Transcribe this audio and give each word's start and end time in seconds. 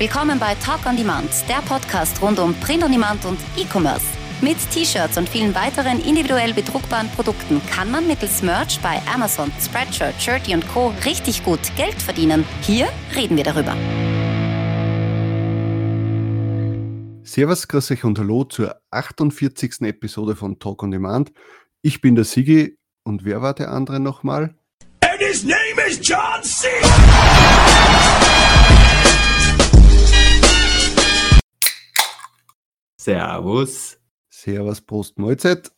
Willkommen 0.00 0.38
bei 0.38 0.54
Talk 0.54 0.86
on 0.86 0.96
Demand, 0.96 1.28
der 1.46 1.60
Podcast 1.60 2.22
rund 2.22 2.38
um 2.38 2.54
Print 2.54 2.82
on 2.82 2.90
Demand 2.90 3.22
und 3.26 3.38
E-Commerce. 3.54 4.06
Mit 4.40 4.56
T-Shirts 4.70 5.18
und 5.18 5.28
vielen 5.28 5.54
weiteren 5.54 6.00
individuell 6.00 6.54
bedruckbaren 6.54 7.10
Produkten 7.10 7.60
kann 7.66 7.90
man 7.90 8.06
mittels 8.06 8.40
Merch 8.40 8.80
bei 8.80 8.98
Amazon, 9.12 9.52
Spreadshirt, 9.60 10.14
Shirty 10.18 10.54
und 10.54 10.66
Co. 10.68 10.94
richtig 11.04 11.44
gut 11.44 11.60
Geld 11.76 12.00
verdienen. 12.00 12.46
Hier 12.62 12.88
reden 13.14 13.36
wir 13.36 13.44
darüber. 13.44 13.76
Servus, 17.22 17.68
grüß 17.68 17.90
euch 17.90 18.02
und 18.02 18.18
hallo 18.18 18.44
zur 18.44 18.80
48. 18.90 19.82
Episode 19.82 20.34
von 20.34 20.58
Talk 20.58 20.82
on 20.82 20.92
Demand. 20.92 21.30
Ich 21.82 22.00
bin 22.00 22.14
der 22.14 22.24
Sigi 22.24 22.78
und 23.02 23.26
wer 23.26 23.42
war 23.42 23.52
der 23.52 23.70
andere 23.70 24.00
nochmal? 24.00 24.54
And 25.02 25.20
his 25.20 25.44
name 25.44 25.78
is 25.86 26.00
John 26.02 26.42
C. 26.42 26.68
Servus. 33.00 33.98
Servus, 34.28 34.82
Prost, 34.82 35.18
Mahlzeit. 35.18 35.72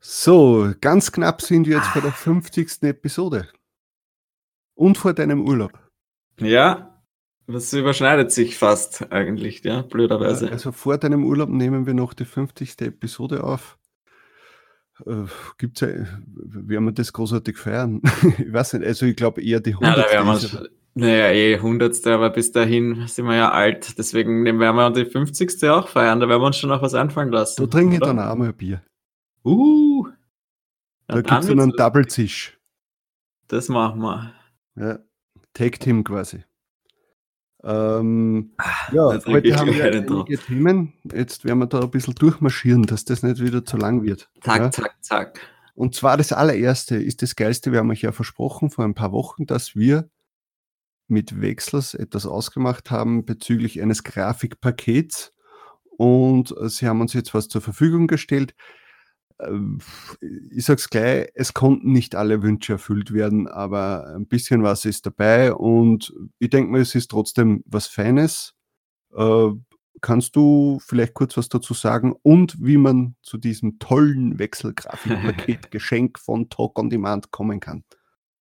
So, 0.00 0.72
ganz 0.80 1.12
knapp 1.12 1.42
sind 1.42 1.66
wir 1.66 1.76
jetzt 1.76 1.88
vor 1.88 2.00
der 2.00 2.12
50. 2.12 2.84
Episode. 2.84 3.48
Und 4.72 4.96
vor 4.96 5.12
deinem 5.12 5.46
Urlaub. 5.46 5.78
Ja, 6.38 7.02
das 7.46 7.70
überschneidet 7.74 8.32
sich 8.32 8.56
fast 8.56 9.12
eigentlich, 9.12 9.62
ja, 9.62 9.82
blöderweise. 9.82 10.50
Also 10.50 10.72
vor 10.72 10.96
deinem 10.96 11.22
Urlaub 11.22 11.50
nehmen 11.50 11.84
wir 11.84 11.92
noch 11.92 12.14
die 12.14 12.24
50. 12.24 12.80
Episode 12.80 13.44
auf. 13.44 13.76
Äh, 15.04 15.26
gibt's 15.58 15.82
ja, 15.82 15.88
werden 15.88 16.84
wir 16.86 16.92
das 16.92 17.12
großartig 17.12 17.58
feiern? 17.58 18.00
ich 18.38 18.50
weiß 18.50 18.72
nicht, 18.72 18.86
also 18.86 19.04
ich 19.04 19.16
glaube 19.16 19.42
eher 19.42 19.60
die 19.60 19.74
100. 19.74 19.96
Ja, 19.98 20.02
da 20.02 20.10
werden 20.10 20.28
wir 20.28 20.70
naja, 20.94 21.30
eh, 21.30 21.58
hundertste, 21.60 22.12
aber 22.12 22.30
bis 22.30 22.52
dahin 22.52 23.06
sind 23.06 23.26
wir 23.26 23.36
ja 23.36 23.50
alt. 23.52 23.96
Deswegen 23.98 24.44
werden 24.44 24.76
wir 24.76 24.90
die 24.90 25.04
50. 25.04 25.68
auch 25.70 25.88
feiern. 25.88 26.20
Da 26.20 26.28
werden 26.28 26.42
wir 26.42 26.46
uns 26.46 26.56
schon 26.56 26.70
noch 26.70 26.82
was 26.82 26.94
einfallen 26.94 27.30
lassen. 27.30 27.62
Da 27.62 27.66
trinke 27.68 27.94
ich 27.94 28.00
dann 28.00 28.18
auch 28.18 28.34
mal 28.34 28.48
ein 28.48 28.56
Bier. 28.56 28.82
Uh! 29.44 30.08
Da 31.06 31.22
gibt 31.22 31.44
es 31.44 31.50
einen 31.50 31.72
Double-Zisch. 31.72 32.58
Das 33.48 33.68
machen 33.68 34.00
wir. 34.00 34.32
Ja, 34.76 34.98
Tag-Team 35.54 36.04
quasi. 36.04 36.44
Ähm, 37.62 38.52
ah, 38.56 38.64
ja, 38.92 39.20
heute 39.26 39.56
haben 39.56 39.74
wir 39.74 39.84
einige 39.84 40.38
Themen. 40.38 40.94
Jetzt 41.12 41.44
werden 41.44 41.58
wir 41.58 41.66
da 41.66 41.80
ein 41.80 41.90
bisschen 41.90 42.14
durchmarschieren, 42.14 42.84
dass 42.84 43.04
das 43.04 43.22
nicht 43.22 43.42
wieder 43.42 43.64
zu 43.64 43.76
lang 43.76 44.02
wird. 44.02 44.30
Zack, 44.40 44.60
ja? 44.60 44.70
zack, 44.70 44.94
zack. 45.00 45.40
Und 45.74 45.94
zwar 45.94 46.16
das 46.16 46.32
allererste 46.32 46.96
ist 46.96 47.22
das 47.22 47.36
Geilste. 47.36 47.72
Wir 47.72 47.80
haben 47.80 47.90
euch 47.90 48.02
ja 48.02 48.12
versprochen 48.12 48.70
vor 48.70 48.84
ein 48.84 48.94
paar 48.94 49.12
Wochen, 49.12 49.46
dass 49.46 49.74
wir 49.76 50.08
mit 51.10 51.40
Wechsels 51.40 51.94
etwas 51.94 52.26
ausgemacht 52.26 52.90
haben 52.90 53.24
bezüglich 53.24 53.80
eines 53.82 54.04
Grafikpakets 54.04 55.32
und 55.96 56.54
äh, 56.58 56.68
sie 56.68 56.86
haben 56.86 57.00
uns 57.00 57.12
jetzt 57.12 57.34
was 57.34 57.48
zur 57.48 57.60
Verfügung 57.60 58.06
gestellt. 58.06 58.54
Ähm, 59.38 59.80
ich 60.50 60.64
sage 60.64 60.78
es 60.78 60.88
gleich, 60.88 61.28
es 61.34 61.54
konnten 61.54 61.92
nicht 61.92 62.14
alle 62.14 62.42
Wünsche 62.42 62.74
erfüllt 62.74 63.12
werden, 63.12 63.48
aber 63.48 64.06
ein 64.14 64.26
bisschen 64.26 64.62
was 64.62 64.84
ist 64.84 65.06
dabei 65.06 65.52
und 65.52 66.14
ich 66.38 66.50
denke 66.50 66.70
mal, 66.70 66.80
es 66.80 66.94
ist 66.94 67.10
trotzdem 67.10 67.62
was 67.66 67.86
Feines. 67.86 68.54
Äh, 69.14 69.50
kannst 70.00 70.36
du 70.36 70.78
vielleicht 70.80 71.14
kurz 71.14 71.36
was 71.36 71.48
dazu 71.48 71.74
sagen 71.74 72.14
und 72.22 72.56
wie 72.64 72.78
man 72.78 73.16
zu 73.22 73.38
diesem 73.38 73.78
tollen 73.78 74.38
Wechselgrafikpaket 74.38 75.70
Geschenk 75.70 76.18
von 76.18 76.48
Talk 76.48 76.78
on 76.78 76.90
Demand 76.90 77.30
kommen 77.30 77.60
kann? 77.60 77.84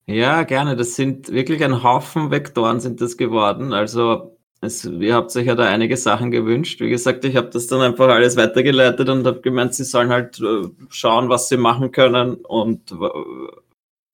Ja, 0.07 0.43
gerne. 0.43 0.77
Das 0.77 0.97
sind 0.97 1.31
wirklich 1.33 1.65
ein 1.65 1.83
Haufen 1.83 2.31
Vektoren 2.31 2.81
sind 2.81 3.01
das 3.01 3.17
geworden. 3.17 3.73
Also 3.73 4.37
es, 4.61 4.85
ihr 4.85 5.15
habt 5.15 5.35
euch 5.37 5.47
ja 5.47 5.55
da 5.55 5.65
einige 5.65 5.97
Sachen 5.97 6.31
gewünscht. 6.31 6.81
Wie 6.81 6.91
gesagt, 6.91 7.25
ich 7.25 7.37
habe 7.37 7.49
das 7.49 7.67
dann 7.69 7.81
einfach 7.81 8.09
alles 8.09 8.37
weitergeleitet 8.37 9.09
und 9.09 9.27
habe 9.27 9.41
gemeint, 9.41 9.75
sie 9.75 9.85
sollen 9.85 10.11
halt 10.11 10.41
äh, 10.41 10.69
schauen, 10.91 11.29
was 11.31 11.49
sie 11.49 11.57
machen 11.57 11.91
können 11.91 12.37
und 12.37 12.93
äh, 12.93 12.97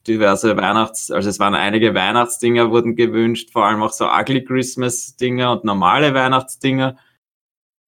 diverse 0.06 0.56
Weihnachts-, 0.56 1.10
also 1.10 1.28
es 1.28 1.38
waren 1.38 1.54
einige 1.54 1.94
Weihnachtsdinger 1.94 2.70
wurden 2.70 2.96
gewünscht, 2.96 3.50
vor 3.52 3.66
allem 3.66 3.82
auch 3.82 3.92
so 3.92 4.06
ugly 4.08 4.44
Christmas-Dinger 4.44 5.52
und 5.52 5.64
normale 5.64 6.14
Weihnachtsdinger. 6.14 6.96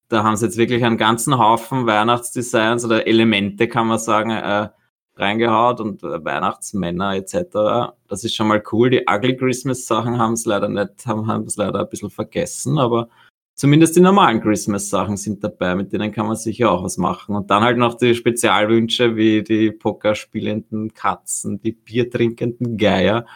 Da 0.08 0.24
haben 0.24 0.36
sie 0.36 0.46
jetzt 0.46 0.58
wirklich 0.58 0.84
einen 0.84 0.98
ganzen 0.98 1.38
Haufen 1.38 1.86
Weihnachtsdesigns 1.86 2.84
oder 2.84 3.06
Elemente, 3.06 3.68
kann 3.68 3.86
man 3.86 3.98
sagen, 3.98 4.30
äh, 4.30 4.68
reingehaut 5.16 5.80
und 5.80 6.02
äh, 6.02 6.24
Weihnachtsmänner 6.24 7.16
etc. 7.16 7.94
Das 8.08 8.24
ist 8.24 8.34
schon 8.34 8.48
mal 8.48 8.62
cool. 8.72 8.90
Die 8.90 9.04
Ugly 9.08 9.36
Christmas 9.36 9.86
Sachen 9.86 10.18
haben 10.18 10.34
es 10.34 10.46
leider 10.46 10.68
nicht, 10.68 11.06
haben, 11.06 11.46
es 11.46 11.56
leider 11.56 11.80
ein 11.80 11.88
bisschen 11.88 12.10
vergessen, 12.10 12.78
aber 12.78 13.08
zumindest 13.54 13.96
die 13.96 14.00
normalen 14.00 14.40
Christmas 14.40 14.88
Sachen 14.88 15.16
sind 15.16 15.44
dabei, 15.44 15.74
mit 15.74 15.92
denen 15.92 16.12
kann 16.12 16.26
man 16.26 16.36
sicher 16.36 16.70
auch 16.70 16.82
was 16.82 16.96
machen. 16.96 17.36
Und 17.36 17.50
dann 17.50 17.62
halt 17.62 17.78
noch 17.78 17.94
die 17.94 18.14
Spezialwünsche 18.14 19.16
wie 19.16 19.42
die 19.42 19.70
Poker 19.70 20.14
spielenden 20.14 20.94
Katzen, 20.94 21.60
die 21.60 21.72
Bier 21.72 22.10
trinkenden 22.10 22.78
Geier 22.78 23.26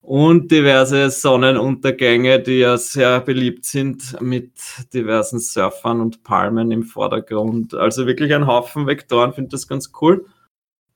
und 0.00 0.50
diverse 0.50 1.10
Sonnenuntergänge, 1.10 2.40
die 2.40 2.60
ja 2.60 2.78
sehr 2.78 3.20
beliebt 3.20 3.64
sind 3.64 4.18
mit 4.20 4.52
diversen 4.94 5.38
Surfern 5.38 6.00
und 6.00 6.22
Palmen 6.22 6.70
im 6.70 6.82
Vordergrund. 6.82 7.74
Also 7.74 8.06
wirklich 8.06 8.34
ein 8.34 8.46
Haufen 8.46 8.86
Vektoren, 8.86 9.32
finde 9.32 9.50
das 9.50 9.68
ganz 9.68 9.92
cool 10.00 10.26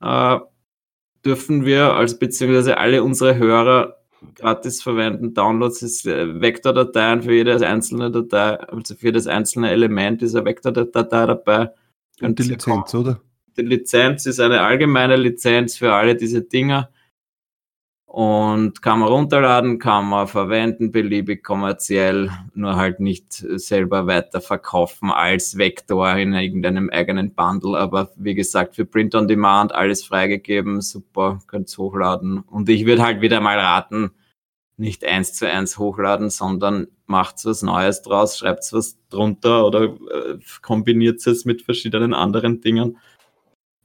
äh, 0.03 0.39
dürfen 1.25 1.65
wir 1.65 1.93
als 1.93 2.19
beziehungsweise 2.19 2.77
alle 2.77 3.03
unsere 3.03 3.37
Hörer 3.37 3.97
gratis 4.35 4.81
verwenden. 4.81 5.33
Downloads 5.33 5.81
ist 5.81 6.05
äh, 6.05 6.39
Vektordateien 6.41 7.23
für 7.23 7.33
jede 7.33 7.65
einzelne 7.65 8.11
Datei, 8.11 8.59
also 8.59 8.95
für 8.95 9.07
jedes 9.07 9.27
einzelne 9.27 9.71
Element 9.71 10.21
dieser 10.21 10.45
Vektordatei 10.45 11.25
dabei. 11.25 11.71
Und 12.21 12.39
die 12.39 12.43
Lizenz, 12.43 12.93
oder? 12.93 13.21
Die 13.57 13.63
Lizenz 13.63 14.25
ist 14.25 14.39
eine 14.39 14.61
allgemeine 14.61 15.15
Lizenz 15.15 15.77
für 15.77 15.93
alle 15.93 16.15
diese 16.15 16.41
Dinger 16.41 16.89
und 18.13 18.83
kann 18.83 18.99
man 18.99 19.09
runterladen, 19.09 19.79
kann 19.79 20.07
man 20.07 20.27
verwenden, 20.27 20.91
beliebig 20.91 21.43
kommerziell, 21.43 22.29
nur 22.53 22.75
halt 22.75 22.99
nicht 22.99 23.33
selber 23.33 24.05
weiterverkaufen 24.05 25.09
als 25.09 25.57
Vektor 25.57 26.15
in 26.17 26.33
irgendeinem 26.33 26.91
eigenen 26.91 27.33
Bundle. 27.33 27.75
Aber 27.75 28.11
wie 28.15 28.35
gesagt, 28.35 28.75
für 28.75 28.85
Print 28.85 29.15
on 29.15 29.27
Demand 29.27 29.73
alles 29.73 30.03
freigegeben, 30.03 30.81
super, 30.81 31.39
könnt 31.47 31.75
hochladen. 31.75 32.41
Und 32.41 32.69
ich 32.69 32.85
würde 32.85 33.01
halt 33.01 33.21
wieder 33.21 33.41
mal 33.41 33.57
raten, 33.57 34.11
nicht 34.77 35.03
eins 35.03 35.33
zu 35.33 35.49
eins 35.49 35.79
hochladen, 35.79 36.29
sondern 36.29 36.89
macht 37.07 37.43
was 37.45 37.63
Neues 37.63 38.03
draus, 38.03 38.37
schreibt 38.37 38.71
was 38.73 38.99
drunter 39.09 39.65
oder 39.65 39.85
äh, 39.85 40.37
kombiniert 40.61 41.25
es 41.25 41.45
mit 41.45 41.63
verschiedenen 41.63 42.13
anderen 42.13 42.61
Dingen 42.61 42.99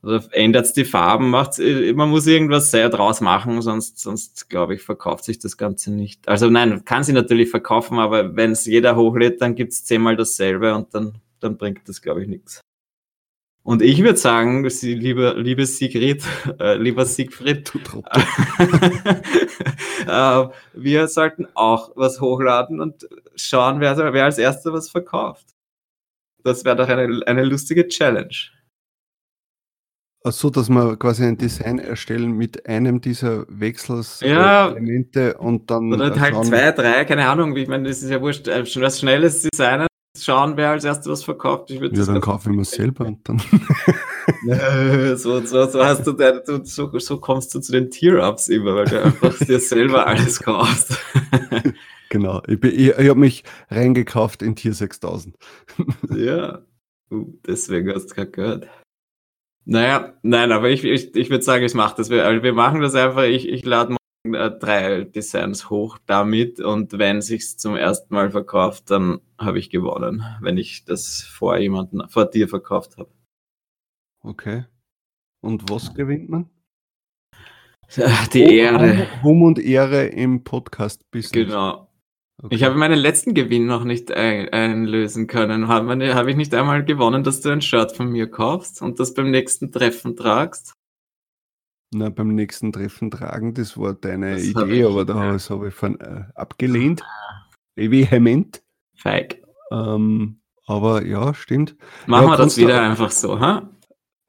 also 0.03 0.29
ändert 0.31 0.77
die 0.77 0.85
Farben, 0.85 1.31
macht 1.31 1.59
äh, 1.59 1.93
man 1.93 2.11
muss 2.11 2.27
irgendwas 2.27 2.71
sehr 2.71 2.89
draus 2.89 3.21
machen, 3.21 3.61
sonst, 3.63 3.99
sonst 3.99 4.49
glaube 4.49 4.75
ich, 4.75 4.83
verkauft 4.83 5.25
sich 5.25 5.39
das 5.39 5.57
Ganze 5.57 5.93
nicht. 5.93 6.29
Also 6.29 6.49
nein, 6.49 6.85
kann 6.85 7.03
sie 7.03 7.13
natürlich 7.13 7.51
verkaufen, 7.51 7.99
aber 7.99 8.37
wenn 8.37 8.53
es 8.53 8.65
jeder 8.65 8.97
hochlädt, 8.97 9.41
dann 9.41 9.55
gibt 9.57 9.73
es 9.73 9.85
zehnmal 9.85 10.17
dasselbe 10.17 10.75
und 10.75 10.95
dann, 10.95 11.19
dann 11.41 11.57
bringt 11.57 11.89
das, 11.89 12.01
glaube 12.01 12.23
ich, 12.23 12.29
nichts. 12.29 12.61
Und 13.65 13.83
ich 13.83 14.03
würde 14.03 14.19
sagen, 14.19 14.71
sie, 14.71 14.95
liebe, 14.95 15.35
liebe 15.37 15.67
Sigrid, 15.67 16.23
äh, 16.61 16.77
lieber 16.77 17.05
Siegfried, 17.05 17.73
äh, 20.07 20.49
wir 20.75 21.09
sollten 21.09 21.49
auch 21.55 21.91
was 21.97 22.21
hochladen 22.21 22.81
und 22.81 23.07
schauen, 23.35 23.81
wer, 23.81 23.97
wer 24.13 24.25
als 24.25 24.39
erster 24.39 24.73
was 24.73 24.89
verkauft. 24.89 25.49
Das 26.45 26.65
wäre 26.65 26.77
doch 26.77 26.89
eine, 26.89 27.27
eine 27.27 27.45
lustige 27.45 27.89
Challenge 27.89 28.35
so, 30.25 30.51
dass 30.51 30.69
wir 30.69 30.97
quasi 30.97 31.25
ein 31.25 31.39
Design 31.39 31.79
erstellen 31.79 32.33
mit 32.33 32.67
einem 32.67 33.01
dieser 33.01 33.47
Wechselselemente 33.49 35.21
ja, 35.21 35.39
und 35.39 35.71
dann. 35.71 35.93
Oder 35.93 36.19
halt 36.19 36.45
zwei, 36.45 36.73
drei, 36.73 37.05
keine 37.05 37.29
Ahnung. 37.29 37.57
Ich 37.57 37.69
meine, 37.69 37.89
das 37.89 38.03
ist 38.03 38.11
ja 38.11 38.21
wurscht. 38.21 38.49
Äh, 38.49 38.65
was 38.81 39.01
schnelles 39.01 39.43
Designen, 39.43 39.89
schauen, 40.17 40.57
wer 40.57 40.71
als 40.71 40.85
erstes 40.85 41.11
was 41.11 41.25
verkauft. 41.25 41.71
Ich 41.71 41.81
ja, 41.81 41.89
dann 41.89 42.21
kaufen 42.21 42.55
wir 42.55 42.63
es 42.63 42.71
selber 42.71 43.07
und 43.07 43.29
dann. 43.29 43.39
so, 45.17 45.41
so, 45.45 45.67
so 45.67 45.85
hast 45.85 46.07
du, 46.07 46.13
du 46.13 46.65
so, 46.65 46.99
so 46.99 47.19
kommst 47.19 47.55
du 47.55 47.61
zu 47.61 47.73
den 47.73 47.91
Tier-Ups 47.91 48.49
immer, 48.49 48.75
weil 48.75 48.87
du 48.87 49.03
einfach 49.03 49.37
dir 49.39 49.61
selber 49.61 50.07
alles 50.07 50.41
kaufst. 50.41 50.99
genau. 52.11 52.43
Ich, 52.47 52.63
ich, 52.63 52.89
ich 52.89 53.09
habe 53.09 53.21
mich 53.21 53.45
reingekauft 53.71 54.43
in 54.43 54.57
Tier 54.57 54.75
6000. 54.75 55.37
ja. 56.17 56.63
Uh, 57.11 57.33
deswegen 57.47 57.91
hast 57.95 58.11
du 58.11 58.15
gerade 58.15 58.31
gehört. 58.31 58.69
Naja, 59.71 60.15
nein, 60.23 60.51
aber 60.51 60.71
ich, 60.71 60.83
ich, 60.83 61.15
ich 61.15 61.29
würde 61.29 61.45
sagen, 61.45 61.63
ich 61.63 61.75
mache 61.75 61.97
das. 61.99 62.09
Wir, 62.09 62.43
wir 62.43 62.55
machen 62.55 62.81
das 62.81 62.95
einfach. 62.95 63.25
Ich, 63.25 63.47
ich 63.47 63.67
lade 63.67 63.97
morgen 64.25 64.35
äh, 64.35 64.59
drei 64.59 65.05
Designs 65.05 65.69
hoch 65.69 65.99
damit 66.07 66.59
und 66.59 66.99
wenn 66.99 67.21
sich's 67.21 67.59
zum 67.59 67.77
ersten 67.77 68.15
Mal 68.15 68.31
verkauft, 68.31 68.91
dann 68.91 69.21
habe 69.37 69.59
ich 69.59 69.69
gewonnen, 69.69 70.25
wenn 70.41 70.57
ich 70.57 70.87
das 70.87 71.21
vor 71.21 71.59
jemanden, 71.59 72.09
vor 72.09 72.25
dir 72.25 72.49
verkauft 72.49 72.97
habe. 72.97 73.11
Okay. 74.23 74.65
Und 75.43 75.69
was 75.69 75.93
gewinnt 75.93 76.31
man? 76.31 76.49
Die 78.33 78.45
Ehre. 78.45 79.07
Ruhm 79.23 79.43
und 79.43 79.59
Ehre 79.59 80.07
im 80.07 80.45
Podcast-Business. 80.45 81.47
Genau. 81.47 81.88
Okay. 82.41 82.55
Ich 82.55 82.63
habe 82.63 82.77
meinen 82.77 82.99
letzten 82.99 83.35
Gewinn 83.35 83.67
noch 83.67 83.83
nicht 83.83 84.13
ein 84.13 84.49
einlösen 84.51 85.27
können. 85.27 85.67
Habe 85.67 86.15
hab 86.15 86.27
ich 86.29 86.37
nicht 86.37 86.55
einmal 86.55 86.85
gewonnen, 86.85 87.25
dass 87.25 87.41
du 87.41 87.51
ein 87.51 87.63
Shirt 87.63 87.93
von 87.93 88.11
mir 88.11 88.31
kaufst 88.31 88.81
und 88.81 89.01
das 89.01 89.13
beim 89.13 89.31
nächsten 89.31 89.73
Treffen 89.73 90.15
tragst? 90.15 90.73
Na, 91.91 92.11
beim 92.11 92.35
nächsten 92.35 92.73
Treffen 92.73 93.11
tragen, 93.11 93.55
das 93.55 93.77
war 93.77 93.95
deine 93.95 94.35
das 94.35 94.45
Idee, 94.45 94.85
aber 94.85 95.05
da 95.05 95.15
habe 95.15 95.39
hab 95.39 95.65
ich 95.65 95.75
von, 95.75 95.99
äh, 96.01 96.25
abgelehnt. 96.35 97.03
Ah. 97.03 97.47
Vehement. 97.77 98.63
Feig. 98.95 99.43
Ähm, 99.73 100.41
aber 100.67 101.05
ja, 101.05 101.33
stimmt. 101.35 101.77
Machen 102.07 102.27
ja, 102.27 102.31
wir 102.33 102.37
das 102.37 102.57
wieder 102.57 102.83
einfach 102.83 103.11
so, 103.11 103.41
ha? 103.41 103.71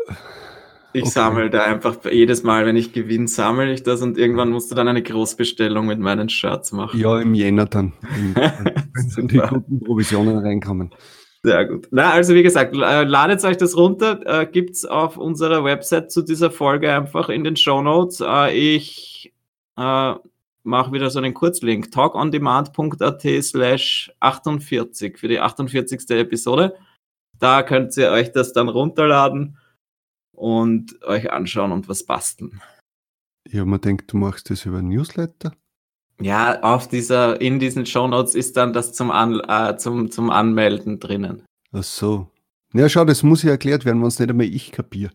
Ich 0.94 1.06
sammle 1.06 1.50
da 1.50 1.64
einfach 1.64 1.98
jedes 2.12 2.44
Mal, 2.44 2.66
wenn 2.66 2.76
ich 2.76 2.94
gewinne, 2.94 3.28
sammle 3.28 3.72
ich 3.72 3.84
das 3.84 4.02
und 4.02 4.18
irgendwann 4.18 4.50
musst 4.50 4.72
du 4.72 4.76
dann 4.76 4.88
eine 4.88 5.04
Großbestellung 5.04 5.86
mit 5.86 6.00
meinen 6.00 6.30
Shirts 6.30 6.72
machen. 6.72 7.00
Ja, 7.00 7.20
im 7.20 7.34
Jänner 7.36 7.66
dann, 7.66 7.94
wenn 9.16 9.28
die 9.28 9.38
guten 9.38 9.80
Provisionen 9.82 10.40
reinkommen. 10.40 10.92
Sehr 11.44 11.66
gut. 11.66 11.88
Na, 11.92 12.12
also 12.12 12.34
wie 12.34 12.44
gesagt, 12.44 12.76
ladet 12.76 13.44
euch 13.46 13.58
das 13.58 13.78
runter, 13.78 14.20
äh, 14.26 14.46
gibt's 14.46 14.84
auf 14.84 15.18
unserer 15.18 15.64
Website 15.64 16.12
zu 16.12 16.22
dieser 16.22 16.52
Folge 16.52 16.92
einfach 16.92 17.30
in 17.30 17.44
den 17.44 17.56
Show 17.56 17.82
Notes. 17.82 18.22
Äh, 18.22 18.52
ich 18.58 19.32
äh, 19.78 20.14
mache 20.64 20.92
wieder 20.92 21.10
so 21.10 21.20
einen 21.20 21.34
Kurzlink, 21.34 21.92
talkondemand.at 21.92 23.22
slash 23.44 24.12
48 24.20 25.18
für 25.18 25.28
die 25.30 25.40
48. 25.40 26.10
Episode. 26.10 26.76
Da 27.40 27.64
könnt 27.64 27.96
ihr 27.96 28.12
euch 28.12 28.34
das 28.34 28.52
dann 28.52 28.68
runterladen 28.68 29.59
und 30.40 31.04
euch 31.04 31.32
anschauen 31.32 31.74
und 31.74 31.90
was 31.90 32.04
basteln. 32.04 32.62
Ja, 33.52 33.66
man 33.66 33.82
denkt, 33.82 34.12
du 34.14 34.18
machst 34.18 34.50
das 34.50 34.66
über 34.66 34.82
Newsletter. 34.82 35.54
Ja, 36.22 36.62
auf 36.62 36.88
dieser, 36.88 37.40
in 37.42 37.60
diesen 37.60 37.86
Shownotes 37.86 38.36
ist 38.36 38.56
dann 38.58 38.74
das 38.74 38.94
zum, 38.94 39.12
An, 39.12 39.42
äh, 39.48 39.78
zum, 39.78 40.12
zum 40.12 40.30
Anmelden 40.30 41.00
drinnen. 41.00 41.44
Ach 41.72 41.84
so. 41.84 42.28
Ja, 42.74 42.88
schau, 42.88 43.04
das 43.04 43.24
muss 43.24 43.44
ja 43.44 43.52
erklärt 43.52 43.84
werden, 43.84 44.00
wenn 44.02 44.08
es 44.08 44.20
nicht 44.20 44.30
einmal 44.30 44.46
ich 44.46 44.72
kapiere. 44.72 45.12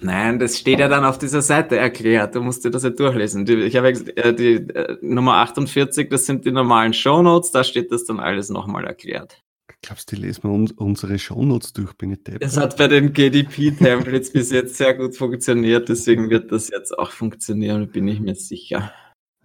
Nein, 0.00 0.38
das 0.38 0.58
steht 0.58 0.78
ja 0.78 0.88
dann 0.88 1.04
auf 1.04 1.18
dieser 1.18 1.42
Seite 1.42 1.76
erklärt. 1.76 2.34
Du 2.34 2.42
musst 2.42 2.64
dir 2.64 2.70
das 2.70 2.82
ja 2.82 2.90
durchlesen. 2.90 3.46
Die, 3.46 3.54
ich 3.54 3.76
habe 3.76 3.88
äh, 3.88 4.34
die 4.34 4.54
äh, 4.54 4.98
Nummer 5.00 5.36
48, 5.36 6.08
das 6.10 6.26
sind 6.26 6.44
die 6.44 6.52
normalen 6.52 6.92
Shownotes, 6.92 7.52
da 7.52 7.64
steht 7.64 7.90
das 7.90 8.04
dann 8.04 8.20
alles 8.20 8.50
nochmal 8.50 8.84
erklärt. 8.84 9.40
Glaubst 9.82 10.12
du, 10.12 10.16
die 10.16 10.22
lesen 10.22 10.44
wir 10.44 10.50
uns, 10.50 10.72
unsere 10.72 11.18
Shownotes 11.18 11.72
durch, 11.72 11.94
bin 11.94 12.12
ich 12.12 12.22
deppert? 12.22 12.42
Es 12.42 12.56
hat 12.58 12.76
bei 12.76 12.86
den 12.86 13.12
GDP-Templates 13.12 14.30
bis 14.32 14.50
jetzt 14.50 14.76
sehr 14.76 14.94
gut 14.94 15.16
funktioniert, 15.16 15.88
deswegen 15.88 16.28
wird 16.28 16.52
das 16.52 16.68
jetzt 16.68 16.96
auch 16.98 17.10
funktionieren, 17.10 17.90
bin 17.90 18.06
ich 18.06 18.20
mir 18.20 18.34
sicher. 18.34 18.92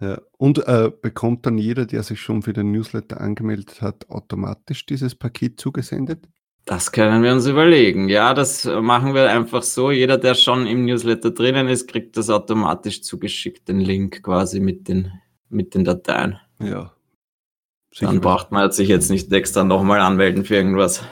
Ja. 0.00 0.20
Und 0.36 0.58
äh, 0.66 0.90
bekommt 1.00 1.46
dann 1.46 1.56
jeder, 1.56 1.86
der 1.86 2.02
sich 2.02 2.20
schon 2.20 2.42
für 2.42 2.52
den 2.52 2.70
Newsletter 2.70 3.20
angemeldet 3.20 3.80
hat, 3.80 4.10
automatisch 4.10 4.84
dieses 4.84 5.14
Paket 5.14 5.58
zugesendet? 5.58 6.28
Das 6.66 6.90
können 6.90 7.22
wir 7.22 7.32
uns 7.32 7.46
überlegen. 7.46 8.08
Ja, 8.08 8.34
das 8.34 8.64
machen 8.64 9.14
wir 9.14 9.30
einfach 9.30 9.62
so. 9.62 9.92
Jeder, 9.92 10.18
der 10.18 10.34
schon 10.34 10.66
im 10.66 10.84
Newsletter 10.84 11.30
drinnen 11.30 11.68
ist, 11.68 11.86
kriegt 11.86 12.16
das 12.16 12.28
automatisch 12.28 13.02
zugeschickt, 13.02 13.68
den 13.68 13.80
Link 13.80 14.22
quasi 14.24 14.58
mit 14.58 14.88
den, 14.88 15.12
mit 15.48 15.74
den 15.74 15.84
Dateien. 15.84 16.40
Ja. 16.58 16.92
Sicher. 17.96 18.12
Dann 18.12 18.20
braucht 18.20 18.52
man 18.52 18.70
sich 18.72 18.88
jetzt 18.88 19.08
nicht 19.08 19.32
extra 19.32 19.64
nochmal 19.64 20.00
anmelden 20.00 20.44
für 20.44 20.56
irgendwas. 20.56 21.02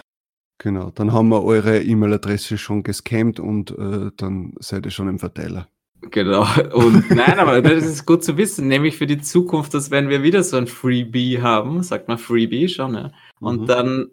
Genau, 0.58 0.90
dann 0.90 1.14
haben 1.14 1.30
wir 1.30 1.42
eure 1.42 1.82
E-Mail-Adresse 1.82 2.58
schon 2.58 2.82
gescammt 2.82 3.40
und 3.40 3.70
äh, 3.70 4.10
dann 4.18 4.52
seid 4.60 4.84
ihr 4.84 4.90
schon 4.90 5.08
im 5.08 5.18
Verteiler. 5.18 5.66
Genau. 6.10 6.42
Und 6.74 7.10
nein, 7.10 7.38
aber 7.38 7.62
das 7.62 7.86
ist 7.86 8.04
gut 8.04 8.22
zu 8.22 8.36
wissen, 8.36 8.68
nämlich 8.68 8.98
für 8.98 9.06
die 9.06 9.22
Zukunft, 9.22 9.72
dass 9.72 9.90
wenn 9.90 10.10
wir 10.10 10.22
wieder 10.22 10.42
so 10.42 10.58
ein 10.58 10.66
Freebie 10.66 11.40
haben, 11.40 11.82
sagt 11.82 12.08
man 12.08 12.18
Freebie 12.18 12.68
schon, 12.68 12.92
ja. 12.92 13.12
Und 13.40 13.62
mhm. 13.62 13.66
dann, 13.66 14.10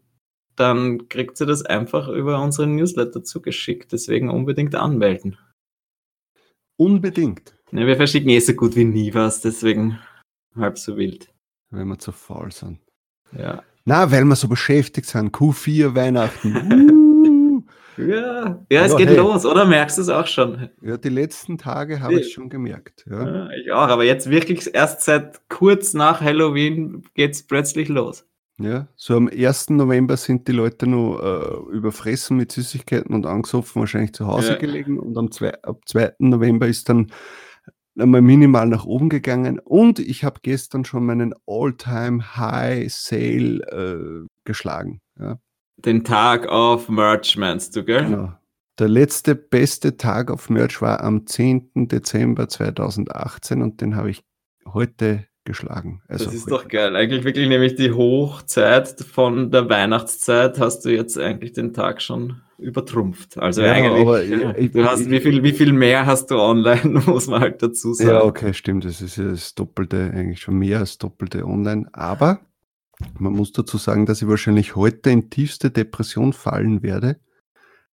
dann 0.55 1.09
kriegt 1.09 1.35
sie 1.35 1.45
das 1.45 1.63
einfach 1.63 2.07
über 2.07 2.41
unseren 2.41 2.77
Newsletter 2.77 3.25
zugeschickt. 3.25 3.91
Deswegen 3.91 4.29
unbedingt 4.29 4.75
anmelden. 4.75 5.37
Unbedingt. 6.77 7.53
Ne, 7.71 7.85
wir 7.85 7.97
verschicken 7.97 8.29
eh 8.29 8.39
so 8.39 8.53
gut 8.53 8.77
wie 8.77 8.85
nie 8.85 9.13
was, 9.13 9.41
deswegen 9.41 9.99
halb 10.55 10.77
so 10.77 10.95
wild. 10.95 11.27
Wenn 11.71 11.87
wir 11.87 11.99
zu 11.99 12.11
faul 12.11 12.51
sind. 12.51 12.79
Ja. 13.37 13.63
Na, 13.85 14.11
weil 14.11 14.23
wir 14.25 14.35
so 14.35 14.47
beschäftigt 14.47 15.07
sind. 15.07 15.33
Q4 15.33 15.95
Weihnachten. 15.95 17.01
Ja, 17.97 18.63
ja 18.71 18.85
es 18.85 18.95
geht 18.95 19.09
hey. 19.09 19.17
los, 19.17 19.45
oder? 19.45 19.65
Merkst 19.65 19.97
du 19.97 20.01
es 20.01 20.09
auch 20.09 20.27
schon? 20.27 20.69
Ja, 20.81 20.97
die 20.97 21.09
letzten 21.09 21.57
Tage 21.57 21.99
habe 21.99 22.19
ich 22.19 22.33
schon 22.33 22.49
gemerkt. 22.49 23.05
Ja. 23.09 23.25
ja. 23.25 23.49
ich 23.51 23.71
auch, 23.71 23.87
aber 23.89 24.03
jetzt 24.03 24.29
wirklich 24.29 24.73
erst 24.73 25.01
seit 25.01 25.41
kurz 25.49 25.93
nach 25.93 26.21
Halloween 26.21 27.03
geht 27.13 27.31
es 27.31 27.43
plötzlich 27.43 27.89
los. 27.89 28.25
Ja, 28.59 28.87
so 28.95 29.15
am 29.15 29.27
1. 29.27 29.71
November 29.71 30.17
sind 30.17 30.47
die 30.47 30.51
Leute 30.51 30.85
noch 30.85 31.19
äh, 31.19 31.75
überfressen 31.75 32.37
mit 32.37 32.51
Süßigkeiten 32.51 33.13
und 33.13 33.25
angesoffen 33.25 33.79
wahrscheinlich 33.79 34.13
zu 34.13 34.27
Hause 34.27 34.53
ja. 34.53 34.57
gelegen 34.57 34.99
und 34.99 35.17
am 35.17 35.31
zwei, 35.31 35.53
ab 35.63 35.81
2. 35.85 36.13
November 36.19 36.67
ist 36.67 36.87
dann 36.87 37.11
einmal 38.01 38.21
minimal 38.21 38.67
nach 38.67 38.85
oben 38.85 39.09
gegangen 39.09 39.59
und 39.59 39.99
ich 39.99 40.23
habe 40.23 40.39
gestern 40.41 40.85
schon 40.85 41.05
meinen 41.05 41.33
All-Time 41.47 42.35
High 42.35 42.91
Sale 42.91 43.61
äh, 43.71 44.27
geschlagen. 44.43 45.01
Ja 45.19 45.37
den 45.85 46.03
Tag 46.03 46.47
auf 46.47 46.89
Merch 46.89 47.37
meinst 47.37 47.75
du, 47.75 47.83
gell? 47.83 48.05
Genau. 48.05 48.33
Der 48.79 48.87
letzte 48.87 49.35
beste 49.35 49.97
Tag 49.97 50.31
auf 50.31 50.49
Merch 50.49 50.81
war 50.81 51.03
am 51.03 51.27
10. 51.27 51.87
Dezember 51.87 52.47
2018 52.47 53.61
und 53.61 53.81
den 53.81 53.95
habe 53.95 54.09
ich 54.09 54.23
heute 54.65 55.27
geschlagen. 55.43 56.01
Also 56.07 56.25
das 56.25 56.33
ist 56.33 56.45
heute. 56.45 56.51
doch 56.51 56.67
geil. 56.67 56.95
Eigentlich 56.95 57.23
wirklich 57.23 57.47
nämlich 57.47 57.75
die 57.75 57.91
Hochzeit 57.91 58.99
von 59.01 59.51
der 59.51 59.69
Weihnachtszeit 59.69 60.59
hast 60.59 60.85
du 60.85 60.89
jetzt 60.89 61.17
eigentlich 61.17 61.53
den 61.53 61.73
Tag 61.73 62.01
schon 62.01 62.41
übertrumpft. 62.61 63.37
Also 63.37 63.61
ja, 63.61 63.73
eigentlich, 63.73 64.41
ja, 64.41 64.55
ich, 64.55 64.71
du 64.71 64.83
hast, 64.89 65.01
ich, 65.01 65.09
wie, 65.09 65.19
viel, 65.19 65.43
wie 65.43 65.51
viel 65.51 65.73
mehr 65.73 66.05
hast 66.05 66.31
du 66.31 66.35
online, 66.35 67.01
muss 67.05 67.27
man 67.27 67.41
halt 67.41 67.61
dazu 67.61 67.93
sagen. 67.93 68.09
Ja, 68.09 68.23
okay, 68.23 68.53
stimmt. 68.53 68.85
Das 68.85 69.01
ist 69.01 69.17
ja 69.17 69.25
das 69.25 69.55
Doppelte, 69.55 70.11
eigentlich 70.13 70.41
schon 70.41 70.57
mehr 70.57 70.79
als 70.79 70.97
Doppelte 70.97 71.45
online. 71.45 71.87
Aber 71.93 72.39
man 73.19 73.33
muss 73.33 73.51
dazu 73.51 73.77
sagen, 73.77 74.05
dass 74.05 74.21
ich 74.21 74.27
wahrscheinlich 74.27 74.75
heute 74.75 75.09
in 75.09 75.29
tiefste 75.29 75.71
Depression 75.71 76.33
fallen 76.33 76.83
werde, 76.83 77.19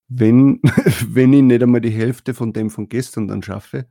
wenn, 0.08 0.60
wenn 1.08 1.32
ich 1.32 1.42
nicht 1.42 1.62
einmal 1.62 1.80
die 1.80 1.90
Hälfte 1.90 2.34
von 2.34 2.52
dem 2.52 2.70
von 2.70 2.88
gestern 2.88 3.28
dann 3.28 3.42
schaffe, 3.42 3.86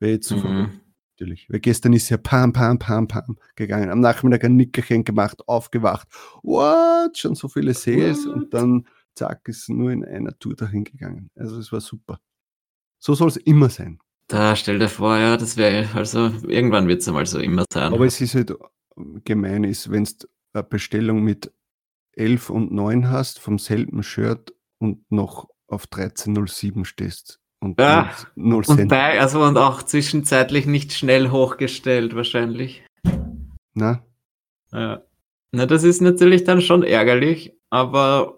wäre 0.00 0.14
ich 0.14 0.22
zu 0.22 0.36
mhm. 0.36 0.70
Natürlich. 1.18 1.50
Weil 1.50 1.58
gestern 1.58 1.94
ist 1.94 2.10
ja 2.10 2.16
pam, 2.16 2.52
pam, 2.52 2.78
pam, 2.78 3.08
pam 3.08 3.38
gegangen. 3.56 3.90
Am 3.90 3.98
Nachmittag 3.98 4.44
ein 4.44 4.54
Nickerchen 4.54 5.02
gemacht, 5.02 5.48
aufgewacht. 5.48 6.06
What? 6.44 7.18
Schon 7.18 7.34
so 7.34 7.48
viele 7.48 7.74
Sales 7.74 8.24
What? 8.24 8.34
und 8.34 8.54
dann 8.54 8.86
zack, 9.18 9.48
ist 9.48 9.68
nur 9.68 9.90
in 9.90 10.04
einer 10.04 10.38
Tour 10.38 10.54
dahin 10.54 10.84
gegangen. 10.84 11.30
Also 11.36 11.58
es 11.58 11.72
war 11.72 11.80
super. 11.80 12.20
So 12.98 13.14
soll 13.14 13.28
es 13.28 13.36
immer 13.36 13.68
sein. 13.68 14.00
Da 14.28 14.56
stell 14.56 14.78
dir 14.78 14.88
vor, 14.88 15.16
ja, 15.16 15.36
das 15.36 15.56
wäre, 15.56 15.88
also 15.94 16.30
irgendwann 16.46 16.86
wird 16.86 17.00
es 17.00 17.08
einmal 17.08 17.26
so 17.26 17.38
immer 17.38 17.64
sein. 17.72 17.92
Aber 17.92 18.06
es 18.06 18.20
ist 18.20 18.34
halt 18.34 18.54
gemein 19.24 19.64
ist, 19.64 19.90
wenn 19.90 20.02
es 20.02 20.18
eine 20.52 20.64
Bestellung 20.64 21.22
mit 21.22 21.52
11 22.12 22.50
und 22.50 22.72
9 22.72 23.10
hast 23.10 23.38
vom 23.38 23.58
selben 23.58 24.02
Shirt 24.02 24.54
und 24.78 25.10
noch 25.10 25.48
auf 25.66 25.84
1307 25.84 26.84
stehst. 26.84 27.40
Und, 27.60 27.80
ja, 27.80 28.10
0 28.36 28.64
Cent. 28.64 28.80
und 28.80 28.88
bei, 28.88 29.20
also 29.20 29.42
und 29.42 29.56
auch 29.56 29.82
zwischenzeitlich 29.82 30.66
nicht 30.66 30.92
schnell 30.92 31.30
hochgestellt 31.30 32.14
wahrscheinlich. 32.14 32.84
Na? 33.74 34.04
Ja. 34.72 35.02
Na, 35.52 35.66
das 35.66 35.82
ist 35.82 36.02
natürlich 36.02 36.44
dann 36.44 36.60
schon 36.60 36.82
ärgerlich, 36.82 37.56
aber 37.70 38.37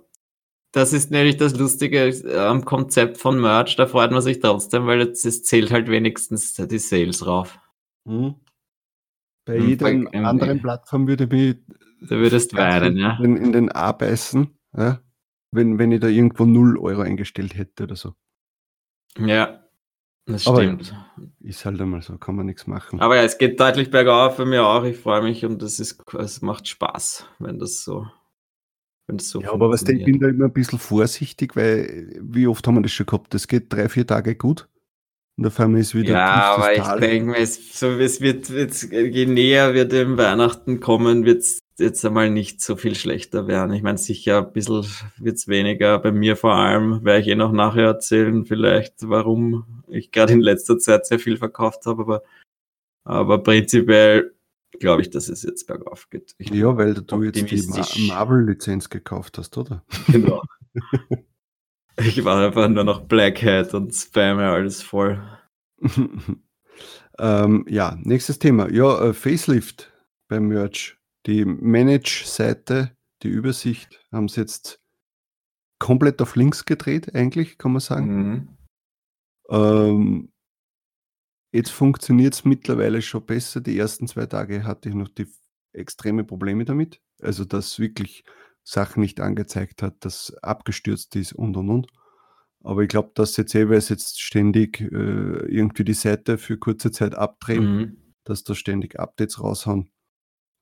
das 0.72 0.92
ist 0.92 1.10
nämlich 1.10 1.36
das 1.36 1.56
Lustige 1.56 2.12
am 2.38 2.64
Konzept 2.64 3.18
von 3.18 3.40
Merch, 3.40 3.76
da 3.76 3.86
freut 3.86 4.12
man 4.12 4.22
sich 4.22 4.40
trotzdem, 4.40 4.86
weil 4.86 5.00
es 5.00 5.42
zählt 5.42 5.70
halt 5.70 5.88
wenigstens 5.88 6.54
die 6.54 6.78
Sales 6.78 7.26
rauf. 7.26 7.58
Mhm. 8.04 8.36
Bei 9.46 9.56
jeder 9.58 9.88
anderen 10.12 10.60
Plattform 10.60 11.08
würde 11.08 11.26
mich 11.26 11.56
Du 12.00 12.16
würdest 12.16 12.54
weinen, 12.54 12.96
ja. 12.96 13.18
In, 13.22 13.36
in 13.36 13.52
den 13.52 13.70
A 13.70 13.92
beißen, 13.92 14.58
ja? 14.76 15.00
Wenn, 15.52 15.78
wenn 15.78 15.92
ich 15.92 16.00
da 16.00 16.06
irgendwo 16.06 16.44
0 16.44 16.78
Euro 16.78 17.02
eingestellt 17.02 17.56
hätte 17.56 17.84
oder 17.84 17.96
so. 17.96 18.14
Ja, 19.18 19.64
das 20.24 20.42
stimmt. 20.42 20.94
Aber 21.16 21.28
ist 21.40 21.64
halt 21.64 21.80
einmal 21.80 22.02
so, 22.02 22.16
kann 22.18 22.36
man 22.36 22.46
nichts 22.46 22.66
machen. 22.66 23.00
Aber 23.00 23.16
ja, 23.16 23.22
es 23.22 23.36
geht 23.36 23.60
deutlich 23.60 23.90
bergauf 23.90 24.36
für 24.36 24.46
mich 24.46 24.60
auch. 24.60 24.84
Ich 24.84 24.96
freue 24.96 25.22
mich 25.22 25.44
und 25.44 25.62
es, 25.62 25.80
ist, 25.80 26.02
es 26.14 26.40
macht 26.40 26.68
Spaß, 26.68 27.26
wenn 27.38 27.58
das 27.58 27.82
so. 27.84 28.06
Wenn 29.10 29.16
das 29.16 29.28
so 29.28 29.40
ja, 29.40 29.52
aber 29.52 29.70
was, 29.70 29.82
ich 29.82 30.04
bin 30.04 30.20
da 30.20 30.28
immer 30.28 30.44
ein 30.44 30.52
bisschen 30.52 30.78
vorsichtig, 30.78 31.56
weil 31.56 32.16
wie 32.20 32.46
oft 32.46 32.64
haben 32.66 32.76
wir 32.76 32.82
das 32.82 32.92
schon 32.92 33.06
gehabt? 33.06 33.34
Das 33.34 33.48
geht 33.48 33.72
drei, 33.72 33.88
vier 33.88 34.06
Tage 34.06 34.36
gut 34.36 34.68
und 35.36 35.46
auf 35.46 35.58
einmal 35.58 35.80
ist 35.80 35.96
wieder. 35.96 36.12
Ja, 36.12 36.54
aber 36.54 36.76
ich 36.76 37.00
denke, 37.00 37.36
es, 37.36 37.76
so, 37.76 37.88
es 37.92 38.20
wird, 38.20 38.50
wird, 38.50 38.74
je 38.92 39.26
näher 39.26 39.74
wir 39.74 39.86
dem 39.86 40.16
Weihnachten 40.16 40.78
kommen, 40.78 41.24
wird 41.24 41.40
es 41.40 41.58
jetzt 41.76 42.04
einmal 42.04 42.30
nicht 42.30 42.60
so 42.60 42.76
viel 42.76 42.94
schlechter 42.94 43.48
werden. 43.48 43.72
Ich 43.72 43.82
meine, 43.82 43.98
sicher 43.98 44.46
ein 44.46 44.52
bisschen 44.52 44.86
wird 45.18 45.36
es 45.36 45.48
weniger. 45.48 45.98
Bei 45.98 46.12
mir 46.12 46.36
vor 46.36 46.54
allem 46.54 47.04
werde 47.04 47.22
ich 47.22 47.28
eh 47.28 47.34
noch 47.34 47.52
nachher 47.52 47.86
erzählen, 47.86 48.44
vielleicht, 48.44 49.08
warum 49.08 49.82
ich 49.88 50.12
gerade 50.12 50.34
in 50.34 50.40
letzter 50.40 50.78
Zeit 50.78 51.06
sehr 51.06 51.18
viel 51.18 51.36
verkauft 51.36 51.84
habe, 51.86 52.02
aber, 52.02 52.22
aber 53.04 53.42
prinzipiell 53.42 54.32
glaube 54.78 55.02
ich, 55.02 55.10
dass 55.10 55.28
es 55.28 55.42
jetzt 55.42 55.66
bergauf 55.66 56.08
geht. 56.10 56.34
Ich 56.38 56.50
ja, 56.50 56.76
weil 56.76 56.94
du 56.94 57.22
jetzt 57.22 57.50
die 57.50 57.66
Ma 57.66 58.14
Marvel-Lizenz 58.14 58.88
gekauft 58.88 59.38
hast, 59.38 59.56
oder? 59.58 59.84
Genau. 60.06 60.42
ich 61.96 62.24
war 62.24 62.46
einfach 62.46 62.68
nur 62.68 62.84
noch 62.84 63.02
Black 63.02 63.42
Hat 63.42 63.74
und 63.74 63.92
spamme 63.94 64.48
alles 64.48 64.82
voll. 64.82 65.20
ähm, 67.18 67.64
ja, 67.68 67.98
nächstes 68.02 68.38
Thema. 68.38 68.70
Ja, 68.70 69.08
äh, 69.08 69.12
Facelift 69.12 69.92
beim 70.28 70.48
Merch. 70.48 70.96
Die 71.26 71.44
Manage-Seite, 71.44 72.96
die 73.22 73.28
Übersicht, 73.28 74.02
haben 74.10 74.28
sie 74.28 74.40
jetzt 74.40 74.80
komplett 75.78 76.22
auf 76.22 76.36
links 76.36 76.64
gedreht, 76.64 77.14
eigentlich, 77.14 77.58
kann 77.58 77.72
man 77.72 77.80
sagen. 77.80 78.28
Mhm. 78.30 78.48
Ähm, 79.50 80.32
jetzt 81.52 81.70
funktioniert 81.70 82.34
es 82.34 82.44
mittlerweile 82.44 83.02
schon 83.02 83.24
besser. 83.24 83.60
Die 83.60 83.78
ersten 83.78 84.06
zwei 84.06 84.26
Tage 84.26 84.64
hatte 84.64 84.88
ich 84.88 84.94
noch 84.94 85.08
die 85.08 85.26
extreme 85.72 86.24
Probleme 86.24 86.64
damit. 86.64 87.00
Also, 87.20 87.44
dass 87.44 87.78
wirklich 87.78 88.24
Sachen 88.62 89.00
nicht 89.00 89.20
angezeigt 89.20 89.82
hat, 89.82 90.04
dass 90.04 90.34
abgestürzt 90.42 91.16
ist 91.16 91.32
und 91.32 91.56
und 91.56 91.70
und. 91.70 91.86
Aber 92.62 92.82
ich 92.82 92.88
glaube, 92.88 93.12
dass 93.14 93.36
jetzt 93.36 93.54
jeweils 93.54 93.88
jetzt 93.88 94.20
ständig 94.20 94.80
äh, 94.80 94.84
irgendwie 94.84 95.84
die 95.84 95.94
Seite 95.94 96.36
für 96.36 96.58
kurze 96.58 96.90
Zeit 96.90 97.14
abdrehen, 97.14 97.76
mhm. 97.76 97.96
dass 98.24 98.44
da 98.44 98.54
ständig 98.54 98.98
Updates 99.00 99.40
raushauen. 99.42 99.90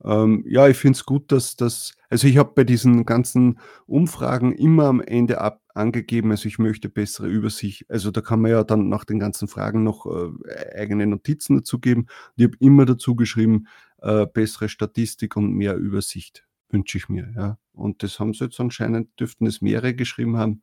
Ähm, 0.04 0.44
ja, 0.46 0.68
ich 0.68 0.76
finde 0.76 0.96
es 0.96 1.04
gut, 1.04 1.32
dass 1.32 1.56
das, 1.56 1.92
also 2.08 2.26
ich 2.28 2.36
habe 2.36 2.52
bei 2.54 2.64
diesen 2.64 3.04
ganzen 3.04 3.58
Umfragen 3.86 4.52
immer 4.52 4.84
am 4.84 5.00
Ende 5.00 5.40
ab, 5.40 5.60
angegeben, 5.74 6.30
also 6.30 6.46
ich 6.46 6.58
möchte 6.58 6.88
bessere 6.88 7.28
Übersicht. 7.28 7.86
Also 7.88 8.10
da 8.10 8.20
kann 8.20 8.40
man 8.40 8.50
ja 8.50 8.64
dann 8.64 8.88
nach 8.88 9.04
den 9.04 9.18
ganzen 9.18 9.48
Fragen 9.48 9.82
noch 9.82 10.06
äh, 10.06 10.76
eigene 10.76 11.06
Notizen 11.06 11.56
dazu 11.56 11.78
geben. 11.78 12.02
Und 12.02 12.32
ich 12.36 12.44
habe 12.44 12.56
immer 12.60 12.84
dazu 12.84 13.16
geschrieben, 13.16 13.66
äh, 13.98 14.26
bessere 14.26 14.68
Statistik 14.68 15.36
und 15.36 15.52
mehr 15.52 15.76
Übersicht 15.76 16.46
wünsche 16.70 16.98
ich 16.98 17.08
mir. 17.08 17.32
Ja. 17.34 17.58
Und 17.72 18.02
das 18.02 18.20
haben 18.20 18.34
sie 18.34 18.44
jetzt 18.44 18.60
anscheinend, 18.60 19.18
dürften 19.18 19.46
es 19.46 19.60
mehrere 19.60 19.94
geschrieben 19.94 20.36
haben. 20.36 20.62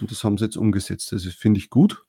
Und 0.00 0.10
das 0.10 0.24
haben 0.24 0.38
sie 0.38 0.44
jetzt 0.44 0.56
umgesetzt. 0.56 1.12
Das 1.12 1.24
finde 1.24 1.58
ich 1.58 1.70
gut. 1.70 2.04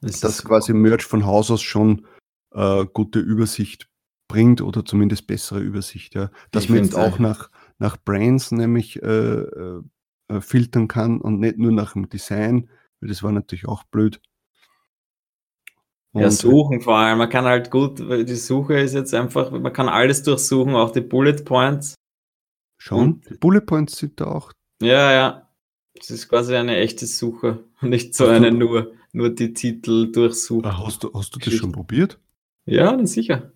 Das 0.00 0.20
dass 0.20 0.44
quasi 0.44 0.72
Merch 0.74 1.04
von 1.04 1.24
Haus 1.24 1.50
aus 1.50 1.62
schon 1.62 2.06
äh, 2.52 2.84
gute 2.92 3.20
Übersicht 3.20 3.88
bringt 4.28 4.60
oder 4.60 4.84
zumindest 4.84 5.26
bessere 5.26 5.60
Übersicht. 5.60 6.14
Ja. 6.14 6.30
Dass 6.50 6.64
ich 6.64 6.70
man 6.70 6.78
jetzt 6.78 6.94
auch 6.94 7.18
nach, 7.18 7.50
nach 7.78 7.96
Brands 7.96 8.50
nämlich 8.52 9.02
äh, 9.02 9.06
äh, 9.06 9.82
äh, 10.28 10.40
filtern 10.40 10.88
kann 10.88 11.20
und 11.20 11.40
nicht 11.40 11.58
nur 11.58 11.72
nach 11.72 11.92
dem 11.92 12.08
Design, 12.08 12.68
weil 13.00 13.08
das 13.08 13.22
war 13.22 13.32
natürlich 13.32 13.66
auch 13.66 13.84
blöd. 13.84 14.20
Und 16.12 16.22
ja, 16.22 16.30
suchen 16.30 16.80
vor 16.80 16.96
allem. 16.96 17.18
Man 17.18 17.28
kann 17.28 17.44
halt 17.44 17.70
gut, 17.70 18.08
weil 18.08 18.24
die 18.24 18.36
Suche 18.36 18.74
ist 18.74 18.94
jetzt 18.94 19.12
einfach, 19.14 19.50
man 19.50 19.72
kann 19.72 19.88
alles 19.88 20.22
durchsuchen, 20.22 20.74
auch 20.76 20.92
die 20.92 21.00
Bullet 21.00 21.44
Points. 21.44 21.96
Schon? 22.78 23.20
Die 23.28 23.34
Bullet 23.34 23.62
Points 23.62 23.98
sind 23.98 24.20
da 24.20 24.26
auch. 24.26 24.52
Ja, 24.80 25.12
ja. 25.12 25.50
Es 25.98 26.10
ist 26.10 26.28
quasi 26.28 26.54
eine 26.54 26.76
echte 26.76 27.06
Suche, 27.06 27.64
nicht 27.80 28.14
so 28.14 28.24
hast 28.24 28.32
eine 28.32 28.52
nur, 28.52 28.92
nur 29.12 29.30
die 29.30 29.54
Titel 29.54 30.10
durchsuchen. 30.10 30.66
Ah, 30.66 30.86
hast 30.86 31.02
du, 31.02 31.12
hast 31.14 31.34
du 31.34 31.38
das 31.38 31.52
schon 31.54 31.72
probiert? 31.72 32.20
Ja, 32.66 33.04
sicher. 33.06 33.52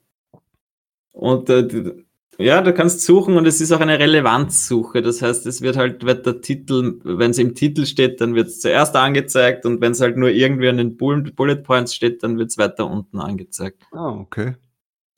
Und 1.19 1.51
äh, 1.51 1.95
ja, 2.39 2.63
du 2.63 2.73
kannst 2.73 3.01
suchen 3.01 3.37
und 3.37 3.45
es 3.47 3.61
ist 3.61 3.73
auch 3.73 3.81
eine 3.81 3.99
Relevanzsuche. 3.99 5.03
Das 5.03 5.21
heißt, 5.21 5.45
es 5.47 5.63
wird 5.63 5.77
halt, 5.77 6.05
wird 6.05 6.25
der 6.25 6.41
Titel, 6.41 7.01
wenn 7.03 7.33
es 7.33 7.39
im 7.39 7.57
Titel 7.57 7.87
steht, 7.87 8.21
dann 8.21 8.37
wird 8.37 8.47
es 8.47 8.61
zuerst 8.61 8.95
angezeigt 8.95 9.67
und 9.67 9.81
wenn 9.81 9.91
es 9.91 10.01
halt 10.01 10.17
nur 10.17 10.31
irgendwie 10.31 10.69
an 10.69 10.77
den 10.77 10.97
Bullet 10.97 11.57
Points 11.65 11.97
steht, 11.97 12.23
dann 12.23 12.39
wird 12.39 12.51
es 12.51 12.59
weiter 12.59 12.89
unten 12.89 13.19
angezeigt. 13.19 13.83
Ah, 13.91 14.11
okay. 14.11 14.55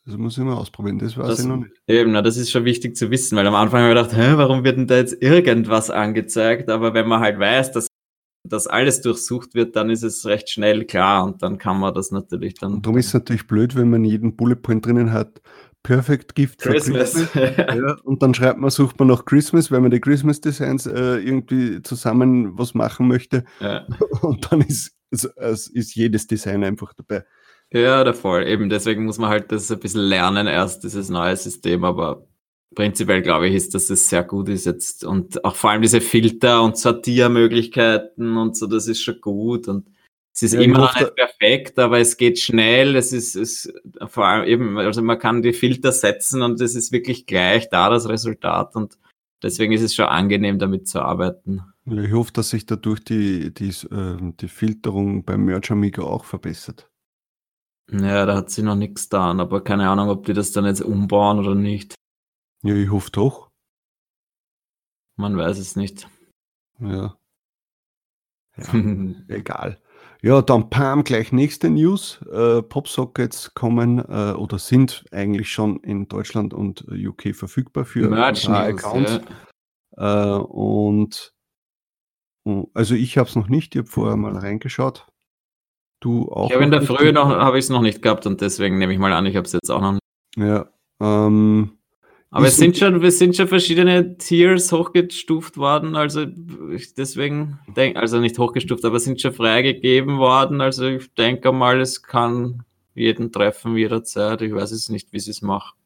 Das 0.07 0.17
muss 0.17 0.39
ich 0.39 0.45
mal 0.45 0.55
ausprobieren, 0.55 0.99
das 0.99 1.19
weiß 1.19 1.27
das, 1.27 1.41
ich 1.41 1.47
noch 1.47 1.59
nicht. 1.59 1.73
Eben, 1.87 2.13
na, 2.13 2.23
das 2.23 2.39
ist 2.39 2.51
schon 2.51 2.65
wichtig 2.65 2.97
zu 2.97 3.11
wissen, 3.11 3.37
weil 3.37 3.47
am 3.47 3.55
Anfang 3.55 3.83
habe 3.83 3.93
ich 3.93 3.99
gedacht, 3.99 4.17
hä, 4.17 4.33
warum 4.37 4.65
wird 4.65 4.79
denn 4.79 4.87
da 4.87 4.97
jetzt 4.97 5.23
irgendwas 5.23 5.91
angezeigt? 5.91 6.71
Aber 6.71 6.95
wenn 6.95 7.07
man 7.07 7.21
halt 7.21 7.39
weiß, 7.39 7.73
dass 7.73 7.89
das 8.49 8.67
alles 8.67 9.03
durchsucht 9.03 9.55
wird, 9.55 9.77
dann 9.77 9.91
ist 9.91 10.03
es 10.03 10.25
recht 10.25 10.49
schnell 10.49 10.87
klar 10.87 11.25
und 11.25 11.43
dann 11.43 11.59
kann 11.59 11.79
man 11.79 11.93
das 11.93 12.11
natürlich 12.11 12.55
dann. 12.55 12.73
Und 12.75 12.87
darum 12.87 12.99
ist 12.99 13.09
es 13.09 13.15
natürlich 13.15 13.47
blöd, 13.47 13.77
wenn 13.77 13.91
man 13.91 14.05
jeden 14.05 14.37
Bullet 14.37 14.57
Point 14.57 14.87
drinnen 14.87 15.13
hat, 15.13 15.43
Perfect 15.83 16.35
Gift 16.35 16.63
for 16.63 16.73
Christmas. 16.73 17.15
Christmas. 17.33 17.57
ja, 17.57 17.97
und 18.05 18.23
dann 18.23 18.35
schreibt 18.35 18.59
man, 18.59 18.71
sucht 18.71 18.99
man 18.99 19.09
nach 19.09 19.25
Christmas, 19.25 19.71
weil 19.71 19.81
man 19.81 19.91
die 19.91 20.01
Christmas 20.01 20.41
Designs 20.41 20.87
äh, 20.87 21.17
irgendwie 21.17 21.83
zusammen 21.83 22.59
was 22.59 22.75
machen 22.75 23.09
möchte. 23.09 23.45
Ja. 23.61 23.87
Und 24.21 24.53
dann 24.53 24.61
ist, 24.61 24.95
also, 25.11 25.29
ist 25.73 25.95
jedes 25.95 26.27
Design 26.27 26.65
einfach 26.65 26.93
dabei. 26.93 27.25
Ja, 27.73 28.05
der 28.05 28.15
Fall. 28.15 28.47
Eben 28.47 28.69
deswegen 28.69 29.05
muss 29.05 29.19
man 29.19 29.31
halt 29.31 29.53
das 29.53 29.71
ein 29.71 29.79
bisschen 29.79 30.03
lernen, 30.03 30.47
erst 30.47 30.85
dieses 30.85 31.09
neue 31.09 31.37
System, 31.37 31.85
aber 31.85 32.27
prinzipiell 32.75 33.23
glaube 33.23 33.49
ich, 33.49 33.55
ist, 33.55 33.75
dass 33.75 33.91
es 33.91 34.09
sehr 34.09 34.25
gut 34.25 34.49
ist 34.49 34.67
jetzt. 34.67 35.05
Und 35.05 35.45
auch 35.45 35.55
vor 35.55 35.71
allem 35.71 35.83
diese 35.83 36.01
Filter 36.01 36.63
und 36.63 36.77
Sortiermöglichkeiten 36.77 38.37
und 38.37 38.57
so, 38.57 38.67
das 38.67 38.87
ist 38.87 39.03
schon 39.03 39.21
gut. 39.21 39.69
Und 39.69 39.87
es 40.33 40.43
ist 40.43 40.55
ja, 40.55 40.61
immer 40.61 40.79
noch 40.79 40.99
nicht 40.99 41.15
perfekt, 41.15 41.79
aber 41.79 41.99
es 41.99 42.17
geht 42.17 42.39
schnell. 42.39 42.97
Es 42.97 43.13
ist, 43.13 43.35
es, 43.35 43.73
vor 44.07 44.27
allem 44.27 44.45
eben, 44.47 44.79
also 44.79 45.03
man 45.03 45.19
kann 45.19 45.43
die 45.43 45.53
Filter 45.53 45.93
setzen 45.93 46.43
und 46.43 46.61
es 46.61 46.75
ist 46.75 46.93
wirklich 46.93 47.27
gleich 47.27 47.69
da 47.69 47.91
das 47.91 48.09
Resultat 48.09 48.77
und 48.77 48.99
deswegen 49.43 49.73
ist 49.73 49.83
es 49.83 49.95
schon 49.95 50.07
angenehm, 50.07 50.59
damit 50.59 50.89
zu 50.89 51.01
arbeiten. 51.01 51.63
Ich 51.85 52.13
hoffe, 52.13 52.33
dass 52.33 52.51
sich 52.51 52.67
dadurch 52.67 53.01
die, 53.01 53.53
die, 53.53 53.69
äh, 53.69 54.33
die 54.41 54.49
Filterung 54.49 55.25
beim 55.25 55.45
Merch 55.45 55.71
Amiga 55.71 56.03
auch 56.03 56.25
verbessert. 56.25 56.89
Ja, 57.91 58.25
da 58.25 58.37
hat 58.37 58.51
sie 58.51 58.63
noch 58.63 58.77
nichts 58.77 59.09
getan, 59.09 59.41
aber 59.41 59.65
keine 59.65 59.89
Ahnung, 59.89 60.11
ob 60.11 60.25
die 60.25 60.33
das 60.33 60.53
dann 60.53 60.65
jetzt 60.65 60.83
umbauen 60.83 61.41
oder 61.41 61.57
nicht. 61.57 61.95
Ja, 62.63 62.75
ich 62.75 62.91
hoffe 62.91 63.11
doch. 63.11 63.51
Man 65.17 65.37
weiß 65.37 65.59
es 65.59 65.75
nicht. 65.75 66.09
Ja. 66.79 67.17
ja 68.73 69.15
egal. 69.29 69.81
Ja, 70.23 70.43
dann 70.43 70.69
Pam, 70.69 71.05
gleich 71.05 71.33
nächste 71.33 71.71
News. 71.71 72.21
Äh, 72.31 72.63
Popsockets 72.63 73.55
kommen 73.55 73.99
äh, 74.01 74.33
oder 74.33 74.59
sind 74.59 75.05
eigentlich 75.13 75.51
schon 75.51 75.81
in 75.81 76.09
Deutschland 76.09 76.53
und 76.53 76.85
UK 76.91 77.35
verfügbar 77.35 77.85
für 77.85 78.09
Merch 78.09 78.49
Accounts. 78.49 79.21
Ja. 79.97 80.37
Äh, 80.37 80.41
und 80.43 81.33
also 82.75 82.95
ich 82.95 83.19
habe 83.19 83.29
es 83.29 83.37
noch 83.37 83.49
nicht, 83.49 83.75
ich 83.75 83.81
habe 83.81 83.89
vorher 83.89 84.17
mal 84.17 84.37
reingeschaut. 84.37 85.07
Du 86.01 86.31
auch? 86.31 86.49
Ich 86.49 86.55
habe 86.55 86.65
in 86.65 86.71
der 86.71 86.83
Früh 86.83 87.13
noch, 87.13 87.29
habe 87.29 87.59
ich 87.59 87.65
es 87.65 87.71
noch 87.71 87.83
nicht 87.83 88.03
gehabt 88.03 88.27
und 88.27 88.41
deswegen 88.41 88.79
nehme 88.79 88.93
ich 88.93 88.99
mal 88.99 89.13
an, 89.13 89.27
ich 89.27 89.37
habe 89.37 89.47
es 89.47 89.53
jetzt 89.53 89.71
auch 89.71 89.81
noch 89.81 89.93
nicht. 89.93 90.03
Ja, 90.37 90.71
ähm, 91.01 91.79
aber 92.33 92.47
es 92.47 92.57
sind 92.57 92.77
schon, 92.77 93.03
es 93.03 93.19
sind 93.19 93.35
schon 93.35 93.49
verschiedene 93.49 94.17
Tiers 94.17 94.71
hochgestuft 94.71 95.57
worden, 95.57 95.97
also 95.97 96.27
ich 96.73 96.95
deswegen 96.95 97.59
denke, 97.77 97.99
also 97.99 98.21
nicht 98.21 98.39
hochgestuft, 98.39 98.85
aber 98.85 99.01
sind 99.01 99.21
schon 99.21 99.33
freigegeben 99.33 100.19
worden. 100.19 100.61
Also 100.61 100.87
ich 100.87 101.13
denke 101.15 101.51
mal, 101.51 101.81
es 101.81 102.03
kann 102.03 102.63
jeden 102.95 103.33
treffen 103.33 103.77
jederzeit. 103.77 104.43
Ich 104.43 104.53
weiß 104.53 104.71
es 104.71 104.89
nicht, 104.91 105.13
wie 105.13 105.19
sie 105.19 105.33
es 105.33 105.43
machen. 105.43 105.77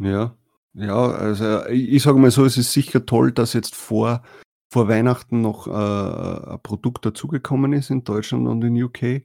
Ja, 0.00 0.36
ja, 0.72 1.06
also 1.06 1.66
ich 1.68 2.02
sage 2.02 2.18
mal 2.18 2.32
so, 2.32 2.44
es 2.44 2.56
ist 2.56 2.72
sicher 2.72 3.06
toll, 3.06 3.30
dass 3.30 3.52
jetzt 3.52 3.76
vor, 3.76 4.22
vor 4.70 4.88
Weihnachten 4.88 5.40
noch 5.40 5.68
äh, 5.68 6.50
ein 6.50 6.58
Produkt 6.64 7.06
dazugekommen 7.06 7.72
ist 7.72 7.90
in 7.90 8.02
Deutschland 8.02 8.48
und 8.48 8.64
in 8.64 8.82
UK, 8.82 9.02
äh, 9.02 9.22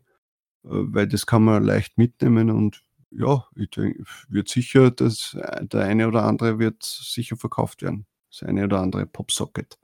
weil 0.64 1.08
das 1.08 1.26
kann 1.26 1.44
man 1.44 1.64
leicht 1.64 1.98
mitnehmen 1.98 2.52
und 2.52 2.84
ja, 3.12 3.46
ich 3.56 3.70
denke, 3.72 4.04
wird 4.30 4.50
sicher, 4.50 4.92
das, 4.92 5.36
äh, 5.40 5.66
der 5.66 5.82
eine 5.82 6.08
oder 6.08 6.24
andere 6.24 6.60
wird 6.60 6.84
sicher 6.84 7.38
verkauft 7.38 7.82
werden. 7.82 8.06
Das 8.32 8.48
eine 8.48 8.66
oder 8.66 8.80
andere 8.80 9.06
Popsocket. 9.06 9.78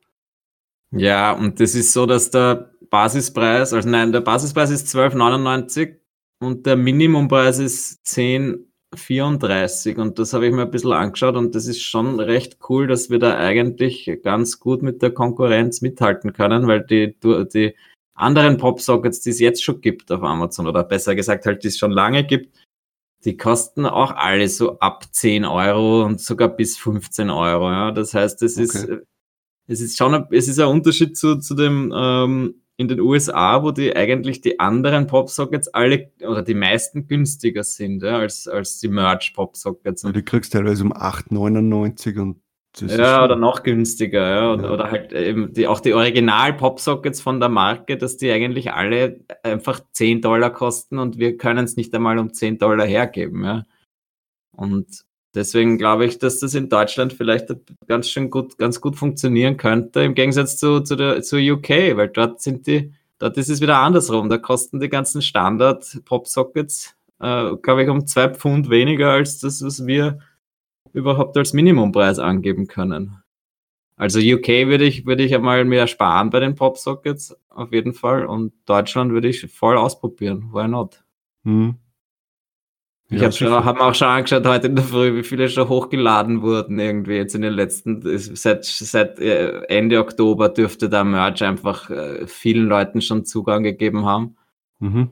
Ja, 0.91 1.33
und 1.33 1.59
das 1.59 1.75
ist 1.75 1.93
so, 1.93 2.05
dass 2.05 2.29
der 2.29 2.71
Basispreis, 2.89 3.73
also 3.73 3.89
nein, 3.89 4.11
der 4.11 4.21
Basispreis 4.21 4.69
ist 4.69 4.87
12,99 4.95 5.95
und 6.39 6.65
der 6.65 6.75
Minimumpreis 6.75 7.59
ist 7.59 8.05
10,34 8.05 9.97
und 9.97 10.19
das 10.19 10.33
habe 10.33 10.45
ich 10.47 10.53
mir 10.53 10.61
ein 10.61 10.71
bisschen 10.71 10.93
angeschaut 10.93 11.35
und 11.35 11.55
das 11.55 11.65
ist 11.65 11.81
schon 11.81 12.19
recht 12.19 12.59
cool, 12.69 12.87
dass 12.87 13.09
wir 13.09 13.19
da 13.19 13.35
eigentlich 13.37 14.19
ganz 14.23 14.59
gut 14.59 14.83
mit 14.83 15.01
der 15.01 15.11
Konkurrenz 15.11 15.81
mithalten 15.81 16.33
können, 16.33 16.67
weil 16.67 16.85
die, 16.85 17.17
die 17.21 17.75
anderen 18.13 18.57
Popsockets, 18.57 19.21
die 19.21 19.31
es 19.31 19.39
jetzt 19.39 19.63
schon 19.63 19.81
gibt 19.81 20.11
auf 20.11 20.23
Amazon 20.23 20.67
oder 20.67 20.83
besser 20.83 21.15
gesagt 21.15 21.45
halt, 21.45 21.63
die 21.63 21.69
es 21.69 21.77
schon 21.77 21.91
lange 21.91 22.23
gibt, 22.23 22.55
die 23.25 23.37
kosten 23.37 23.85
auch 23.85 24.11
alle 24.11 24.47
so 24.47 24.79
ab 24.79 25.05
10 25.11 25.45
Euro 25.45 26.05
und 26.05 26.21
sogar 26.21 26.49
bis 26.49 26.77
15 26.77 27.29
Euro. 27.29 27.69
Ja. 27.71 27.91
Das 27.91 28.13
heißt, 28.13 28.41
es 28.43 28.55
okay. 28.55 28.63
ist, 28.63 28.89
es 29.67 29.81
ist 29.81 29.97
schon 29.97 30.13
ein, 30.13 30.27
es 30.31 30.47
ist 30.47 30.59
ein 30.59 30.67
Unterschied 30.67 31.17
zu, 31.17 31.37
zu 31.39 31.55
dem 31.55 31.91
ähm, 31.95 32.61
in 32.77 32.87
den 32.87 32.99
USA, 32.99 33.63
wo 33.63 33.71
die 33.71 33.95
eigentlich 33.95 34.41
die 34.41 34.59
anderen 34.59 35.07
Popsockets 35.07 35.69
alle 35.69 36.11
oder 36.21 36.43
die 36.43 36.53
meisten 36.53 37.07
günstiger 37.07 37.63
sind 37.63 38.03
ja, 38.03 38.19
als, 38.19 38.47
als 38.47 38.79
die 38.79 38.89
Merch-Popsockets. 38.89 40.03
Ja, 40.03 40.11
die 40.11 40.23
kriegst 40.23 40.53
teilweise 40.53 40.83
um 40.83 40.93
8,99 40.93 42.19
und 42.19 42.41
ja, 42.81 43.23
oder 43.23 43.35
noch 43.35 43.63
günstiger, 43.63 44.29
ja. 44.29 44.53
Oder, 44.53 44.63
ja. 44.63 44.71
oder 44.71 44.91
halt 44.91 45.13
eben 45.13 45.53
die, 45.53 45.67
auch 45.67 45.79
die 45.79 45.93
Original-Popsockets 45.93 47.21
von 47.21 47.39
der 47.39 47.49
Marke, 47.49 47.97
dass 47.97 48.17
die 48.17 48.31
eigentlich 48.31 48.73
alle 48.73 49.19
einfach 49.43 49.81
10 49.93 50.21
Dollar 50.21 50.51
kosten 50.51 50.99
und 50.99 51.17
wir 51.17 51.37
können 51.37 51.65
es 51.65 51.75
nicht 51.75 51.93
einmal 51.93 52.19
um 52.19 52.33
10 52.33 52.57
Dollar 52.57 52.85
hergeben, 52.85 53.43
ja. 53.43 53.65
Und 54.51 55.05
deswegen 55.33 55.77
glaube 55.77 56.05
ich, 56.05 56.17
dass 56.17 56.39
das 56.39 56.53
in 56.55 56.69
Deutschland 56.69 57.13
vielleicht 57.13 57.47
ganz 57.87 58.09
schön 58.09 58.29
gut, 58.29 58.57
ganz 58.57 58.81
gut 58.81 58.95
funktionieren 58.95 59.57
könnte, 59.57 60.01
im 60.01 60.15
Gegensatz 60.15 60.57
zu, 60.57 60.81
zu, 60.81 60.95
der, 60.95 61.21
zu 61.21 61.37
UK, 61.37 61.95
weil 61.95 62.09
dort 62.09 62.41
sind 62.41 62.67
die, 62.67 62.93
dort 63.19 63.37
ist 63.37 63.49
es 63.49 63.61
wieder 63.61 63.79
andersrum. 63.79 64.29
Da 64.29 64.37
kosten 64.37 64.79
die 64.79 64.89
ganzen 64.89 65.21
Standard-Pop-Sockets, 65.21 66.95
äh, 67.19 67.51
glaube 67.61 67.83
ich, 67.83 67.89
um 67.89 68.07
zwei 68.07 68.29
Pfund 68.29 68.69
weniger 68.69 69.11
als 69.11 69.39
das, 69.39 69.63
was 69.63 69.85
wir 69.85 70.19
überhaupt 70.95 71.37
als 71.37 71.53
Minimumpreis 71.53 72.19
angeben 72.19 72.67
können. 72.67 73.17
Also 73.97 74.19
UK 74.19 74.67
würde 74.67 74.83
ich, 74.83 75.05
würde 75.05 75.23
ich 75.23 75.33
einmal 75.33 75.63
mehr 75.63 75.87
sparen 75.87 76.29
bei 76.29 76.39
den 76.39 76.55
Pop-Sockets, 76.55 77.37
auf 77.49 77.71
jeden 77.71 77.93
Fall. 77.93 78.25
Und 78.25 78.53
Deutschland 78.65 79.11
würde 79.11 79.29
ich 79.29 79.49
voll 79.51 79.77
ausprobieren. 79.77 80.49
Why 80.51 80.67
not? 80.67 81.03
Hm. 81.43 81.75
Ich 83.09 83.21
ja, 83.21 83.29
habe 83.29 83.65
hab 83.65 83.75
mir 83.75 83.83
auch 83.83 83.93
schon 83.93 84.07
angeschaut 84.07 84.47
heute 84.47 84.67
in 84.67 84.75
der 84.75 84.83
Früh, 84.83 85.15
wie 85.15 85.23
viele 85.23 85.47
schon 85.47 85.69
hochgeladen 85.69 86.41
wurden 86.41 86.79
irgendwie 86.79 87.13
jetzt 87.13 87.35
in 87.35 87.43
den 87.43 87.53
letzten, 87.53 88.01
seit, 88.17 88.65
seit 88.65 89.19
äh, 89.19 89.61
Ende 89.67 89.99
Oktober 89.99 90.49
dürfte 90.49 90.89
der 90.89 91.03
Merch 91.03 91.43
einfach 91.43 91.91
äh, 91.91 92.25
vielen 92.25 92.65
Leuten 92.65 93.01
schon 93.01 93.23
Zugang 93.23 93.61
gegeben 93.61 94.05
haben. 94.05 94.37
Mhm. 94.79 95.11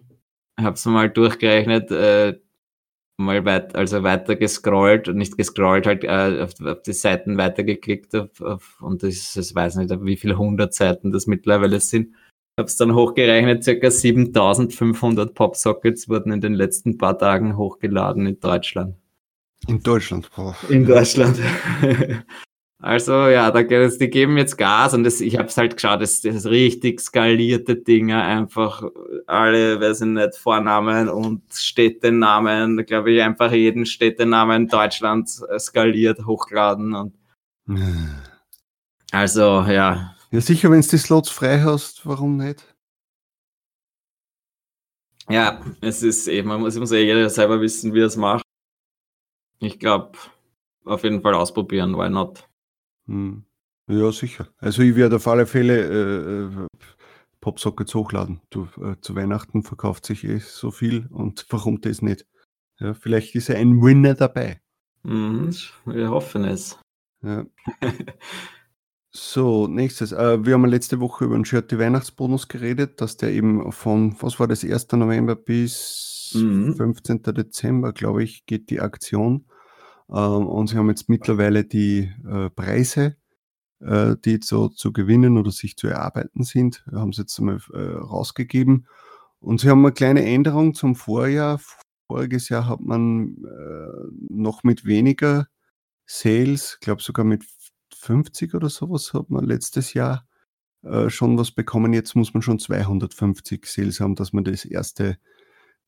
Ich 0.58 0.66
habe 0.66 0.74
es 0.74 0.86
mal 0.86 1.10
durchgerechnet, 1.10 1.92
äh, 1.92 2.40
mal 3.24 3.46
weit, 3.46 3.75
also 3.75 4.03
weiter 4.03 4.36
gescrollt, 4.36 5.08
nicht 5.13 5.38
gescrollt, 5.38 5.88
halt 5.88 6.03
äh, 6.03 6.42
auf, 6.44 6.51
auf, 6.63 6.82
die 6.84 6.94
Seiten 6.94 7.38
weitergeklickt 7.38 8.15
auf, 8.15 8.42
auf, 8.42 8.82
und 8.82 9.03
das, 9.03 9.34
das 9.34 9.56
weiß 9.56 9.75
nicht, 9.77 9.92
wie 10.03 10.18
viele 10.18 10.38
hundert 10.38 10.74
Seiten 10.74 11.12
das 11.12 11.27
mittlerweile 11.27 11.80
sind 11.80 12.13
habe 12.58 12.68
es 12.68 12.77
dann 12.77 12.94
hochgerechnet, 12.94 13.63
circa 13.63 13.89
7500 13.89 15.34
Popsockets 15.34 16.08
wurden 16.08 16.32
in 16.32 16.42
den 16.42 16.53
letzten 16.53 16.98
paar 16.98 17.18
Tagen 17.18 17.58
hochgeladen 17.58 18.27
in 18.27 18.39
Deutschland. 18.39 18.96
In 19.68 19.82
Deutschland, 19.82 20.30
boah. 20.36 20.56
In 20.70 20.86
Deutschland. 20.86 21.39
also 22.84 23.30
ja, 23.30 23.50
da, 23.50 23.63
die 23.63 24.10
geben 24.10 24.38
jetzt 24.38 24.58
Gas 24.58 24.94
und 24.94 25.06
das, 25.06 25.22
ich 25.22 25.38
habe 25.38 25.48
es 25.48 25.56
halt 25.56 25.78
geschaut, 25.78 26.02
das, 26.02 26.20
das 26.20 26.46
richtig 26.46 27.00
skalierte 27.00 27.78
Dinger, 27.78 28.22
einfach 28.22 28.84
alle, 29.25 29.80
weiß 29.80 30.02
ich 30.02 30.08
nicht, 30.08 30.36
Vornamen 30.36 31.08
und 31.08 31.44
Städtenamen, 31.54 32.86
glaube 32.86 33.13
ich, 33.13 33.22
einfach 33.22 33.54
jeden 33.54 33.86
Städtenamen 33.86 34.68
Deutschlands 34.68 35.42
skaliert 35.60 36.25
hochgeladen 36.25 36.94
und 36.94 37.13
also 39.13 39.62
ja, 39.62 40.13
ja, 40.32 40.42
sicher, 40.42 40.70
wenn 40.70 40.82
du 40.82 40.88
die 40.90 40.98
Slots 40.98 41.30
frei 41.30 41.62
hast, 41.62 42.06
warum 42.06 42.36
nicht? 42.36 42.66
Ja, 45.30 45.62
es 45.80 46.04
ist 46.04 46.28
eben, 46.28 46.50
man 46.50 46.60
muss, 46.60 46.78
muss 46.78 46.92
eh 46.92 47.06
jeder 47.06 47.30
selber 47.30 47.62
wissen, 47.62 47.94
wie 47.94 48.02
er 48.02 48.08
es 48.08 48.18
macht. 48.18 48.44
Ich 49.60 49.80
glaube, 49.80 50.18
auf 50.84 51.06
jeden 51.06 51.22
Fall 51.22 51.36
ausprobieren, 51.36 51.96
why 51.96 52.10
not? 52.10 52.46
Hm. 53.07 53.45
Ja, 53.88 54.12
sicher. 54.12 54.48
Also 54.57 54.81
ich 54.81 54.95
werde 54.95 55.17
auf 55.17 55.27
alle 55.27 55.45
Fälle 55.45 55.77
äh, 55.77 56.63
äh 56.63 56.67
Popsockets 57.41 57.93
hochladen. 57.93 58.39
Du, 58.50 58.69
äh, 58.81 58.95
zu 59.01 59.15
Weihnachten 59.15 59.63
verkauft 59.63 60.05
sich 60.05 60.24
eh 60.24 60.38
so 60.39 60.72
viel 60.72 61.07
und 61.12 61.45
warum 61.50 61.81
das 61.81 62.01
nicht? 62.01 62.25
Ja, 62.79 62.93
vielleicht 62.93 63.36
ist 63.36 63.50
ja 63.50 63.55
ein 63.55 63.81
Winner 63.81 64.13
dabei. 64.13 64.62
Mhm, 65.03 65.53
wir 65.86 66.10
hoffen 66.10 66.45
es. 66.45 66.79
Ja. 67.22 67.45
So, 69.15 69.67
nächstes. 69.67 70.12
Äh, 70.12 70.43
wir 70.43 70.55
haben 70.55 70.65
letzte 70.65 71.00
Woche 71.00 71.25
über 71.25 71.36
den 71.36 71.45
Shirty 71.45 71.77
Weihnachtsbonus 71.77 72.48
geredet, 72.48 73.00
dass 73.00 73.15
der 73.15 73.29
eben 73.29 73.72
von, 73.72 74.15
was 74.19 74.39
war 74.39 74.48
das, 74.48 74.63
1. 74.63 74.93
November 74.93 75.36
bis 75.36 76.31
mhm. 76.33 76.75
15. 76.75 77.22
Dezember, 77.22 77.93
glaube 77.93 78.24
ich, 78.24 78.48
geht 78.48 78.72
die 78.72 78.81
Aktion. 78.81 79.46
Ähm, 80.09 80.48
und 80.48 80.68
sie 80.68 80.77
haben 80.77 80.89
jetzt 80.89 81.09
mittlerweile 81.09 81.63
die 81.63 82.11
äh, 82.27 82.50
Preise, 82.50 83.16
äh, 83.79 84.16
die 84.24 84.39
so 84.44 84.70
zu 84.70 84.94
gewinnen 84.94 85.37
oder 85.37 85.51
sich 85.51 85.77
zu 85.77 85.87
erarbeiten 85.87 86.44
sind, 86.44 86.85
haben 86.92 87.13
sie 87.13 87.22
jetzt 87.22 87.39
einmal 87.39 87.59
äh, 87.74 87.77
rausgegeben. 87.77 88.87
Und 89.39 89.59
sie 89.59 89.70
haben 89.70 89.85
eine 89.85 89.94
kleine 89.94 90.25
Änderung 90.25 90.74
zum 90.74 90.96
Vorjahr. 90.96 91.59
Voriges 92.07 92.50
Jahr 92.50 92.68
hat 92.68 92.81
man 92.81 93.37
noch 94.29 94.63
mit 94.63 94.85
weniger 94.85 95.48
Sales, 96.05 96.74
ich 96.75 96.79
glaube 96.81 97.01
sogar 97.01 97.25
mit 97.25 97.44
50 97.96 98.53
oder 98.53 98.70
sowas 98.70 99.13
hat 99.13 99.29
man 99.29 99.46
letztes 99.46 99.94
Jahr 99.94 100.27
schon 101.07 101.37
was 101.37 101.51
bekommen. 101.51 101.94
Jetzt 101.94 102.16
muss 102.16 102.33
man 102.33 102.42
schon 102.42 102.59
250 102.59 103.66
Sales 103.66 104.00
haben, 104.00 104.16
dass 104.16 104.31
man 104.31 104.44
das 104.44 104.63
erste, 104.66 105.18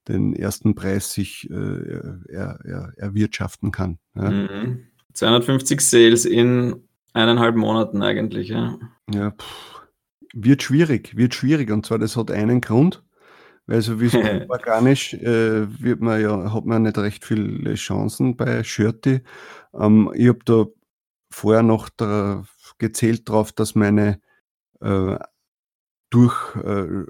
den 0.08 0.36
ersten 0.36 0.76
Preis 0.76 1.13
sich 1.13 1.50
äh, 1.50 1.54
er, 2.30 2.60
er, 2.63 2.94
erwirtschaften 2.98 3.72
kann. 3.72 3.98
Ja. 4.15 4.30
Mhm. 4.30 4.88
250 5.13 5.82
Sales 5.82 6.26
in 6.26 6.76
eineinhalb 7.13 7.56
Monaten 7.56 8.02
eigentlich, 8.02 8.50
ja. 8.50 8.78
Ja, 9.12 9.32
pff, 9.32 9.82
wird 10.34 10.63
schwierig, 10.63 11.15
wird 11.15 11.34
schwierig. 11.34 11.72
Und 11.72 11.86
zwar, 11.86 11.98
das 11.98 12.18
hat 12.18 12.30
einen 12.30 12.62
Grund, 12.62 13.04
weil 13.65 13.82
so 13.82 14.00
wie 14.02 14.08
es 14.08 14.15
organisch 14.50 15.13
äh, 15.13 15.82
wird 15.82 16.02
man 16.02 16.22
ja, 16.22 16.54
hat 16.54 16.65
man 16.65 16.84
nicht 16.84 16.98
recht 16.98 17.24
viele 17.26 17.74
Chancen 17.76 18.36
bei 18.36 18.63
Shirty. 18.63 19.22
Ähm, 19.74 20.12
ich 20.13 20.28
habe 20.28 20.39
da 20.46 20.65
vorher 21.32 21.63
noch 21.63 21.89
da 21.89 22.44
gezählt 22.78 23.30
darauf, 23.30 23.54
dass 23.54 23.76
meine 23.76 24.20
äh, 24.82 25.18
durch 26.10 26.56
äh, 26.58 27.04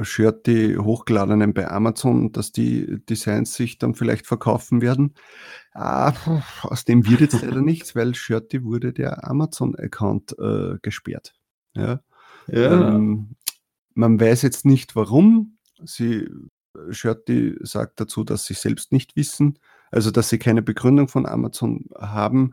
Shirty 0.00 0.76
hochgeladenen 0.76 1.52
bei 1.52 1.70
Amazon, 1.70 2.32
dass 2.32 2.52
die 2.52 3.04
Designs 3.06 3.54
sich 3.54 3.78
dann 3.78 3.94
vielleicht 3.94 4.26
verkaufen 4.26 4.80
werden. 4.80 5.14
Ah, 5.74 6.12
aus 6.62 6.84
dem 6.84 7.06
wird 7.08 7.20
jetzt 7.20 7.32
leider 7.42 7.60
nichts, 7.60 7.94
weil 7.94 8.14
Shirty 8.14 8.64
wurde 8.64 8.92
der 8.92 9.28
Amazon-Account 9.28 10.38
äh, 10.38 10.78
gesperrt. 10.80 11.34
Ja. 11.74 12.00
ja. 12.46 12.94
Ähm, 12.94 13.36
man 13.94 14.18
weiß 14.18 14.42
jetzt 14.42 14.64
nicht 14.64 14.96
warum. 14.96 15.58
Sie, 15.84 16.28
Shirty 16.90 17.56
sagt 17.60 18.00
dazu, 18.00 18.24
dass 18.24 18.46
sie 18.46 18.54
selbst 18.54 18.92
nicht 18.92 19.14
wissen, 19.16 19.58
also 19.90 20.10
dass 20.10 20.30
sie 20.30 20.38
keine 20.38 20.62
Begründung 20.62 21.08
von 21.08 21.26
Amazon 21.26 21.86
haben 21.98 22.52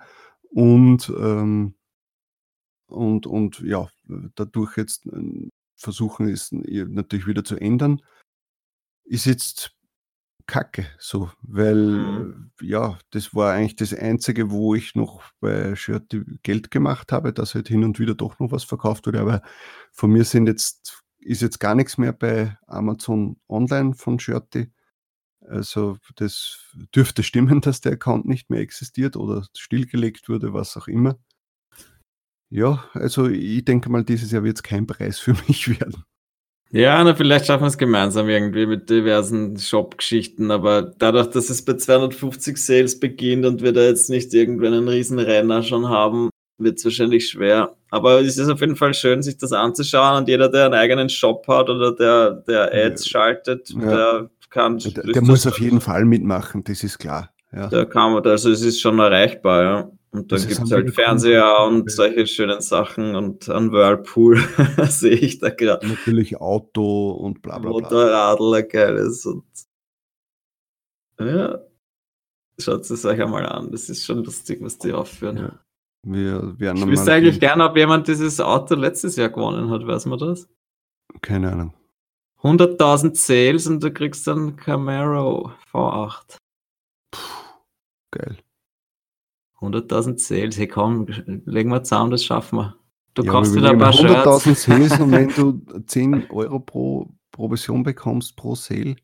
und, 0.50 1.10
ähm, 1.18 1.76
und, 2.88 3.28
und 3.28 3.60
ja, 3.62 3.88
dadurch 4.36 4.76
jetzt 4.78 5.06
äh, 5.06 5.50
versuchen 5.80 6.28
es 6.30 6.52
natürlich 6.52 7.28
wieder 7.28 7.44
zu 7.44 7.56
ändern, 7.56 8.02
ist 9.06 9.26
jetzt 9.26 9.76
Kacke, 10.50 10.88
so, 10.98 11.30
weil 11.44 11.76
mhm. 11.76 12.52
ja, 12.60 12.98
das 13.12 13.36
war 13.36 13.54
eigentlich 13.54 13.76
das 13.76 13.94
Einzige, 13.94 14.50
wo 14.50 14.74
ich 14.74 14.96
noch 14.96 15.22
bei 15.40 15.76
Shirty 15.76 16.24
Geld 16.42 16.72
gemacht 16.72 17.12
habe, 17.12 17.34
dass 17.34 17.54
halt 17.54 17.68
hin 17.68 17.84
und 17.84 18.00
wieder 18.00 18.16
doch 18.16 18.40
noch 18.40 18.52
was 18.52 18.64
verkauft 18.64 19.06
wurde, 19.06 19.22
aber 19.22 19.44
von 19.92 20.12
mir 20.12 20.24
sind 20.26 20.48
jetzt, 20.48 21.04
ist 21.20 21.44
jetzt 21.44 21.60
gar 21.60 21.76
nichts 21.76 22.00
mehr 22.00 22.14
bei 22.14 22.58
Amazon 22.66 23.38
online 23.48 23.94
von 23.94 24.20
Shirty. 24.20 24.72
Also 25.42 25.98
das 26.16 26.58
dürfte 26.96 27.22
stimmen, 27.22 27.62
dass 27.62 27.82
der 27.82 27.94
Account 27.94 28.26
nicht 28.26 28.50
mehr 28.50 28.62
existiert 28.62 29.16
oder 29.16 29.46
stillgelegt 29.56 30.30
wurde, 30.30 30.54
was 30.54 30.76
auch 30.78 30.88
immer. 30.88 31.20
Ja, 32.50 32.84
also 32.94 33.28
ich 33.28 33.64
denke 33.66 33.90
mal, 33.90 34.04
dieses 34.04 34.32
Jahr 34.32 34.44
wird 34.44 34.58
es 34.58 34.64
kein 34.64 34.88
Preis 34.88 35.20
für 35.20 35.34
mich 35.48 35.80
werden. 35.80 36.04
Ja, 36.72 37.04
na, 37.04 37.16
vielleicht 37.16 37.48
schaffen 37.48 37.64
wir 37.64 37.68
es 37.68 37.80
gemeinsam 37.80 38.30
irgendwie 38.30 38.68
mit 38.68 38.90
diversen 38.92 39.58
Shop-Geschichten, 39.58 40.52
aber 40.52 40.84
dadurch, 40.84 41.28
dass 41.28 41.50
es 41.50 41.66
bei 41.66 41.74
250 41.74 42.58
Sales 42.58 43.00
beginnt 43.00 43.46
und 43.46 43.64
wir 43.64 43.74
da 43.74 43.82
jetzt 43.82 44.10
nicht 44.12 44.32
irgendwann 44.36 44.74
einen 44.74 44.88
riesen 44.88 45.18
Renner 45.18 45.64
schon 45.64 45.90
haben, 45.90 46.30
wird 46.60 46.78
es 46.78 46.86
wahrscheinlich 46.86 47.28
schwer. 47.28 47.76
Aber 47.90 48.22
es 48.22 48.38
ist 48.38 48.50
auf 48.50 48.62
jeden 48.62 48.76
Fall 48.76 48.94
schön, 48.94 49.24
sich 49.24 49.38
das 49.38 49.52
anzuschauen 49.52 50.20
und 50.20 50.30
jeder, 50.30 50.48
der 50.48 50.66
einen 50.66 50.76
eigenen 50.76 51.10
Shop 51.10 51.48
hat 51.48 51.72
oder 51.72 51.96
der, 51.96 52.32
der 52.48 52.72
Ads 52.72 53.06
ja. 53.06 53.10
schaltet, 53.10 53.70
ja. 53.72 53.80
der 53.80 54.30
kann. 54.52 54.78
Der, 54.78 55.04
der 55.04 55.22
muss 55.24 55.48
auf 55.48 55.60
jeden 55.60 55.82
Fall 55.82 56.06
mitmachen, 56.06 56.64
das 56.64 56.84
ist 56.84 57.00
klar. 57.00 57.32
Ja. 57.52 57.68
Da 57.68 57.86
kann 57.86 58.14
man, 58.14 58.24
also 58.26 58.52
es 58.52 58.62
ist 58.62 58.80
schon 58.80 59.00
erreichbar, 59.00 59.64
ja. 59.64 59.92
Und 60.12 60.32
dann 60.32 60.40
gibt 60.40 60.60
es 60.60 60.72
halt 60.72 60.94
Fernseher 60.96 61.66
und 61.68 61.92
solche 61.92 62.26
schönen 62.26 62.62
Sachen 62.62 63.16
und 63.16 63.48
ein 63.48 63.72
Whirlpool 63.72 64.38
sehe 64.90 65.14
ich 65.14 65.40
da 65.40 65.50
gerade. 65.50 65.88
Natürlich 65.88 66.38
Auto 66.42 67.12
und 67.12 67.44
bla 67.44 67.60
bla 67.60 67.70
bla. 67.70 67.82
Motorradler, 67.82 68.64
geiles 68.64 69.26
und 69.26 69.44
ja. 71.20 71.60
Schaut 72.58 72.90
es 72.90 73.06
euch 73.06 73.22
einmal 73.22 73.46
an. 73.46 73.72
Das 73.72 73.90
ist 73.90 74.06
schon 74.06 74.24
lustig, 74.24 74.60
was 74.62 74.78
die 74.80 74.94
aufführen. 74.94 75.38
Ja. 75.38 75.60
Wir 76.04 76.60
werden 76.60 76.78
ich 76.78 76.88
wüsste 76.88 77.12
eigentlich 77.12 77.40
gerne, 77.40 77.66
ob 77.66 77.78
jemand 77.78 78.08
dieses 78.08 78.40
Auto 78.40 78.76
letztes 78.76 79.16
Jahr 79.16 79.30
gewonnen 79.30 79.70
hat. 79.70 79.86
Weiß 79.86 80.06
man 80.06 80.20
das? 80.20 80.48
Keine 81.22 81.52
Ahnung. 81.52 81.74
100.000 82.42 83.16
Sales 83.16 83.68
und 83.68 83.84
du 83.84 83.92
kriegst 83.92 84.26
dann 84.26 84.56
Camaro 84.56 85.52
V8. 85.72 86.38
Puh, 87.12 87.20
geil. 88.12 88.38
100.000 89.62 90.20
Sales, 90.20 90.58
hey 90.58 90.68
komm, 90.68 91.06
legen 91.46 91.70
wir 91.70 91.84
zusammen, 91.84 92.12
das 92.12 92.24
schaffen 92.24 92.58
wir. 92.60 92.76
Du 93.14 93.24
ja, 93.24 93.32
kaufst 93.32 93.56
wieder 93.56 93.72
ein 93.72 93.78
paar 93.80 93.92
100.000 93.94 94.56
Sales 94.56 95.00
und 95.00 95.12
wenn 95.12 95.30
du 95.30 95.62
10 95.86 96.30
Euro 96.32 96.60
pro 96.60 97.10
Provision 97.32 97.84
bekommst 97.84 98.36
pro 98.36 98.56
Sale, 98.56 98.96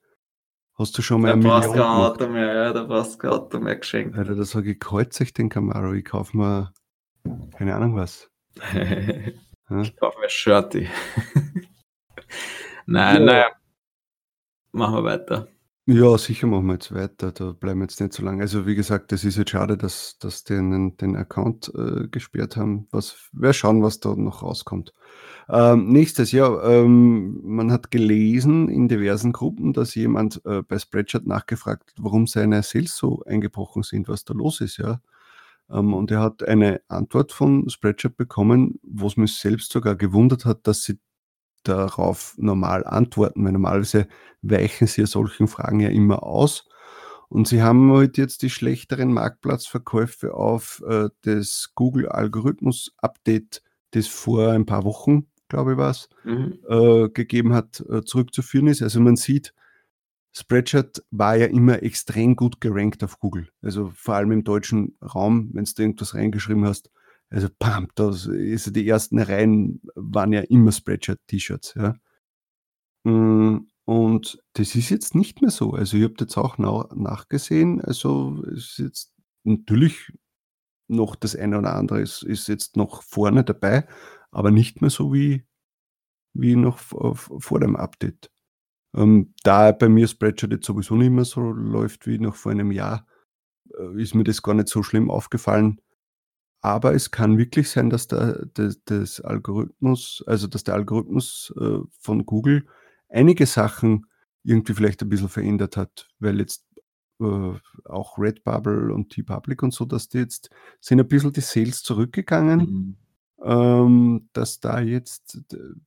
Hast 0.77 0.97
du 0.97 1.01
schon 1.01 1.21
mal 1.21 1.29
Da 1.29 1.33
eine 1.35 1.43
brauchst 1.43 1.69
Million 1.69 1.85
kein 1.87 1.95
gemacht? 1.95 2.11
Auto 2.21 2.27
mehr, 2.33 2.53
ja, 2.53 2.73
da 2.73 2.83
brauchst 2.83 3.17
kein 3.17 3.31
Auto 3.31 3.59
mehr 3.61 3.77
geschenkt. 3.77 4.17
Alter, 4.17 4.35
das 4.35 4.49
sage 4.51 4.71
ich, 4.73 4.79
kreuz 4.81 5.17
ich 5.21 5.31
den 5.33 5.47
Camaro. 5.47 5.93
Ich 5.93 6.03
kaufe 6.03 6.35
mir, 6.35 6.73
keine 7.57 7.75
Ahnung 7.75 7.95
was. 7.95 8.29
Ja. 9.69 9.81
ich 9.81 9.95
kaufe 9.95 10.19
mir 10.19 10.29
Shirty. 10.29 10.87
Nein, 12.85 13.21
Ja. 13.21 13.25
naja. 13.25 13.47
Machen 14.73 14.95
wir 14.95 15.03
weiter. 15.05 15.47
Ja, 15.87 16.17
sicher 16.17 16.47
machen 16.47 16.65
wir 16.65 16.73
jetzt 16.73 16.91
weiter. 16.95 17.31
Da 17.31 17.51
bleiben 17.51 17.79
wir 17.79 17.83
jetzt 17.83 18.01
nicht 18.01 18.13
so 18.13 18.23
lange. 18.23 18.41
Also 18.41 18.65
wie 18.65 18.73
gesagt, 18.73 19.11
das 19.11 19.23
ist 19.23 19.37
jetzt 19.37 19.51
schade, 19.51 19.77
dass, 19.77 20.17
dass 20.17 20.43
die 20.43 20.55
den, 20.55 20.97
den 20.97 21.15
Account 21.15 21.71
äh, 21.75 22.07
gesperrt 22.07 22.57
haben. 22.57 22.87
Was, 22.89 23.29
wer 23.33 23.53
schauen, 23.53 23.83
was 23.83 23.99
da 23.99 24.15
noch 24.15 24.41
rauskommt. 24.41 24.93
Ähm, 25.47 25.89
nächstes 25.91 26.31
Jahr, 26.31 26.63
ähm, 26.63 27.39
man 27.43 27.71
hat 27.71 27.91
gelesen 27.91 28.67
in 28.67 28.87
diversen 28.87 29.31
Gruppen, 29.31 29.73
dass 29.73 29.93
jemand 29.93 30.41
äh, 30.45 30.63
bei 30.63 30.79
Spreadshirt 30.79 31.27
nachgefragt 31.27 31.91
hat, 31.91 32.03
warum 32.03 32.25
seine 32.25 32.63
Sales 32.63 32.97
so 32.97 33.21
eingebrochen 33.25 33.83
sind, 33.83 34.07
was 34.07 34.25
da 34.25 34.33
los 34.33 34.61
ist, 34.61 34.77
ja. 34.77 35.01
Ähm, 35.69 35.93
und 35.93 36.09
er 36.11 36.21
hat 36.21 36.43
eine 36.43 36.81
Antwort 36.87 37.31
von 37.31 37.69
Spreadshirt 37.69 38.17
bekommen, 38.17 38.79
wo 38.83 39.05
es 39.07 39.17
mich 39.17 39.35
selbst 39.37 39.71
sogar 39.71 39.95
gewundert 39.95 40.45
hat, 40.45 40.65
dass 40.67 40.83
sie 40.83 40.97
darauf 41.67 42.35
normal 42.37 42.85
antworten, 42.85 43.43
weil 43.43 43.51
normalerweise 43.51 44.07
weichen 44.41 44.87
sie 44.87 45.01
ja 45.01 45.07
solchen 45.07 45.47
Fragen 45.47 45.79
ja 45.79 45.89
immer 45.89 46.23
aus. 46.23 46.67
Und 47.27 47.47
sie 47.47 47.61
haben 47.63 47.91
halt 47.91 48.17
jetzt 48.17 48.43
die 48.43 48.49
schlechteren 48.49 49.11
Marktplatzverkäufe 49.11 50.33
auf 50.33 50.83
äh, 50.87 51.09
das 51.23 51.71
Google-Algorithmus-Update, 51.75 53.61
das 53.91 54.07
vor 54.07 54.51
ein 54.51 54.65
paar 54.65 54.83
Wochen, 54.83 55.27
glaube 55.49 55.73
ich, 55.73 55.77
war 55.77 55.89
es, 55.91 56.09
Mhm. 56.23 56.59
äh, 56.69 57.09
gegeben 57.09 57.53
hat, 57.53 57.83
äh, 57.89 58.03
zurückzuführen 58.03 58.67
ist. 58.67 58.81
Also 58.81 58.99
man 58.99 59.15
sieht, 59.15 59.53
Spreadshirt 60.33 61.03
war 61.11 61.35
ja 61.37 61.45
immer 61.47 61.81
extrem 61.81 62.35
gut 62.35 62.59
gerankt 62.59 63.03
auf 63.03 63.19
Google. 63.19 63.47
Also 63.61 63.91
vor 63.95 64.15
allem 64.15 64.31
im 64.31 64.43
deutschen 64.43 64.97
Raum, 65.01 65.49
wenn 65.53 65.63
du 65.63 65.81
irgendwas 65.81 66.13
reingeschrieben 66.13 66.65
hast. 66.65 66.91
Also 67.29 67.49
bam, 67.59 67.87
das 67.95 68.27
ist 68.27 68.75
die 68.75 68.87
ersten 68.87 69.19
Reihen 69.19 69.81
waren 69.95 70.33
ja 70.33 70.41
immer 70.41 70.71
Spreadshirt-T-Shirts. 70.71 71.73
Ja. 71.75 71.95
Mm, 73.03 73.67
Und 73.85 74.39
das 74.53 74.75
ist 74.75 74.89
jetzt 74.89 75.15
nicht 75.15 75.41
mehr 75.41 75.51
so. 75.51 75.73
Also 75.73 75.97
ich 75.97 76.03
habe 76.03 76.15
jetzt 76.19 76.37
auch 76.37 76.57
nachgesehen. 76.57 77.81
Also 77.81 78.43
es 78.47 78.71
ist 78.71 78.77
jetzt 78.79 79.13
natürlich 79.43 80.11
noch 80.89 81.15
das 81.15 81.35
eine 81.35 81.59
oder 81.59 81.75
andere 81.75 82.01
ist, 82.01 82.23
ist 82.23 82.47
jetzt 82.49 82.77
noch 82.77 83.03
vorne 83.03 83.43
dabei, 83.43 83.87
aber 84.31 84.51
nicht 84.51 84.81
mehr 84.81 84.91
so 84.91 85.13
wie, 85.13 85.45
wie 86.33 86.55
noch 86.55 86.79
vor 86.79 87.59
dem 87.61 87.75
Update. 87.77 88.31
Ähm, 88.95 89.33
da 89.43 89.71
bei 89.73 89.89
mir 89.89 90.07
Spreadshirt 90.07 90.53
jetzt 90.53 90.65
sowieso 90.67 90.95
nicht 90.95 91.11
mehr 91.11 91.25
so 91.25 91.41
läuft 91.51 92.07
wie 92.07 92.19
noch 92.19 92.35
vor 92.35 92.51
einem 92.53 92.71
Jahr, 92.71 93.07
äh, 93.77 94.01
ist 94.01 94.15
mir 94.15 94.25
das 94.25 94.43
gar 94.43 94.55
nicht 94.55 94.69
so 94.69 94.83
schlimm 94.83 95.11
aufgefallen. 95.11 95.81
Aber 96.65 96.95
es 96.95 97.11
kann 97.11 97.37
wirklich 97.37 97.69
sein, 97.69 97.91
dass 97.91 98.07
der, 98.07 98.47
das, 98.55 98.83
das 98.85 99.21
Algorithmus, 99.21 100.23
also 100.25 100.47
dass 100.47 100.63
der 100.63 100.73
Algorithmus 100.73 101.53
äh, 101.61 101.77
von 101.99 102.25
Google 102.25 102.65
einige 103.07 103.45
Sachen 103.45 104.07
irgendwie 104.43 104.73
vielleicht 104.73 105.03
ein 105.03 105.09
bisschen 105.09 105.29
verändert 105.29 105.77
hat, 105.77 106.09
weil 106.17 106.39
jetzt 106.39 106.65
äh, 107.21 107.53
auch 107.85 108.17
Redbubble 108.17 108.91
und 108.95 109.11
T-Public 109.11 109.61
und 109.61 109.75
so, 109.75 109.85
dass 109.85 110.09
die 110.09 110.17
jetzt 110.17 110.49
sind 110.81 110.99
ein 110.99 111.07
bisschen 111.07 111.33
die 111.33 111.41
Sales 111.41 111.83
zurückgegangen 111.83 112.59
Mhm. 112.59 112.97
ähm, 113.43 114.29
dass 114.33 114.59
da 114.59 114.79
jetzt 114.79 115.41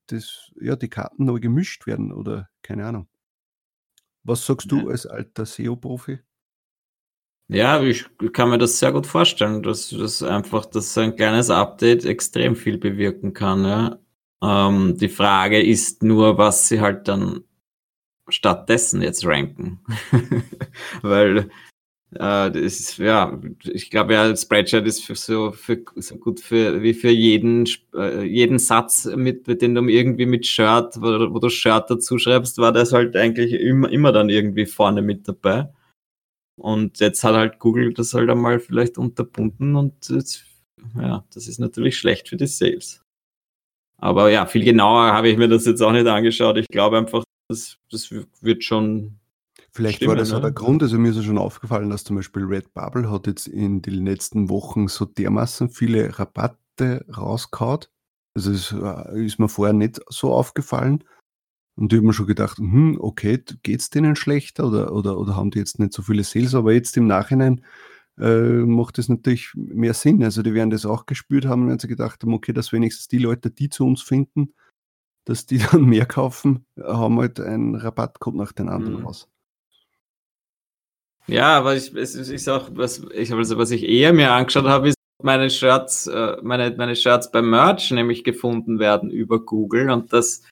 das, 0.07 0.49
ja, 0.61 0.77
die 0.77 0.87
Karten 0.89 1.25
neu 1.25 1.41
gemischt 1.41 1.87
werden 1.87 2.13
oder 2.13 2.47
keine 2.61 2.85
Ahnung. 2.85 3.09
Was 4.23 4.45
sagst 4.45 4.71
du 4.71 4.77
Ja. 4.77 4.87
als 4.91 5.05
alter 5.05 5.45
SEO-Profi? 5.45 6.19
Ja, 7.51 7.81
ich 7.81 8.05
kann 8.33 8.49
mir 8.51 8.59
das 8.59 8.77
sehr 8.77 8.91
gut 8.91 9.07
vorstellen, 9.07 9.63
dass 9.63 9.89
dass 9.89 10.21
einfach 10.21 10.65
dass 10.67 10.95
ein 10.99 11.15
kleines 11.15 11.49
Update 11.49 12.05
extrem 12.05 12.55
viel 12.55 12.77
bewirken 12.77 13.33
kann, 13.33 13.65
ja. 13.65 13.99
Ähm, 14.43 14.95
die 14.97 15.09
Frage 15.09 15.61
ist 15.61 16.03
nur, 16.03 16.37
was 16.37 16.67
sie 16.67 16.79
halt 16.79 17.07
dann 17.07 17.43
stattdessen 18.29 19.01
jetzt 19.01 19.25
ranken. 19.25 19.79
Weil, 21.01 21.49
äh, 22.13 22.51
das 22.51 22.55
ist, 22.55 22.97
ja, 22.99 23.41
ich 23.65 23.89
glaube 23.91 24.13
ja, 24.13 24.35
Spreadshirt 24.35 24.87
ist 24.87 25.05
für 25.05 25.15
so, 25.15 25.51
für, 25.51 25.83
so 25.97 26.17
gut 26.17 26.39
für, 26.41 26.81
wie 26.83 26.93
für 26.93 27.11
jeden, 27.11 27.67
äh, 27.95 28.23
jeden 28.25 28.59
Satz, 28.59 29.05
mit, 29.15 29.47
mit 29.47 29.61
dem 29.63 29.75
du 29.75 29.87
irgendwie 29.87 30.27
mit 30.27 30.45
Shirt, 30.47 30.97
wo, 31.01 31.33
wo 31.33 31.39
du 31.39 31.49
Shirt 31.49 31.89
dazu 31.89 32.19
schreibst, 32.19 32.59
war 32.59 32.73
das 32.73 32.93
halt 32.93 33.15
eigentlich 33.15 33.53
immer, 33.53 33.89
immer 33.91 34.11
dann 34.13 34.29
irgendwie 34.29 34.65
vorne 34.67 35.01
mit 35.01 35.27
dabei. 35.27 35.69
Und 36.59 36.99
jetzt 36.99 37.23
hat 37.23 37.35
halt 37.35 37.59
Google 37.59 37.93
das 37.93 38.13
halt 38.13 38.29
einmal 38.29 38.59
vielleicht 38.59 38.97
unterbunden 38.97 39.75
und 39.75 40.09
jetzt, 40.09 40.43
ja, 40.95 41.25
das 41.33 41.47
ist 41.47 41.59
natürlich 41.59 41.97
schlecht 41.97 42.29
für 42.29 42.37
die 42.37 42.47
Sales. 42.47 43.01
Aber 43.97 44.29
ja, 44.29 44.45
viel 44.45 44.63
genauer 44.63 45.13
habe 45.13 45.29
ich 45.29 45.37
mir 45.37 45.47
das 45.47 45.65
jetzt 45.65 45.81
auch 45.81 45.91
nicht 45.91 46.07
angeschaut. 46.07 46.57
Ich 46.57 46.67
glaube 46.67 46.97
einfach, 46.97 47.23
das, 47.49 47.77
das 47.91 48.13
wird 48.41 48.63
schon. 48.63 49.19
Vielleicht 49.71 49.97
Stimmen, 49.97 50.09
war 50.09 50.15
das 50.15 50.31
auch 50.31 50.37
ne? 50.37 50.43
der 50.43 50.51
Grund, 50.51 50.81
also 50.81 50.97
mir 50.97 51.09
ist 51.09 51.17
ja 51.17 51.23
schon 51.23 51.37
aufgefallen, 51.37 51.89
dass 51.89 52.03
zum 52.03 52.15
Beispiel 52.15 52.43
Redbubble 52.43 53.09
hat 53.11 53.27
jetzt 53.27 53.47
in 53.47 53.81
den 53.81 54.05
letzten 54.05 54.49
Wochen 54.49 54.87
so 54.87 55.05
dermaßen 55.05 55.69
viele 55.69 56.17
Rabatte 56.17 57.05
rausgehauen. 57.15 57.85
Also 58.35 58.51
es 58.51 58.71
äh, 58.71 59.25
ist 59.25 59.39
mir 59.39 59.49
vorher 59.49 59.73
nicht 59.73 59.99
so 60.09 60.33
aufgefallen. 60.33 61.03
Und 61.79 61.93
ich 61.93 61.97
habe 61.97 62.07
mir 62.07 62.13
schon 62.13 62.27
gedacht, 62.27 62.57
hm, 62.57 62.97
okay, 62.99 63.41
geht's 63.63 63.89
denen 63.89 64.17
schlechter 64.17 64.67
oder, 64.67 64.91
oder, 64.91 65.17
oder 65.17 65.37
haben 65.37 65.49
die 65.49 65.59
jetzt 65.59 65.79
nicht 65.79 65.93
so 65.93 66.01
viele 66.01 66.25
Sales? 66.25 66.53
Aber 66.53 66.73
jetzt 66.73 66.97
im 66.97 67.07
Nachhinein 67.07 67.63
äh, 68.19 68.51
macht 68.51 68.97
das 68.97 69.07
natürlich 69.07 69.53
mehr 69.55 69.93
Sinn. 69.93 70.21
Also 70.21 70.41
die 70.43 70.53
werden 70.53 70.71
das 70.71 70.85
auch 70.85 71.05
gespürt 71.05 71.45
haben, 71.45 71.69
wenn 71.69 71.79
sie 71.79 71.87
gedacht 71.87 72.21
haben, 72.21 72.33
okay, 72.33 72.51
dass 72.51 72.73
wenigstens 72.73 73.07
die 73.07 73.17
Leute, 73.17 73.49
die 73.49 73.69
zu 73.69 73.85
uns 73.87 74.01
finden, 74.01 74.53
dass 75.23 75.45
die 75.45 75.59
dann 75.71 75.85
mehr 75.85 76.05
kaufen, 76.05 76.65
haben 76.83 77.17
halt 77.17 77.39
einen 77.39 77.75
Rabattcode 77.75 78.35
nach 78.35 78.51
den 78.51 78.67
anderen 78.67 78.99
Mhm. 78.99 79.05
raus. 79.05 79.29
Ja, 81.27 81.59
aber 81.59 81.77
ich, 81.77 81.95
es 81.95 82.15
ist 82.15 82.49
auch, 82.49 82.71
was 82.73 83.03
ich, 83.13 83.31
also 83.31 83.57
was 83.57 83.71
ich 83.71 83.83
eher 83.87 84.11
mir 84.11 84.31
angeschaut 84.33 84.65
habe, 84.65 84.89
ist, 84.89 84.97
meine 85.23 85.49
Shirts, 85.49 86.07
äh, 86.07 86.35
meine, 86.41 86.75
meine 86.75 86.97
Shirts 86.97 87.31
beim 87.31 87.49
Merch 87.49 87.91
nämlich 87.91 88.25
gefunden 88.25 88.79
werden 88.79 89.09
über 89.09 89.39
Google. 89.39 89.89
Und 89.91 90.11
das, 90.11 90.43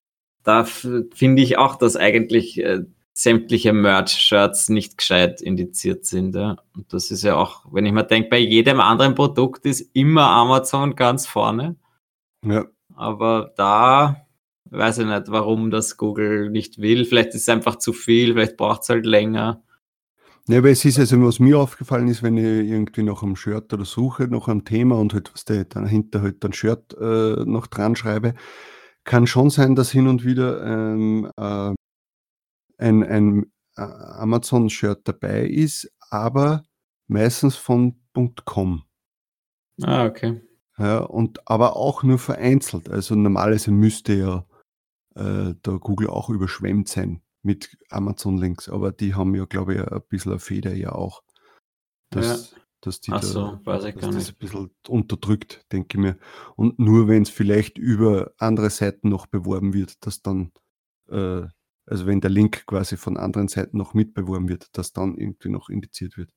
da 0.47 0.63
finde 0.63 1.41
ich 1.41 1.57
auch, 1.57 1.75
dass 1.75 1.97
eigentlich 1.97 2.63
äh, 2.63 2.83
sämtliche 3.13 3.73
Merch-Shirts 3.73 4.69
nicht 4.69 4.97
gescheit 4.97 5.41
indiziert 5.41 6.05
sind. 6.05 6.35
Ja. 6.35 6.55
Und 6.73 6.93
das 6.93 7.11
ist 7.11 7.23
ja 7.23 7.35
auch, 7.35 7.65
wenn 7.69 7.85
ich 7.85 7.91
mir 7.91 8.05
denke, 8.05 8.29
bei 8.29 8.37
jedem 8.37 8.79
anderen 8.79 9.13
Produkt 9.13 9.65
ist 9.65 9.81
immer 9.93 10.29
Amazon 10.29 10.95
ganz 10.95 11.27
vorne. 11.27 11.75
Ja. 12.45 12.65
Aber 12.95 13.51
da 13.57 14.25
weiß 14.69 14.99
ich 14.99 15.05
nicht, 15.05 15.23
warum 15.27 15.69
das 15.69 15.97
Google 15.97 16.49
nicht 16.49 16.79
will. 16.79 17.03
Vielleicht 17.03 17.35
ist 17.35 17.41
es 17.41 17.49
einfach 17.49 17.75
zu 17.75 17.91
viel, 17.91 18.31
vielleicht 18.31 18.55
braucht 18.55 18.83
es 18.83 18.89
halt 18.89 19.05
länger. 19.05 19.61
Ja, 20.47 20.59
aber 20.59 20.69
es 20.69 20.85
ist 20.85 20.97
also, 20.97 21.21
was 21.23 21.39
mir 21.39 21.59
aufgefallen 21.59 22.07
ist, 22.07 22.23
wenn 22.23 22.37
ich 22.37 22.69
irgendwie 22.69 23.03
nach 23.03 23.21
einem 23.21 23.35
Shirt 23.35 23.73
oder 23.73 23.83
suche, 23.83 24.29
nach 24.29 24.47
einem 24.47 24.63
Thema 24.63 24.97
und 24.97 25.13
halt, 25.13 25.29
was 25.33 25.43
der 25.43 25.65
dahinter 25.65 26.21
halt 26.21 26.43
ein 26.45 26.53
Shirt 26.53 26.95
äh, 26.97 27.43
noch 27.43 27.67
dran 27.67 27.97
schreibe, 27.97 28.33
kann 29.07 29.25
schon 29.25 29.49
sein, 29.49 29.73
dass 29.75 29.89
hin 29.89 30.07
und 30.07 30.25
wieder 30.25 30.63
ähm, 30.63 31.31
äh, 31.37 31.73
ein, 32.77 33.03
ein 33.03 33.51
äh, 33.75 33.81
Amazon-Shirt 33.81 35.07
dabei 35.07 35.47
ist, 35.47 35.91
aber 36.11 36.63
meistens 37.07 37.55
von 37.55 37.99
.com. 38.45 38.83
Ah, 39.81 40.05
okay. 40.05 40.41
Ja, 40.77 40.99
und 40.99 41.47
aber 41.47 41.75
auch 41.77 42.03
nur 42.03 42.19
vereinzelt. 42.19 42.89
Also 42.89 43.15
normalerweise 43.15 43.71
müsste 43.71 44.13
ja 44.13 44.45
äh, 45.15 45.55
da 45.61 45.71
Google 45.77 46.09
auch 46.09 46.29
überschwemmt 46.29 46.89
sein 46.89 47.21
mit 47.43 47.77
Amazon-Links, 47.89 48.67
aber 48.67 48.91
die 48.91 49.15
haben 49.15 49.33
ja, 49.35 49.45
glaube 49.45 49.75
ich, 49.75 49.81
ein 49.81 50.01
bisschen 50.09 50.33
eine 50.33 50.39
Feder 50.39 50.73
ja 50.73 50.91
auch. 50.91 51.23
Dass, 52.09 52.55
dass 52.87 53.01
die 53.01 53.11
Ach 53.11 53.21
da, 53.21 53.27
so, 53.27 53.59
weiß 53.63 53.83
ich 53.85 53.95
gar 53.95 54.11
das 54.11 54.15
nicht. 54.15 54.29
ein 54.29 54.37
bisschen 54.39 54.71
unterdrückt, 54.87 55.65
denke 55.71 55.97
ich 55.97 56.01
mir. 56.01 56.17
Und 56.55 56.79
nur 56.79 57.07
wenn 57.07 57.23
es 57.23 57.29
vielleicht 57.29 57.77
über 57.77 58.31
andere 58.37 58.69
Seiten 58.69 59.09
noch 59.09 59.27
beworben 59.27 59.73
wird, 59.73 60.05
dass 60.05 60.21
dann, 60.21 60.51
äh, 61.09 61.43
also 61.85 62.05
wenn 62.05 62.21
der 62.21 62.29
Link 62.31 62.65
quasi 62.65 62.97
von 62.97 63.17
anderen 63.17 63.47
Seiten 63.47 63.77
noch 63.77 63.93
mitbeworben 63.93 64.49
wird, 64.49 64.69
dass 64.77 64.93
dann 64.93 65.17
irgendwie 65.17 65.49
noch 65.49 65.69
indiziert 65.69 66.17
wird. 66.17 66.31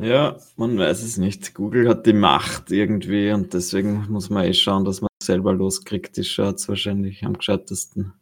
Ja, 0.00 0.38
man 0.56 0.78
weiß 0.78 1.02
es 1.02 1.16
nicht. 1.16 1.54
Google 1.54 1.88
hat 1.88 2.06
die 2.06 2.12
Macht 2.12 2.70
irgendwie 2.70 3.32
und 3.32 3.52
deswegen 3.52 4.06
muss 4.08 4.30
man 4.30 4.44
eh 4.44 4.54
schauen, 4.54 4.84
dass 4.84 5.00
man 5.00 5.08
selber 5.20 5.52
loskriegt. 5.52 6.16
Die 6.16 6.24
Shirts 6.24 6.68
wahrscheinlich 6.68 7.24
am 7.24 7.34
gescheitesten. 7.34 8.12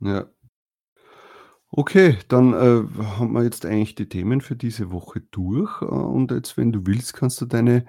Ja. 0.00 0.30
Okay, 1.74 2.18
dann 2.28 2.52
äh, 2.52 3.02
haben 3.18 3.32
wir 3.32 3.44
jetzt 3.44 3.64
eigentlich 3.64 3.94
die 3.94 4.06
Themen 4.08 4.42
für 4.42 4.54
diese 4.56 4.92
Woche 4.92 5.22
durch. 5.30 5.80
Äh, 5.80 5.86
und 5.86 6.30
jetzt, 6.30 6.58
wenn 6.58 6.70
du 6.70 6.86
willst, 6.86 7.14
kannst 7.14 7.40
du 7.40 7.46
deine 7.46 7.86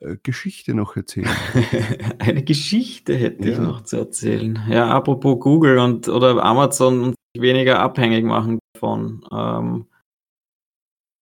äh, 0.00 0.16
Geschichte 0.24 0.74
noch 0.74 0.96
erzählen. 0.96 1.28
Eine 2.18 2.42
Geschichte 2.42 3.14
hätte 3.14 3.48
ich 3.48 3.56
Ja. 3.58 3.62
noch 3.62 3.82
zu 3.84 3.98
erzählen. 3.98 4.58
Ja, 4.68 4.88
apropos 4.88 5.38
Google 5.38 5.78
und 5.78 6.08
oder 6.08 6.42
Amazon 6.44 7.00
und 7.00 7.14
weniger 7.38 7.78
abhängig 7.78 8.24
machen 8.24 8.58
davon. 8.74 9.24
Ähm, 9.30 9.86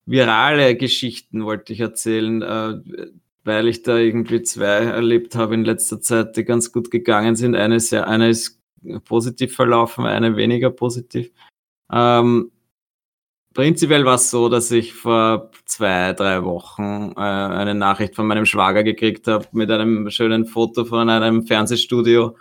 virale 0.07 0.77
Geschichten 0.77 1.45
wollte 1.45 1.75
ich 1.75 1.81
erzählen, 1.81 2.41
äh, 2.41 2.81
weil 3.45 3.69
ich 3.69 3.83
da 3.83 3.99
irgendwie 3.99 4.41
zwei 4.41 4.85
erlebt 4.85 5.35
habe 5.37 5.53
in 5.53 5.65
letzter 5.67 6.01
Zeit, 6.01 6.35
die 6.39 6.45
ganz 6.45 6.73
gut 6.73 6.91
gegangen 6.91 7.37
sind. 7.37 7.55
Eine, 7.57 7.79
sehr, 7.79 8.09
eine 8.09 8.31
ist 8.31 8.59
positiv 9.05 9.55
verlaufen, 9.55 10.07
eine 10.07 10.37
weniger 10.37 10.71
positiv. 10.71 11.31
Ähm, 11.93 12.51
prinzipiell 13.55 14.05
war 14.05 14.15
es 14.15 14.31
so, 14.31 14.49
dass 14.49 14.71
ich 14.71 14.95
vor 14.95 15.51
zwei, 15.65 16.13
drei 16.13 16.45
Wochen 16.45 17.13
äh, 17.17 17.21
eine 17.21 17.75
Nachricht 17.75 18.15
von 18.15 18.27
meinem 18.27 18.47
Schwager 18.47 18.85
gekriegt 18.85 19.27
habe 19.27 19.47
mit 19.53 19.71
einem 19.71 20.11
schönen 20.11 20.47
Foto 20.47 20.85
von 20.85 21.09
einem 21.09 21.47
Fernsehstudio, 21.47 22.37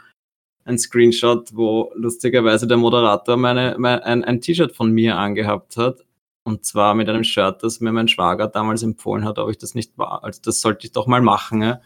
ein 0.66 0.78
Screenshot, 0.78 1.56
wo 1.56 1.92
lustigerweise 1.96 2.68
der 2.68 2.78
Moderator 2.78 3.38
meine, 3.38 3.76
mein, 3.80 4.00
ein, 4.00 4.24
ein 4.24 4.42
T-Shirt 4.42 4.76
von 4.76 4.92
mir 4.92 5.18
angehabt 5.18 5.78
hat. 5.78 6.06
Und 6.44 6.66
zwar 6.66 6.96
mit 6.96 7.10
einem 7.10 7.24
Shirt, 7.24 7.64
das 7.64 7.80
mir 7.80 7.92
mein 7.92 8.08
Schwager 8.08 8.48
damals 8.48 8.82
empfohlen 8.82 9.26
hat, 9.26 9.38
ob 9.40 9.50
ich 9.50 9.58
das 9.58 9.76
nicht 9.76 9.98
war. 9.98 10.24
Also 10.24 10.42
das 10.44 10.62
sollte 10.62 10.88
ich 10.88 10.94
doch 10.94 11.06
mal 11.06 11.22
machen. 11.22 11.62
Ja? 11.62 11.82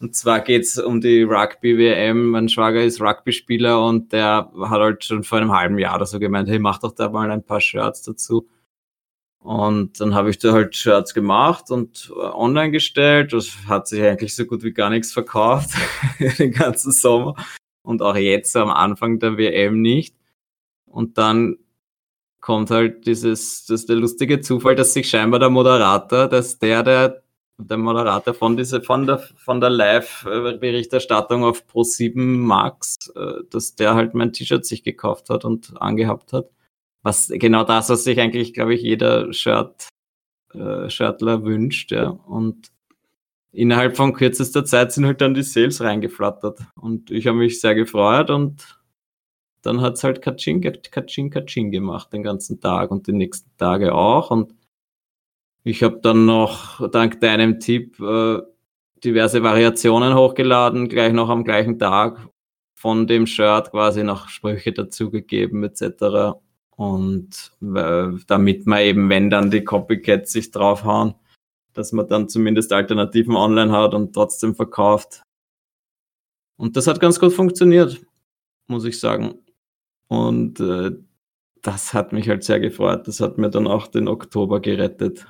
Und 0.00 0.14
zwar 0.14 0.40
geht's 0.40 0.78
um 0.78 1.00
die 1.00 1.22
Rugby-WM. 1.22 2.30
Mein 2.30 2.48
Schwager 2.48 2.82
ist 2.84 3.00
Rugby-Spieler 3.00 3.84
und 3.84 4.12
der 4.12 4.50
hat 4.60 4.80
halt 4.80 5.04
schon 5.04 5.24
vor 5.24 5.38
einem 5.38 5.52
halben 5.52 5.78
Jahr 5.78 5.96
oder 5.96 6.06
so 6.06 6.20
gemeint, 6.20 6.48
hey, 6.48 6.60
mach 6.60 6.78
doch 6.78 6.92
da 6.92 7.08
mal 7.08 7.30
ein 7.30 7.42
paar 7.42 7.60
Shirts 7.60 8.02
dazu. 8.02 8.48
Und 9.40 10.00
dann 10.00 10.14
habe 10.14 10.30
ich 10.30 10.38
da 10.38 10.52
halt 10.52 10.76
Shirts 10.76 11.14
gemacht 11.14 11.70
und 11.70 12.12
äh, 12.14 12.20
online 12.20 12.70
gestellt. 12.70 13.32
Das 13.32 13.66
hat 13.66 13.88
sich 13.88 14.02
eigentlich 14.02 14.34
so 14.34 14.44
gut 14.44 14.62
wie 14.62 14.72
gar 14.72 14.90
nichts 14.90 15.12
verkauft 15.12 15.70
den 16.38 16.52
ganzen 16.52 16.92
Sommer. 16.92 17.34
Und 17.82 18.02
auch 18.02 18.16
jetzt 18.16 18.56
am 18.56 18.70
Anfang 18.70 19.18
der 19.18 19.36
WM 19.38 19.80
nicht. 19.80 20.14
Und 20.86 21.18
dann 21.18 21.56
kommt 22.40 22.70
halt 22.70 23.06
dieses, 23.06 23.66
das 23.66 23.86
der 23.86 23.96
lustige 23.96 24.40
Zufall, 24.40 24.74
dass 24.74 24.92
sich 24.92 25.08
scheinbar 25.08 25.40
der 25.40 25.50
Moderator, 25.50 26.28
dass 26.28 26.58
der, 26.58 26.82
der 26.82 27.22
der 27.58 27.76
Moderator 27.76 28.34
von 28.34 28.56
diese, 28.56 28.80
von 28.80 29.06
der, 29.06 29.18
von 29.18 29.60
der 29.60 29.70
Live-Berichterstattung 29.70 31.44
auf 31.44 31.64
Pro7 31.66 32.16
Max, 32.16 32.96
äh, 33.14 33.42
dass 33.50 33.74
der 33.74 33.94
halt 33.94 34.14
mein 34.14 34.32
T-Shirt 34.32 34.64
sich 34.64 34.84
gekauft 34.84 35.28
hat 35.28 35.44
und 35.44 35.80
angehabt 35.80 36.32
hat. 36.32 36.50
Was 37.02 37.28
genau 37.28 37.64
das, 37.64 37.88
was 37.88 38.04
sich 38.04 38.20
eigentlich, 38.20 38.54
glaube 38.54 38.74
ich, 38.74 38.82
jeder 38.82 39.32
Shirt, 39.32 39.88
äh, 40.54 40.88
Shirtler 40.88 41.44
wünscht, 41.44 41.90
ja. 41.90 42.08
Und 42.08 42.70
innerhalb 43.52 43.96
von 43.96 44.12
kürzester 44.12 44.64
Zeit 44.64 44.92
sind 44.92 45.06
halt 45.06 45.20
dann 45.20 45.34
die 45.34 45.42
Sales 45.42 45.80
reingeflattert. 45.80 46.60
Und 46.76 47.10
ich 47.10 47.26
habe 47.26 47.38
mich 47.38 47.60
sehr 47.60 47.74
gefreut 47.74 48.30
und 48.30 48.78
dann 49.62 49.80
hat 49.80 49.94
es 49.94 50.04
halt 50.04 50.22
Kaching, 50.22 50.60
Kaching, 50.60 51.30
Kaching 51.30 51.70
gemacht 51.72 52.12
den 52.12 52.22
ganzen 52.22 52.60
Tag 52.60 52.90
und 52.90 53.06
die 53.08 53.12
nächsten 53.12 53.50
Tage 53.56 53.94
auch. 53.94 54.30
Und 54.30 54.54
ich 55.64 55.82
habe 55.82 56.00
dann 56.02 56.26
noch 56.26 56.88
dank 56.90 57.20
deinem 57.20 57.60
Tipp 57.60 58.00
äh, 58.00 58.40
diverse 59.04 59.42
Variationen 59.42 60.14
hochgeladen, 60.14 60.88
gleich 60.88 61.12
noch 61.12 61.28
am 61.28 61.44
gleichen 61.44 61.78
Tag 61.78 62.28
von 62.74 63.06
dem 63.06 63.26
Shirt 63.26 63.70
quasi 63.70 64.04
noch 64.04 64.28
Sprüche 64.28 64.72
dazugegeben 64.72 65.64
etc. 65.64 66.38
Und 66.76 67.52
äh, 67.60 68.08
damit 68.26 68.66
man 68.66 68.80
eben, 68.80 69.08
wenn 69.08 69.30
dann 69.30 69.50
die 69.50 69.64
Copycats 69.64 70.32
sich 70.32 70.50
draufhauen, 70.52 71.14
dass 71.74 71.92
man 71.92 72.08
dann 72.08 72.28
zumindest 72.28 72.72
Alternativen 72.72 73.36
online 73.36 73.72
hat 73.72 73.94
und 73.94 74.12
trotzdem 74.12 74.54
verkauft. 74.54 75.22
Und 76.56 76.76
das 76.76 76.86
hat 76.86 77.00
ganz 77.00 77.18
gut 77.20 77.32
funktioniert, 77.32 78.00
muss 78.68 78.84
ich 78.84 78.98
sagen. 78.98 79.40
Und 80.08 80.60
äh, 80.60 80.92
das 81.62 81.94
hat 81.94 82.12
mich 82.12 82.28
halt 82.28 82.44
sehr 82.44 82.60
gefreut. 82.60 83.06
Das 83.08 83.20
hat 83.20 83.38
mir 83.38 83.50
dann 83.50 83.66
auch 83.66 83.88
den 83.88 84.08
Oktober 84.08 84.60
gerettet. 84.60 85.26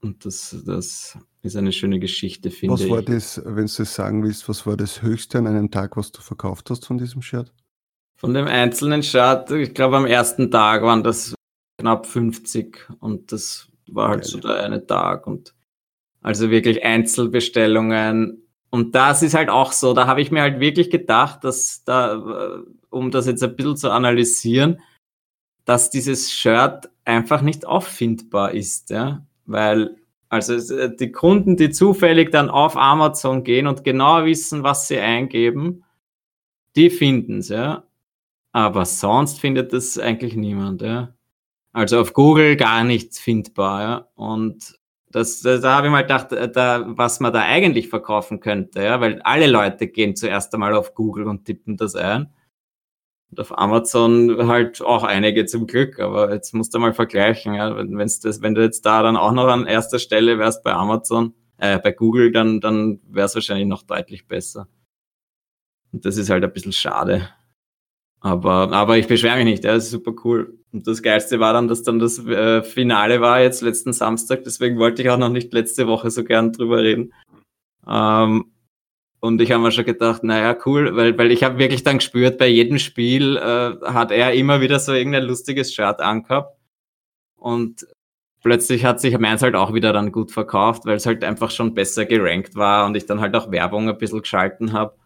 Und 0.00 0.24
das, 0.24 0.56
das 0.64 1.18
ist 1.42 1.56
eine 1.56 1.72
schöne 1.72 1.98
Geschichte, 1.98 2.50
finde 2.50 2.76
ich. 2.76 2.82
Was 2.82 2.90
war 2.90 3.02
das, 3.02 3.42
wenn 3.44 3.66
du 3.66 3.82
es 3.82 3.94
sagen 3.94 4.22
willst, 4.22 4.48
was 4.48 4.66
war 4.66 4.76
das 4.76 5.02
Höchste 5.02 5.38
an 5.38 5.46
einem 5.46 5.70
Tag, 5.70 5.96
was 5.96 6.12
du 6.12 6.20
verkauft 6.20 6.70
hast 6.70 6.86
von 6.86 6.98
diesem 6.98 7.22
Shirt? 7.22 7.52
Von 8.16 8.34
dem 8.34 8.46
einzelnen 8.46 9.02
Shirt, 9.02 9.50
ich 9.50 9.74
glaube 9.74 9.96
am 9.96 10.06
ersten 10.06 10.50
Tag 10.50 10.82
waren 10.82 11.02
das 11.02 11.34
knapp 11.78 12.06
50 12.06 12.88
und 13.00 13.32
das 13.32 13.68
war 13.88 14.08
halt 14.08 14.22
Geil. 14.22 14.30
so 14.30 14.38
der 14.38 14.64
eine 14.64 14.86
Tag 14.86 15.26
und 15.26 15.54
also 16.20 16.50
wirklich 16.50 16.84
Einzelbestellungen. 16.84 18.42
Und 18.70 18.94
das 18.94 19.22
ist 19.22 19.34
halt 19.34 19.48
auch 19.48 19.72
so, 19.72 19.94
da 19.94 20.06
habe 20.06 20.20
ich 20.20 20.30
mir 20.30 20.42
halt 20.42 20.60
wirklich 20.60 20.90
gedacht, 20.90 21.42
dass 21.44 21.84
da, 21.84 22.62
um 22.90 23.10
das 23.10 23.26
jetzt 23.26 23.42
ein 23.42 23.56
bisschen 23.56 23.76
zu 23.76 23.90
analysieren, 23.90 24.80
dass 25.64 25.90
dieses 25.90 26.32
Shirt 26.32 26.90
einfach 27.04 27.40
nicht 27.40 27.66
auffindbar 27.66 28.52
ist, 28.52 28.90
ja. 28.90 29.24
Weil, 29.48 29.96
also 30.28 30.54
äh, 30.76 30.94
die 30.94 31.10
Kunden, 31.10 31.56
die 31.56 31.70
zufällig 31.70 32.30
dann 32.30 32.50
auf 32.50 32.76
Amazon 32.76 33.42
gehen 33.44 33.66
und 33.66 33.82
genau 33.82 34.24
wissen, 34.24 34.62
was 34.62 34.86
sie 34.86 34.98
eingeben, 34.98 35.84
die 36.76 36.90
finden 36.90 37.38
es, 37.38 37.48
ja. 37.48 37.84
Aber 38.52 38.84
sonst 38.84 39.40
findet 39.40 39.72
das 39.72 39.98
eigentlich 39.98 40.36
niemand, 40.36 40.82
ja. 40.82 41.14
Also 41.72 42.00
auf 42.00 42.12
Google 42.12 42.56
gar 42.56 42.84
nichts 42.84 43.18
findbar, 43.18 43.82
ja. 43.82 44.08
Und 44.14 44.78
das, 45.10 45.40
das, 45.40 45.62
da 45.62 45.76
habe 45.76 45.86
ich 45.86 45.92
mal 45.92 46.02
gedacht, 46.02 46.32
äh, 46.32 46.50
da, 46.50 46.84
was 46.86 47.20
man 47.20 47.32
da 47.32 47.40
eigentlich 47.40 47.88
verkaufen 47.88 48.40
könnte, 48.40 48.82
ja, 48.82 49.00
weil 49.00 49.22
alle 49.22 49.46
Leute 49.46 49.88
gehen 49.88 50.14
zuerst 50.14 50.52
einmal 50.54 50.74
auf 50.74 50.94
Google 50.94 51.26
und 51.26 51.46
tippen 51.46 51.76
das 51.76 51.94
ein. 51.94 52.28
Und 53.30 53.40
auf 53.40 53.56
Amazon 53.58 54.48
halt 54.48 54.80
auch 54.80 55.04
einige 55.04 55.44
zum 55.44 55.66
Glück, 55.66 56.00
aber 56.00 56.32
jetzt 56.32 56.54
musst 56.54 56.74
du 56.74 56.78
mal 56.78 56.94
vergleichen, 56.94 57.54
ja. 57.54 57.76
Wenn, 57.76 57.96
wenn's 57.98 58.20
das, 58.20 58.40
wenn 58.40 58.54
du 58.54 58.62
jetzt 58.62 58.86
da 58.86 59.02
dann 59.02 59.16
auch 59.16 59.32
noch 59.32 59.48
an 59.48 59.66
erster 59.66 59.98
Stelle 59.98 60.38
wärst 60.38 60.64
bei 60.64 60.72
Amazon, 60.72 61.34
äh, 61.58 61.78
bei 61.78 61.92
Google, 61.92 62.32
dann, 62.32 62.60
dann 62.60 63.00
wäre 63.06 63.26
es 63.26 63.34
wahrscheinlich 63.34 63.66
noch 63.66 63.82
deutlich 63.82 64.26
besser. 64.26 64.66
Und 65.92 66.04
das 66.04 66.16
ist 66.16 66.30
halt 66.30 66.44
ein 66.44 66.52
bisschen 66.52 66.72
schade. 66.72 67.28
Aber, 68.20 68.72
aber 68.72 68.98
ich 68.98 69.06
beschwere 69.06 69.36
mich 69.36 69.44
nicht, 69.44 69.64
ja, 69.64 69.74
das 69.74 69.84
ist 69.84 69.90
super 69.90 70.12
cool. 70.24 70.58
Und 70.72 70.86
das 70.86 71.02
Geilste 71.02 71.38
war 71.40 71.52
dann, 71.52 71.68
dass 71.68 71.82
dann 71.82 71.98
das 71.98 72.18
äh, 72.26 72.62
Finale 72.62 73.20
war 73.20 73.40
jetzt 73.40 73.62
letzten 73.62 73.92
Samstag, 73.92 74.42
deswegen 74.44 74.78
wollte 74.78 75.02
ich 75.02 75.10
auch 75.10 75.18
noch 75.18 75.28
nicht 75.28 75.52
letzte 75.52 75.86
Woche 75.86 76.10
so 76.10 76.24
gern 76.24 76.52
drüber 76.52 76.82
reden. 76.82 77.12
Ähm, 77.86 78.52
und 79.20 79.40
ich 79.40 79.50
habe 79.50 79.62
mir 79.62 79.72
schon 79.72 79.84
gedacht, 79.84 80.22
naja, 80.22 80.56
cool, 80.64 80.94
weil, 80.96 81.18
weil 81.18 81.32
ich 81.32 81.42
habe 81.42 81.58
wirklich 81.58 81.82
dann 81.82 81.98
gespürt, 81.98 82.38
bei 82.38 82.46
jedem 82.46 82.78
Spiel 82.78 83.36
äh, 83.36 83.76
hat 83.86 84.12
er 84.12 84.32
immer 84.34 84.60
wieder 84.60 84.78
so 84.78 84.92
irgendein 84.92 85.24
lustiges 85.24 85.74
Shirt 85.74 86.00
angehabt. 86.00 86.56
Und 87.36 87.86
plötzlich 88.42 88.84
hat 88.84 89.00
sich 89.00 89.18
meins 89.18 89.42
halt 89.42 89.56
auch 89.56 89.74
wieder 89.74 89.92
dann 89.92 90.12
gut 90.12 90.30
verkauft, 90.30 90.86
weil 90.86 90.96
es 90.96 91.06
halt 91.06 91.24
einfach 91.24 91.50
schon 91.50 91.74
besser 91.74 92.06
gerankt 92.06 92.54
war 92.54 92.86
und 92.86 92.96
ich 92.96 93.06
dann 93.06 93.20
halt 93.20 93.34
auch 93.34 93.50
Werbung 93.50 93.88
ein 93.88 93.98
bisschen 93.98 94.22
geschalten 94.22 94.72
habe. 94.72 94.96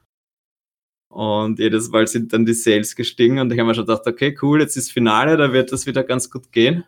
Und 1.09 1.59
jedes 1.59 1.91
Mal 1.91 2.07
sind 2.07 2.33
dann 2.33 2.47
die 2.47 2.55
Sales 2.55 2.97
gestiegen 2.97 3.39
und 3.39 3.53
ich 3.53 3.59
habe 3.59 3.69
mir 3.69 3.75
schon 3.75 3.87
gedacht, 3.87 4.07
okay, 4.07 4.37
cool, 4.43 4.61
jetzt 4.61 4.77
ist 4.77 4.93
Finale, 4.93 5.37
da 5.37 5.53
wird 5.53 5.73
das 5.73 5.87
wieder 5.87 6.05
ganz 6.05 6.31
gut 6.31 6.53
gehen. 6.53 6.85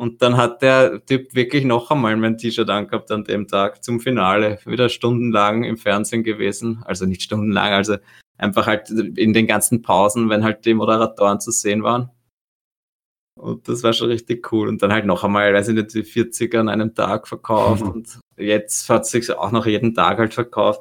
Und 0.00 0.22
dann 0.22 0.38
hat 0.38 0.62
der 0.62 1.04
Typ 1.04 1.34
wirklich 1.34 1.66
noch 1.66 1.90
einmal 1.90 2.16
mein 2.16 2.38
T-Shirt 2.38 2.70
angehabt 2.70 3.10
an 3.10 3.24
dem 3.24 3.46
Tag 3.46 3.84
zum 3.84 4.00
Finale. 4.00 4.58
Wieder 4.64 4.88
stundenlang 4.88 5.62
im 5.62 5.76
Fernsehen 5.76 6.24
gewesen. 6.24 6.82
Also 6.86 7.04
nicht 7.04 7.20
stundenlang, 7.20 7.74
also 7.74 7.98
einfach 8.38 8.66
halt 8.66 8.88
in 8.88 9.34
den 9.34 9.46
ganzen 9.46 9.82
Pausen, 9.82 10.30
wenn 10.30 10.42
halt 10.42 10.64
die 10.64 10.72
Moderatoren 10.72 11.38
zu 11.38 11.50
sehen 11.50 11.82
waren. 11.82 12.08
Und 13.38 13.68
das 13.68 13.82
war 13.82 13.92
schon 13.92 14.08
richtig 14.08 14.50
cool. 14.52 14.68
Und 14.68 14.80
dann 14.80 14.90
halt 14.90 15.04
noch 15.04 15.22
einmal, 15.22 15.52
weiß 15.52 15.68
ich 15.68 15.74
nicht, 15.74 15.92
die 15.92 16.02
40 16.02 16.54
an 16.54 16.70
einem 16.70 16.94
Tag 16.94 17.28
verkauft. 17.28 17.84
Mhm. 17.84 17.90
Und 17.92 18.20
jetzt 18.38 18.88
hat 18.88 19.04
sich 19.04 19.30
auch 19.30 19.50
noch 19.50 19.66
jeden 19.66 19.94
Tag 19.94 20.16
halt 20.16 20.32
verkauft. 20.32 20.80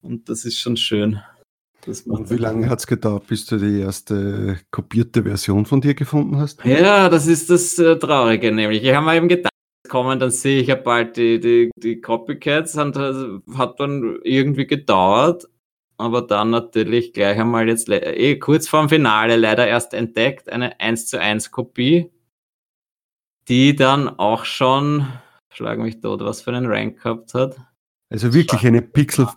Und 0.00 0.30
das 0.30 0.46
ist 0.46 0.58
schon 0.58 0.78
schön. 0.78 1.20
Und 1.86 2.30
wie 2.30 2.36
lange 2.36 2.68
hat 2.68 2.80
es 2.80 2.86
gedauert, 2.86 3.26
bis 3.26 3.46
du 3.46 3.56
die 3.56 3.80
erste 3.80 4.58
kopierte 4.70 5.22
Version 5.22 5.66
von 5.66 5.80
dir 5.80 5.94
gefunden 5.94 6.36
hast? 6.36 6.64
Ja, 6.64 7.08
das 7.08 7.26
ist 7.26 7.50
das 7.50 7.78
äh, 7.78 7.98
Traurige 7.98 8.52
nämlich. 8.52 8.82
Ich 8.82 8.94
habe 8.94 9.06
mir 9.06 9.16
eben 9.16 9.28
gedacht, 9.28 9.50
kommen, 9.90 10.18
dann 10.18 10.30
sehe 10.30 10.62
ich 10.62 10.68
ja 10.68 10.76
bald 10.76 11.18
die, 11.18 11.38
die, 11.40 11.70
die 11.76 12.00
Copycats 12.00 12.76
und 12.76 12.96
das 12.96 13.26
hat 13.54 13.78
dann 13.80 14.20
irgendwie 14.24 14.66
gedauert, 14.66 15.46
aber 15.98 16.22
dann 16.22 16.50
natürlich 16.50 17.12
gleich 17.12 17.38
einmal 17.38 17.68
jetzt 17.68 17.90
eh, 17.90 18.38
kurz 18.38 18.68
vorm 18.68 18.88
Finale 18.88 19.36
leider 19.36 19.66
erst 19.66 19.92
entdeckt, 19.92 20.48
eine 20.48 20.80
1 20.80 21.08
zu 21.08 21.20
1 21.20 21.50
Kopie, 21.50 22.10
die 23.48 23.76
dann 23.76 24.08
auch 24.08 24.44
schon, 24.44 25.06
schlag 25.52 25.78
mich 25.78 26.00
tot, 26.00 26.20
was 26.20 26.40
für 26.40 26.52
einen 26.52 26.66
Rank 26.66 27.02
gehabt 27.02 27.34
hat. 27.34 27.56
Also 28.10 28.32
wirklich 28.32 28.66
eine 28.66 28.82
Pixel 28.82 29.28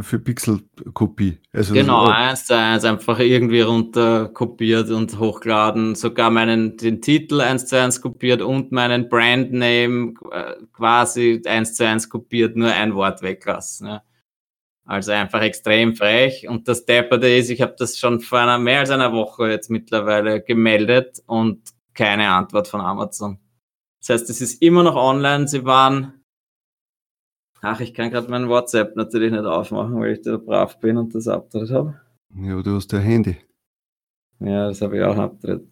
für 0.00 0.18
Pixel-Kopie. 0.18 1.38
Also 1.52 1.74
genau, 1.74 2.06
eins 2.06 2.46
zu 2.46 2.56
eins 2.56 2.84
einfach 2.84 3.20
irgendwie 3.20 3.60
runter 3.60 4.28
kopiert 4.28 4.90
und 4.90 5.18
hochgeladen. 5.18 5.94
Sogar 5.94 6.30
meinen, 6.30 6.76
den 6.76 7.00
Titel 7.00 7.40
eins 7.40 7.66
zu 7.66 7.80
eins 7.80 8.00
kopiert 8.00 8.42
und 8.42 8.72
meinen 8.72 9.08
Brandname 9.08 10.14
äh, 10.32 10.54
quasi 10.72 11.42
eins 11.46 11.74
zu 11.74 11.86
eins 11.86 12.08
kopiert, 12.08 12.56
nur 12.56 12.72
ein 12.72 12.94
Wort 12.94 13.22
weglassen. 13.22 13.86
Ja. 13.88 14.02
Also 14.84 15.12
einfach 15.12 15.42
extrem 15.42 15.96
frech. 15.96 16.48
Und 16.48 16.68
das 16.68 16.84
Depperte 16.84 17.28
ist, 17.28 17.50
ich 17.50 17.60
habe 17.60 17.74
das 17.78 17.98
schon 17.98 18.20
vor 18.20 18.40
einer, 18.40 18.58
mehr 18.58 18.80
als 18.80 18.90
einer 18.90 19.12
Woche 19.12 19.48
jetzt 19.50 19.70
mittlerweile 19.70 20.40
gemeldet 20.40 21.22
und 21.26 21.60
keine 21.94 22.28
Antwort 22.28 22.68
von 22.68 22.80
Amazon. 22.80 23.38
Das 24.00 24.10
heißt, 24.10 24.30
es 24.30 24.40
ist 24.40 24.62
immer 24.62 24.84
noch 24.84 24.94
online. 24.94 25.48
Sie 25.48 25.64
waren, 25.64 26.15
ach, 27.66 27.80
ich 27.80 27.92
kann 27.94 28.10
gerade 28.10 28.30
mein 28.30 28.48
WhatsApp 28.48 28.96
natürlich 28.96 29.32
nicht 29.32 29.44
aufmachen, 29.44 29.98
weil 29.98 30.12
ich 30.12 30.22
da 30.22 30.36
brav 30.36 30.78
bin 30.78 30.96
und 30.96 31.14
das 31.14 31.28
abtritt 31.28 31.70
habe. 31.70 32.00
Ja, 32.34 32.62
du 32.62 32.76
hast 32.76 32.92
ja 32.92 32.98
Handy. 32.98 33.36
Ja, 34.40 34.68
das 34.68 34.80
habe 34.80 34.98
ich 34.98 35.02
auch 35.02 35.16
abtritt. 35.16 35.66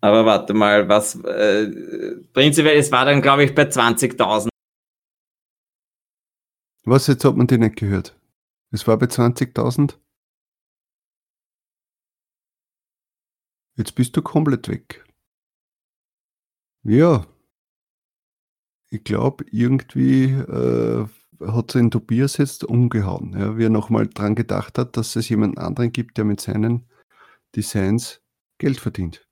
Aber 0.00 0.24
warte 0.24 0.54
mal, 0.54 0.88
was, 0.88 1.16
äh, 1.24 2.16
prinzipiell, 2.32 2.78
es 2.78 2.92
war 2.92 3.04
dann, 3.04 3.20
glaube 3.20 3.44
ich, 3.44 3.54
bei 3.54 3.64
20.000. 3.64 4.48
Was, 6.84 7.06
jetzt 7.08 7.24
hat 7.24 7.36
man 7.36 7.46
die 7.46 7.58
nicht 7.58 7.76
gehört? 7.76 8.16
Es 8.70 8.86
war 8.86 8.96
bei 8.96 9.06
20.000? 9.06 9.98
Jetzt 13.76 13.94
bist 13.94 14.16
du 14.16 14.22
komplett 14.22 14.68
weg. 14.68 15.04
Ja. 16.84 17.26
Ich 18.90 19.04
glaube, 19.04 19.44
irgendwie 19.50 20.24
äh, 20.32 21.06
hat 21.40 21.74
den 21.74 21.90
Tobias 21.90 22.36
jetzt 22.36 22.64
umgehauen, 22.64 23.34
ja, 23.38 23.56
wie 23.56 23.64
er 23.64 23.70
nochmal 23.70 24.08
dran 24.08 24.34
gedacht 24.34 24.78
hat, 24.78 24.96
dass 24.96 25.16
es 25.16 25.28
jemand 25.28 25.58
anderen 25.58 25.92
gibt, 25.92 26.16
der 26.18 26.24
mit 26.24 26.40
seinen 26.40 26.88
Designs 27.54 28.22
Geld 28.58 28.80
verdient. 28.80 29.28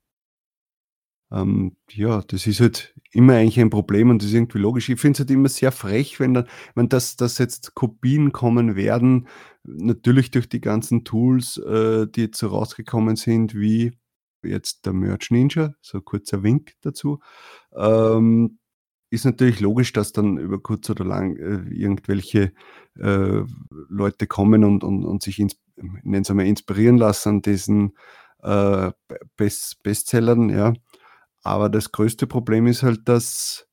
Ähm, 1.31 1.75
ja, 1.89 2.21
das 2.21 2.47
ist 2.47 2.61
halt 2.61 2.95
immer 3.11 3.33
eigentlich 3.33 3.59
ein 3.59 3.69
Problem 3.69 4.09
und 4.09 4.21
das 4.21 4.29
ist 4.29 4.35
irgendwie 4.35 4.59
logisch. 4.59 4.87
Ich 4.89 4.99
finde 4.99 5.17
es 5.17 5.19
halt 5.19 5.31
immer 5.31 5.49
sehr 5.49 5.73
frech, 5.73 6.19
wenn 6.19 6.33
dann, 6.33 6.47
wenn 6.75 6.87
das, 6.87 7.17
dass 7.17 7.37
jetzt 7.37 7.75
Kopien 7.75 8.31
kommen 8.31 8.75
werden, 8.77 9.27
natürlich 9.63 10.31
durch 10.31 10.47
die 10.47 10.61
ganzen 10.61 11.03
Tools, 11.03 11.57
äh, 11.57 12.07
die 12.07 12.21
jetzt 12.21 12.39
so 12.39 12.47
rausgekommen 12.47 13.17
sind, 13.17 13.55
wie 13.55 13.91
jetzt 14.41 14.85
der 14.85 14.93
Merch 14.93 15.29
Ninja, 15.29 15.73
so 15.81 16.01
kurzer 16.01 16.43
Wink 16.43 16.73
dazu. 16.81 17.19
Ähm, 17.75 18.59
ist 19.09 19.25
natürlich 19.25 19.59
logisch, 19.59 19.93
dass 19.93 20.11
dann 20.11 20.37
über 20.37 20.59
kurz 20.59 20.89
oder 20.89 21.05
lang 21.05 21.37
äh, 21.37 21.73
irgendwelche 21.73 22.51
äh, 22.99 23.41
Leute 23.89 24.27
kommen 24.27 24.63
und, 24.63 24.83
und, 24.83 25.05
und 25.05 25.23
sich 25.23 25.39
ins, 25.39 25.55
mal, 26.03 26.45
inspirieren 26.45 26.97
lassen 26.97 27.29
an 27.29 27.41
diesen 27.41 27.97
äh, 28.43 28.91
Best 29.37 29.81
Bestsellern, 29.83 30.49
ja. 30.49 30.73
Aber 31.43 31.69
das 31.69 31.91
größte 31.91 32.27
Problem 32.27 32.67
ist 32.67 32.83
halt, 32.83 33.07
dass 33.07 33.67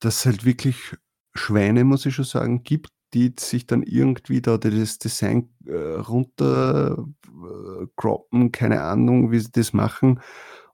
das 0.00 0.24
halt 0.26 0.44
wirklich 0.44 0.96
Schweine, 1.34 1.84
muss 1.84 2.06
ich 2.06 2.14
schon 2.14 2.24
sagen, 2.24 2.62
gibt, 2.62 2.90
die 3.14 3.34
sich 3.38 3.66
dann 3.66 3.82
irgendwie 3.82 4.40
da 4.42 4.58
das 4.58 4.98
Design 4.98 5.48
äh, 5.66 5.72
runter 5.74 7.04
äh, 7.26 8.48
keine 8.52 8.82
Ahnung, 8.82 9.32
wie 9.32 9.40
sie 9.40 9.50
das 9.50 9.72
machen 9.72 10.20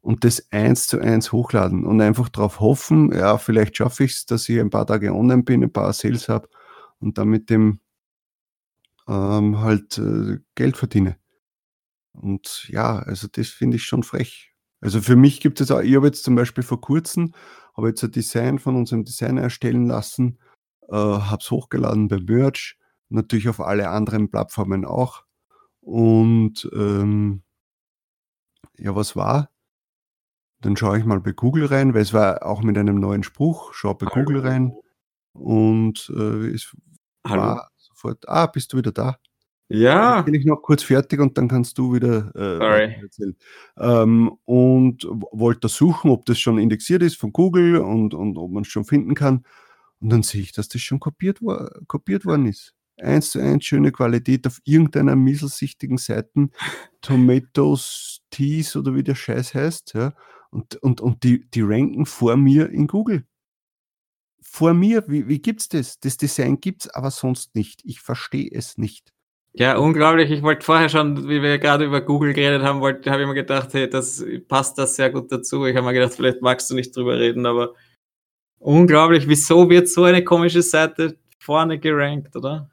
und 0.04 0.22
das 0.24 0.52
eins 0.52 0.86
zu 0.86 1.00
eins 1.00 1.32
hochladen 1.32 1.86
und 1.86 2.00
einfach 2.02 2.28
darauf 2.28 2.60
hoffen, 2.60 3.10
ja, 3.10 3.38
vielleicht 3.38 3.78
schaffe 3.78 4.04
ich 4.04 4.12
es, 4.12 4.26
dass 4.26 4.46
ich 4.50 4.60
ein 4.60 4.68
paar 4.68 4.86
Tage 4.86 5.14
online 5.14 5.44
bin, 5.44 5.62
ein 5.64 5.72
paar 5.72 5.94
Sales 5.94 6.28
habe 6.28 6.46
und 7.00 7.16
dann 7.16 7.28
mit 7.28 7.48
dem 7.48 7.80
ähm, 9.08 9.60
halt 9.60 9.96
äh, 9.96 10.40
Geld 10.56 10.76
verdiene. 10.76 11.16
Und 12.12 12.68
ja, 12.68 12.98
also 12.98 13.28
das 13.32 13.48
finde 13.48 13.78
ich 13.78 13.84
schon 13.84 14.02
frech. 14.02 14.52
Also 14.82 15.00
für 15.00 15.16
mich 15.16 15.40
gibt 15.40 15.62
es 15.62 15.70
auch, 15.70 15.80
ich 15.80 15.96
habe 15.96 16.06
jetzt 16.06 16.24
zum 16.24 16.34
Beispiel 16.34 16.64
vor 16.64 16.82
kurzem, 16.82 17.32
habe 17.74 17.88
jetzt 17.88 18.04
ein 18.04 18.10
Design 18.10 18.58
von 18.58 18.76
unserem 18.76 19.04
Designer 19.04 19.40
erstellen 19.40 19.86
lassen, 19.86 20.38
äh, 20.90 20.96
habe 20.96 21.40
es 21.40 21.50
hochgeladen 21.50 22.08
bei 22.08 22.18
Merch, 22.18 22.76
natürlich 23.08 23.48
auf 23.48 23.60
alle 23.60 23.88
anderen 23.88 24.30
Plattformen 24.30 24.84
auch. 24.84 25.24
Und 25.80 26.68
ähm, 26.74 27.42
ja, 28.76 28.94
was 28.94 29.16
war? 29.16 29.53
Dann 30.64 30.78
schaue 30.78 30.98
ich 30.98 31.04
mal 31.04 31.20
bei 31.20 31.32
Google 31.32 31.66
rein, 31.66 31.92
weil 31.92 32.00
es 32.00 32.14
war 32.14 32.46
auch 32.46 32.62
mit 32.62 32.78
einem 32.78 32.98
neuen 32.98 33.22
Spruch, 33.22 33.74
schau 33.74 33.92
bei 33.92 34.06
Hallo. 34.06 34.24
Google 34.24 34.40
rein 34.40 34.72
und 35.34 36.10
äh, 36.16 36.48
es 36.54 36.74
Hallo. 37.26 37.42
war 37.42 37.70
sofort, 37.76 38.26
ah, 38.26 38.46
bist 38.46 38.72
du 38.72 38.78
wieder 38.78 38.90
da? 38.90 39.18
Ja. 39.68 40.16
Dann 40.16 40.24
bin 40.24 40.34
ich 40.34 40.46
noch 40.46 40.62
kurz 40.62 40.82
fertig 40.82 41.20
und 41.20 41.36
dann 41.36 41.48
kannst 41.48 41.76
du 41.76 41.92
wieder 41.92 42.32
äh, 42.34 42.94
erzählen. 43.02 43.36
Ähm, 43.76 44.38
und 44.46 45.06
wollte 45.32 45.68
suchen, 45.68 46.10
ob 46.10 46.24
das 46.24 46.38
schon 46.38 46.56
indexiert 46.56 47.02
ist 47.02 47.16
von 47.18 47.34
Google 47.34 47.76
und, 47.76 48.14
und 48.14 48.38
ob 48.38 48.50
man 48.50 48.62
es 48.62 48.68
schon 48.68 48.86
finden 48.86 49.14
kann. 49.14 49.44
Und 50.00 50.10
dann 50.10 50.22
sehe 50.22 50.40
ich, 50.40 50.52
dass 50.52 50.68
das 50.68 50.80
schon 50.80 50.98
kopiert, 50.98 51.42
war, 51.42 51.72
kopiert 51.88 52.24
worden 52.24 52.46
ist. 52.46 52.72
Eins 52.98 53.32
zu 53.32 53.38
eins 53.38 53.66
schöne 53.66 53.92
Qualität 53.92 54.46
auf 54.46 54.60
irgendeiner 54.64 55.14
mieselsichtigen 55.14 55.98
Seiten. 55.98 56.52
Tomatoes 57.02 58.22
Teas 58.30 58.76
oder 58.76 58.94
wie 58.94 59.02
der 59.02 59.14
Scheiß 59.14 59.52
heißt. 59.52 59.92
Ja. 59.92 60.14
Und, 60.54 60.76
und, 60.76 61.00
und 61.00 61.24
die, 61.24 61.50
die 61.50 61.62
ranken 61.62 62.06
vor 62.06 62.36
mir 62.36 62.70
in 62.70 62.86
Google. 62.86 63.24
Vor 64.40 64.72
mir, 64.72 65.02
wie, 65.08 65.26
wie 65.26 65.42
es 65.44 65.68
das? 65.68 65.98
Das 65.98 66.16
Design 66.16 66.60
gibt 66.60 66.82
es 66.82 66.90
aber 66.90 67.10
sonst 67.10 67.56
nicht. 67.56 67.80
Ich 67.84 68.00
verstehe 68.00 68.48
es 68.52 68.78
nicht. 68.78 69.12
Ja, 69.52 69.76
unglaublich. 69.76 70.30
Ich 70.30 70.42
wollte 70.42 70.64
vorher 70.64 70.88
schon, 70.88 71.28
wie 71.28 71.42
wir 71.42 71.58
gerade 71.58 71.84
über 71.84 72.00
Google 72.00 72.34
geredet 72.34 72.62
haben, 72.62 72.80
wollte, 72.80 73.10
habe 73.10 73.22
ich 73.22 73.28
mir 73.28 73.34
gedacht, 73.34 73.74
hey, 73.74 73.90
das 73.90 74.24
passt 74.46 74.78
das 74.78 74.94
sehr 74.94 75.10
gut 75.10 75.32
dazu. 75.32 75.66
Ich 75.66 75.74
habe 75.74 75.86
mir 75.86 75.92
gedacht, 75.92 76.14
vielleicht 76.14 76.40
magst 76.40 76.70
du 76.70 76.76
nicht 76.76 76.94
drüber 76.94 77.18
reden, 77.18 77.46
aber 77.46 77.74
unglaublich. 78.60 79.26
Wieso 79.26 79.68
wird 79.68 79.88
so 79.88 80.04
eine 80.04 80.22
komische 80.22 80.62
Seite 80.62 81.18
vorne 81.40 81.80
gerankt, 81.80 82.36
oder? 82.36 82.70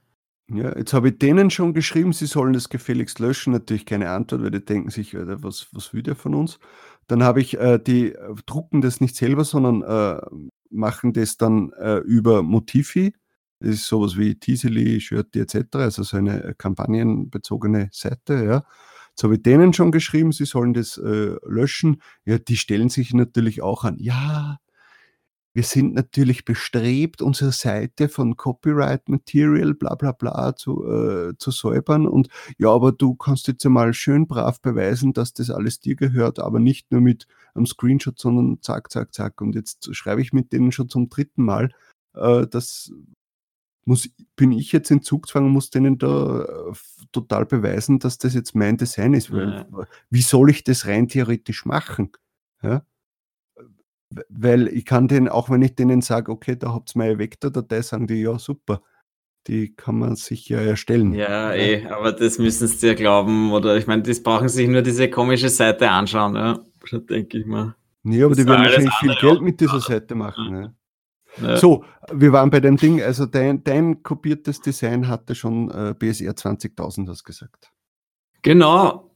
Ja, 0.53 0.77
jetzt 0.77 0.93
habe 0.93 1.09
ich 1.09 1.19
denen 1.19 1.49
schon 1.49 1.73
geschrieben, 1.73 2.13
sie 2.13 2.25
sollen 2.25 2.53
das 2.53 2.69
gefälligst 2.69 3.19
löschen. 3.19 3.53
Natürlich 3.53 3.85
keine 3.85 4.09
Antwort, 4.09 4.43
weil 4.43 4.51
die 4.51 4.63
denken 4.63 4.89
sich, 4.89 5.15
was, 5.15 5.67
was 5.71 5.93
will 5.93 6.03
der 6.03 6.15
von 6.15 6.35
uns? 6.35 6.59
Dann 7.07 7.23
habe 7.23 7.41
ich, 7.41 7.57
äh, 7.59 7.79
die 7.79 8.13
äh, 8.13 8.35
drucken 8.45 8.81
das 8.81 9.01
nicht 9.01 9.15
selber, 9.15 9.43
sondern 9.43 9.81
äh, 9.81 10.21
machen 10.69 11.13
das 11.13 11.37
dann 11.37 11.71
äh, 11.73 11.97
über 11.97 12.43
Motivi 12.43 13.13
das 13.61 13.75
ist 13.75 13.87
sowas 13.87 14.17
wie 14.17 14.35
Teasely, 14.35 14.99
Shirty 14.99 15.39
etc., 15.39 15.67
also 15.73 16.03
so 16.03 16.17
eine 16.17 16.43
äh, 16.43 16.53
kampagnenbezogene 16.57 17.89
Seite, 17.91 18.43
ja. 18.43 18.63
Jetzt 19.09 19.23
habe 19.23 19.35
ich 19.35 19.43
denen 19.43 19.73
schon 19.73 19.91
geschrieben, 19.91 20.31
sie 20.31 20.45
sollen 20.45 20.73
das 20.73 20.97
äh, 20.97 21.35
löschen. 21.45 22.01
Ja, 22.25 22.39
die 22.39 22.55
stellen 22.55 22.89
sich 22.89 23.13
natürlich 23.13 23.61
auch 23.61 23.83
an. 23.83 23.97
Ja, 23.99 24.57
wir 25.53 25.63
sind 25.63 25.93
natürlich 25.93 26.45
bestrebt, 26.45 27.21
unsere 27.21 27.51
Seite 27.51 28.07
von 28.07 28.37
Copyright 28.37 29.09
Material, 29.09 29.73
bla 29.73 29.95
bla 29.95 30.13
bla, 30.13 30.55
zu, 30.55 30.85
äh, 30.85 31.37
zu 31.37 31.51
säubern. 31.51 32.07
Und 32.07 32.29
ja, 32.57 32.69
aber 32.69 32.91
du 32.91 33.15
kannst 33.15 33.47
jetzt 33.47 33.65
einmal 33.65 33.93
schön 33.93 34.27
brav 34.27 34.61
beweisen, 34.61 35.13
dass 35.13 35.33
das 35.33 35.49
alles 35.49 35.79
dir 35.79 35.95
gehört, 35.95 36.39
aber 36.39 36.59
nicht 36.59 36.91
nur 36.91 37.01
mit 37.01 37.27
einem 37.53 37.65
Screenshot, 37.65 38.17
sondern 38.17 38.61
zack, 38.61 38.91
zack, 38.91 39.13
zack. 39.13 39.41
Und 39.41 39.55
jetzt 39.55 39.93
schreibe 39.93 40.21
ich 40.21 40.31
mit 40.31 40.53
denen 40.53 40.71
schon 40.71 40.89
zum 40.89 41.09
dritten 41.09 41.43
Mal, 41.43 41.71
äh, 42.15 42.47
dass 42.47 42.91
muss, 43.85 44.09
bin 44.35 44.51
ich 44.51 44.71
jetzt 44.71 44.91
in 44.91 45.01
Zugzwang 45.01 45.45
und 45.45 45.51
muss 45.51 45.69
denen 45.69 45.97
da 45.97 46.43
äh, 46.43 46.73
total 47.11 47.45
beweisen, 47.45 47.99
dass 47.99 48.17
das 48.17 48.33
jetzt 48.33 48.55
mein 48.55 48.77
Design 48.77 49.13
ist. 49.13 49.29
Ja. 49.29 49.65
Wie 50.09 50.21
soll 50.21 50.51
ich 50.51 50.63
das 50.63 50.85
rein 50.85 51.07
theoretisch 51.07 51.65
machen? 51.65 52.11
Ja? 52.61 52.85
Weil 54.29 54.67
ich 54.67 54.85
kann 54.85 55.07
denen, 55.07 55.29
auch 55.29 55.49
wenn 55.49 55.61
ich 55.61 55.75
denen 55.75 56.01
sage, 56.01 56.31
okay, 56.31 56.55
da 56.57 56.73
habt 56.73 56.95
ihr 56.95 56.99
meine 56.99 57.19
Vektordatei, 57.19 57.81
sagen 57.81 58.07
die, 58.07 58.21
ja, 58.21 58.37
super. 58.37 58.81
Die 59.47 59.73
kann 59.73 59.97
man 59.97 60.15
sich 60.15 60.49
ja 60.49 60.59
erstellen. 60.59 61.13
Ja, 61.13 61.53
eh, 61.53 61.87
aber 61.87 62.11
das 62.11 62.37
müssen 62.37 62.67
sie 62.67 62.87
ja 62.87 62.93
glauben. 62.93 63.51
Oder 63.51 63.75
ich 63.77 63.87
meine, 63.87 64.03
das 64.03 64.21
brauchen 64.21 64.49
sich 64.49 64.67
nur 64.67 64.83
diese 64.83 65.09
komische 65.09 65.49
Seite 65.49 65.89
anschauen, 65.89 66.35
ja. 66.35 66.59
denke 67.09 67.39
ich 67.39 67.45
mal. 67.45 67.75
Ja, 68.03 68.25
aber 68.25 68.35
das 68.35 68.43
die 68.43 68.49
werden 68.49 68.63
wahrscheinlich 68.65 68.93
viel 68.95 69.15
Geld 69.15 69.41
mit 69.41 69.59
dieser 69.59 69.79
Seite 69.79 70.13
machen. 70.13 70.55
Ja. 70.55 70.73
Ja. 71.41 71.57
So, 71.57 71.85
wir 72.11 72.33
waren 72.33 72.49
bei 72.49 72.59
dem 72.59 72.77
Ding, 72.77 73.01
also 73.01 73.25
dein, 73.25 73.63
dein 73.63 74.03
kopiertes 74.03 74.59
Design 74.61 75.07
hatte 75.07 75.35
schon 75.35 75.69
äh, 75.71 75.95
BSR 75.97 76.33
20.000, 76.33 77.07
hast 77.07 77.23
gesagt. 77.23 77.71
Genau, 78.41 79.10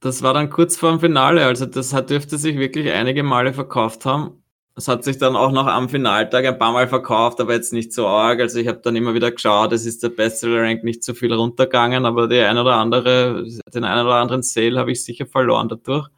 das 0.00 0.22
war 0.22 0.34
dann 0.34 0.50
kurz 0.50 0.76
vor 0.76 0.90
dem 0.90 1.00
Finale, 1.00 1.46
also 1.46 1.66
das 1.66 1.92
hat, 1.92 2.10
dürfte 2.10 2.38
sich 2.38 2.58
wirklich 2.58 2.90
einige 2.92 3.22
Male 3.22 3.52
verkauft 3.52 4.04
haben. 4.04 4.42
Es 4.78 4.88
hat 4.88 5.04
sich 5.04 5.16
dann 5.16 5.36
auch 5.36 5.52
noch 5.52 5.66
am 5.66 5.88
Finaltag 5.88 6.44
ein 6.44 6.58
paar 6.58 6.72
Mal 6.72 6.86
verkauft, 6.86 7.40
aber 7.40 7.54
jetzt 7.54 7.72
nicht 7.72 7.94
so 7.94 8.06
arg. 8.06 8.40
Also 8.40 8.58
ich 8.58 8.68
habe 8.68 8.80
dann 8.80 8.94
immer 8.94 9.14
wieder 9.14 9.30
geschaut, 9.30 9.72
es 9.72 9.86
ist 9.86 10.02
der 10.02 10.10
Bestseller-Rank 10.10 10.84
nicht 10.84 11.02
so 11.02 11.14
viel 11.14 11.32
runtergegangen, 11.32 12.04
aber 12.04 12.28
die 12.28 12.40
ein 12.40 12.58
oder 12.58 12.74
andere, 12.74 13.46
den 13.72 13.84
einen 13.84 14.06
oder 14.06 14.16
anderen 14.16 14.42
Sale 14.42 14.78
habe 14.78 14.92
ich 14.92 15.02
sicher 15.02 15.24
verloren 15.26 15.70
dadurch. 15.70 16.10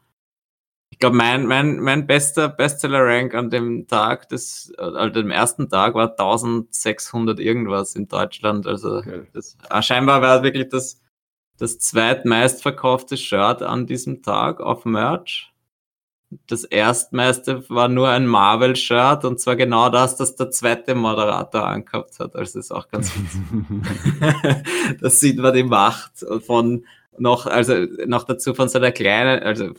Ich 0.91 0.99
glaube, 0.99 1.15
mein, 1.15 1.45
mein, 1.45 1.79
mein 1.79 2.05
bester 2.05 2.49
Bestseller-Rank 2.49 3.33
an 3.33 3.49
dem 3.49 3.87
Tag, 3.87 4.27
des, 4.27 4.73
also 4.77 5.09
dem 5.09 5.31
ersten 5.31 5.69
Tag, 5.69 5.93
war 5.93 6.11
1600 6.11 7.39
irgendwas 7.39 7.95
in 7.95 8.09
Deutschland. 8.09 8.67
Also 8.67 8.97
okay. 8.97 9.21
das, 9.31 9.57
ah, 9.69 9.81
scheinbar 9.81 10.21
war 10.21 10.43
wirklich 10.43 10.67
das, 10.67 10.99
das 11.59 11.77
zweitmeistverkaufte 11.77 13.17
Shirt 13.17 13.61
an 13.61 13.85
diesem 13.85 14.23
Tag 14.23 14.61
auf 14.61 14.85
Merch. 14.85 15.51
das 16.47 16.63
erstmeiste 16.63 17.69
war 17.69 17.87
nur 17.87 18.09
ein 18.09 18.27
Marvel-Shirt 18.27 19.25
und 19.25 19.39
zwar 19.39 19.55
genau 19.55 19.89
das, 19.89 20.15
das 20.15 20.35
der 20.35 20.51
zweite 20.51 20.95
Moderator 20.95 21.65
angehabt 21.65 22.19
hat. 22.19 22.35
Also 22.35 22.59
ist 22.59 22.71
auch 22.71 22.87
ganz 22.87 23.11
Das 25.01 25.19
sieht 25.19 25.37
man 25.37 25.53
die 25.53 25.63
Macht 25.63 26.25
von 26.45 26.85
noch, 27.17 27.45
also 27.45 27.73
noch 28.05 28.23
dazu 28.23 28.53
von 28.53 28.69
so 28.69 28.77
einer 28.79 28.91
kleinen, 28.91 29.43
also 29.43 29.73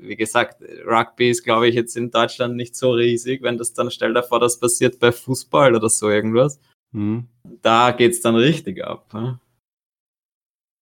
wie 0.00 0.16
gesagt, 0.16 0.62
Rugby 0.86 1.30
ist, 1.30 1.44
glaube 1.44 1.68
ich, 1.68 1.74
jetzt 1.74 1.96
in 1.96 2.10
Deutschland 2.10 2.56
nicht 2.56 2.76
so 2.76 2.92
riesig. 2.92 3.42
Wenn 3.42 3.58
das 3.58 3.72
dann, 3.72 3.90
stell 3.90 4.14
dir 4.14 4.22
vor, 4.22 4.40
das 4.40 4.58
passiert 4.58 4.98
bei 4.98 5.12
Fußball 5.12 5.74
oder 5.74 5.88
so 5.88 6.08
irgendwas. 6.10 6.60
Mhm. 6.92 7.28
Da 7.62 7.90
geht's 7.92 8.20
dann 8.20 8.34
richtig 8.34 8.84
ab. 8.84 9.12
Ne? 9.12 9.38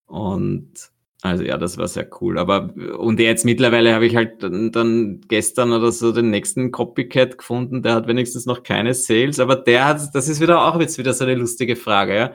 Und 0.07 0.91
also 1.23 1.43
ja, 1.43 1.57
das 1.57 1.79
war 1.79 1.89
sehr 1.89 2.09
cool. 2.21 2.39
Aber 2.39 2.75
und 2.99 3.19
jetzt 3.19 3.45
mittlerweile 3.45 3.95
habe 3.95 4.07
ich 4.07 4.17
halt 4.17 4.43
dann, 4.43 4.71
dann, 4.73 5.21
gestern 5.29 5.73
oder 5.73 5.91
so 5.93 6.13
den 6.13 6.31
nächsten 6.31 6.71
Copycat 6.71 7.39
gefunden, 7.39 7.83
der 7.83 7.95
hat 7.95 8.07
wenigstens 8.07 8.47
noch 8.47 8.63
keine 8.63 8.95
Sales, 8.95 9.41
aber 9.41 9.57
der 9.57 9.87
hat, 9.87 10.15
das 10.15 10.29
ist 10.29 10.41
wieder 10.41 10.63
auch 10.65 10.79
jetzt 10.81 10.99
wieder 10.99 11.15
so 11.15 11.25
eine 11.25 11.35
lustige 11.35 11.77
Frage, 11.77 12.17
ja. 12.17 12.33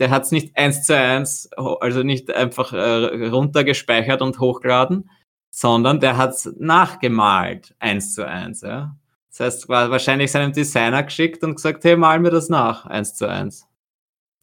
Der 0.00 0.10
hat 0.10 0.24
es 0.24 0.32
nicht 0.32 0.56
eins 0.56 0.84
zu 0.84 0.96
eins, 0.96 1.48
also 1.56 2.02
nicht 2.02 2.30
einfach 2.34 2.72
äh, 2.72 3.28
runtergespeichert 3.28 4.22
und 4.22 4.40
hochgeladen, 4.40 5.08
sondern 5.50 6.00
der 6.00 6.16
hat 6.16 6.30
es 6.30 6.52
nachgemalt, 6.58 7.74
eins 7.78 8.14
zu 8.14 8.26
eins, 8.26 8.62
ja. 8.62 8.96
Das 9.30 9.40
heißt, 9.40 9.68
war 9.68 9.90
wahrscheinlich 9.90 10.32
seinem 10.32 10.52
Designer 10.52 11.02
geschickt 11.04 11.42
und 11.44 11.56
gesagt, 11.56 11.84
hey, 11.84 11.96
mal 11.96 12.20
mir 12.20 12.30
das 12.30 12.48
nach, 12.48 12.86
eins 12.86 13.14
zu 13.14 13.28
eins. 13.28 13.66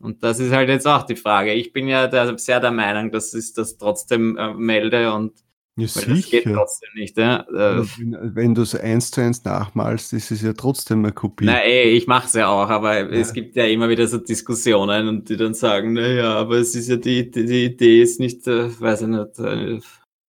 Und 0.01 0.23
das 0.23 0.39
ist 0.39 0.51
halt 0.51 0.69
jetzt 0.69 0.87
auch 0.87 1.03
die 1.03 1.15
Frage. 1.15 1.53
Ich 1.53 1.73
bin 1.73 1.87
ja 1.87 2.07
der, 2.07 2.37
sehr 2.37 2.59
der 2.59 2.71
Meinung, 2.71 3.11
dass 3.11 3.33
ich 3.33 3.53
das 3.53 3.77
trotzdem 3.77 4.37
äh, 4.37 4.53
melde 4.53 5.13
und 5.13 5.33
ja, 5.77 5.85
das 5.85 6.29
geht 6.29 6.43
trotzdem 6.43 6.89
nicht. 6.95 7.17
Ja? 7.17 7.45
Äh, 7.49 7.85
wenn, 7.97 8.35
wenn 8.35 8.55
du 8.55 8.61
es 8.61 8.75
eins 8.75 9.09
zu 9.09 9.21
eins 9.21 9.43
nachmalst, 9.45 10.11
ist 10.13 10.31
es 10.31 10.41
ja 10.41 10.53
trotzdem 10.53 10.99
eine 10.99 11.13
Kopie. 11.13 11.45
Na 11.45 11.59
ey, 11.59 11.91
ich 11.91 12.07
mache 12.07 12.27
es 12.27 12.33
ja 12.33 12.49
auch, 12.49 12.69
aber 12.69 12.99
ja. 12.99 13.07
es 13.07 13.31
gibt 13.31 13.55
ja 13.55 13.65
immer 13.65 13.87
wieder 13.87 14.05
so 14.07 14.17
Diskussionen 14.17 15.07
und 15.07 15.29
die 15.29 15.37
dann 15.37 15.53
sagen, 15.53 15.93
naja, 15.93 16.35
aber 16.35 16.57
es 16.57 16.75
ist 16.75 16.89
ja 16.89 16.97
die, 16.97 17.31
die, 17.31 17.45
die 17.45 17.65
Idee 17.65 18.01
ist 18.01 18.19
nicht, 18.19 18.47
äh, 18.47 18.69
weiß 18.79 19.03
ich 19.03 19.07
nicht, 19.07 19.39
äh, 19.39 19.79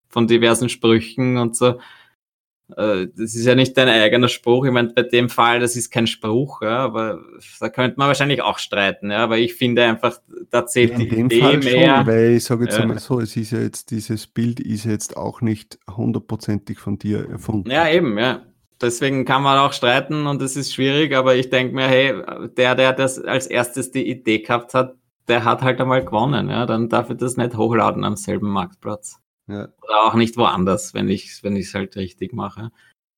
von 0.07 0.27
diversen 0.27 0.69
Sprüchen 0.69 1.37
und 1.37 1.55
so. 1.55 1.79
Äh, 2.77 3.07
das 3.15 3.35
ist 3.35 3.45
ja 3.45 3.55
nicht 3.55 3.77
dein 3.77 3.87
eigener 3.87 4.27
Spruch. 4.27 4.65
Ich 4.65 4.71
meine, 4.71 4.89
bei 4.89 5.03
dem 5.03 5.29
Fall, 5.29 5.59
das 5.59 5.75
ist 5.75 5.91
kein 5.91 6.07
Spruch, 6.07 6.61
ja, 6.61 6.77
aber 6.79 7.19
da 7.59 7.69
könnte 7.69 7.97
man 7.97 8.07
wahrscheinlich 8.07 8.41
auch 8.41 8.59
streiten. 8.59 9.11
Ja, 9.11 9.23
aber 9.23 9.37
ich 9.37 9.53
finde 9.53 9.83
einfach, 9.83 10.19
da 10.49 10.65
zählt 10.65 10.91
ja, 10.91 10.97
die 10.97 11.19
Idee 11.19 11.39
Fall 11.39 11.57
mehr. 11.59 11.97
Schon, 11.97 12.07
weil 12.07 12.31
ich 12.31 12.43
sage 12.43 12.65
jetzt 12.65 12.75
ja. 12.75 12.81
einmal 12.83 12.99
so, 12.99 13.19
es 13.19 13.35
ist 13.35 13.51
ja 13.51 13.59
jetzt, 13.59 13.91
dieses 13.91 14.27
Bild 14.27 14.59
ist 14.59 14.85
jetzt 14.85 15.17
auch 15.17 15.41
nicht 15.41 15.79
hundertprozentig 15.95 16.79
von 16.79 16.97
dir 16.97 17.29
erfunden. 17.29 17.69
Ja, 17.69 17.89
eben, 17.89 18.17
ja. 18.17 18.41
Deswegen 18.81 19.23
kann 19.23 19.43
man 19.43 19.57
auch 19.59 19.71
streiten 19.71 20.27
und 20.27 20.41
es 20.41 20.57
ist 20.57 20.73
schwierig, 20.73 21.15
aber 21.15 21.35
ich 21.35 21.49
denke 21.49 21.73
mir, 21.73 21.87
hey, 21.87 22.13
der, 22.57 22.75
der 22.75 22.91
das 22.91 23.17
als 23.19 23.47
erstes 23.47 23.91
die 23.91 24.09
Idee 24.09 24.39
gehabt 24.39 24.73
hat, 24.73 24.95
der 25.27 25.45
hat 25.45 25.61
halt 25.61 25.79
einmal 25.79 26.03
gewonnen. 26.03 26.49
Ja, 26.49 26.65
dann 26.65 26.89
darf 26.89 27.09
ich 27.09 27.17
das 27.17 27.37
nicht 27.37 27.55
hochladen 27.55 28.03
am 28.03 28.17
selben 28.17 28.49
Marktplatz. 28.49 29.22
Ja. 29.47 29.69
Oder 29.81 30.03
auch 30.05 30.13
nicht 30.13 30.37
woanders, 30.37 30.93
wenn 30.93 31.09
ich 31.09 31.27
es 31.27 31.43
wenn 31.43 31.61
halt 31.61 31.95
richtig 31.95 32.33
mache. 32.33 32.71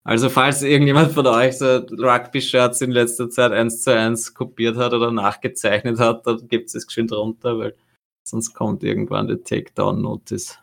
Also 0.04 0.30
falls 0.30 0.62
irgendjemand 0.62 1.14
von 1.14 1.26
euch 1.26 1.58
so 1.58 1.66
Rugby-Shirts 1.66 2.82
in 2.82 2.92
letzter 2.92 3.30
Zeit 3.30 3.52
eins 3.52 3.82
zu 3.82 3.96
eins 3.96 4.36
kopiert 4.36 4.78
hat 4.78 4.94
oder 4.94 5.12
nachgezeichnet 5.12 6.00
hat, 6.00 6.28
dann 6.28 6.48
gibt 6.48 6.70
es 6.70 6.76
es 6.76 6.86
geschwind 6.86 7.12
runter, 7.12 7.58
weil 7.58 7.76
sonst 8.24 8.54
kommt 8.54 8.84
irgendwann 8.84 9.28
die 9.28 9.38
Takedown-Notice. 9.38 10.60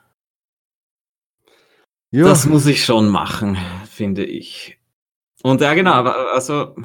Ja. 2.13 2.25
Das 2.25 2.47
muss 2.47 2.67
ich 2.67 2.85
schon 2.85 3.09
machen, 3.09 3.57
finde 3.91 4.25
ich. 4.25 4.79
Und 5.43 5.61
ja, 5.61 5.75
genau, 5.75 6.03
also. 6.05 6.77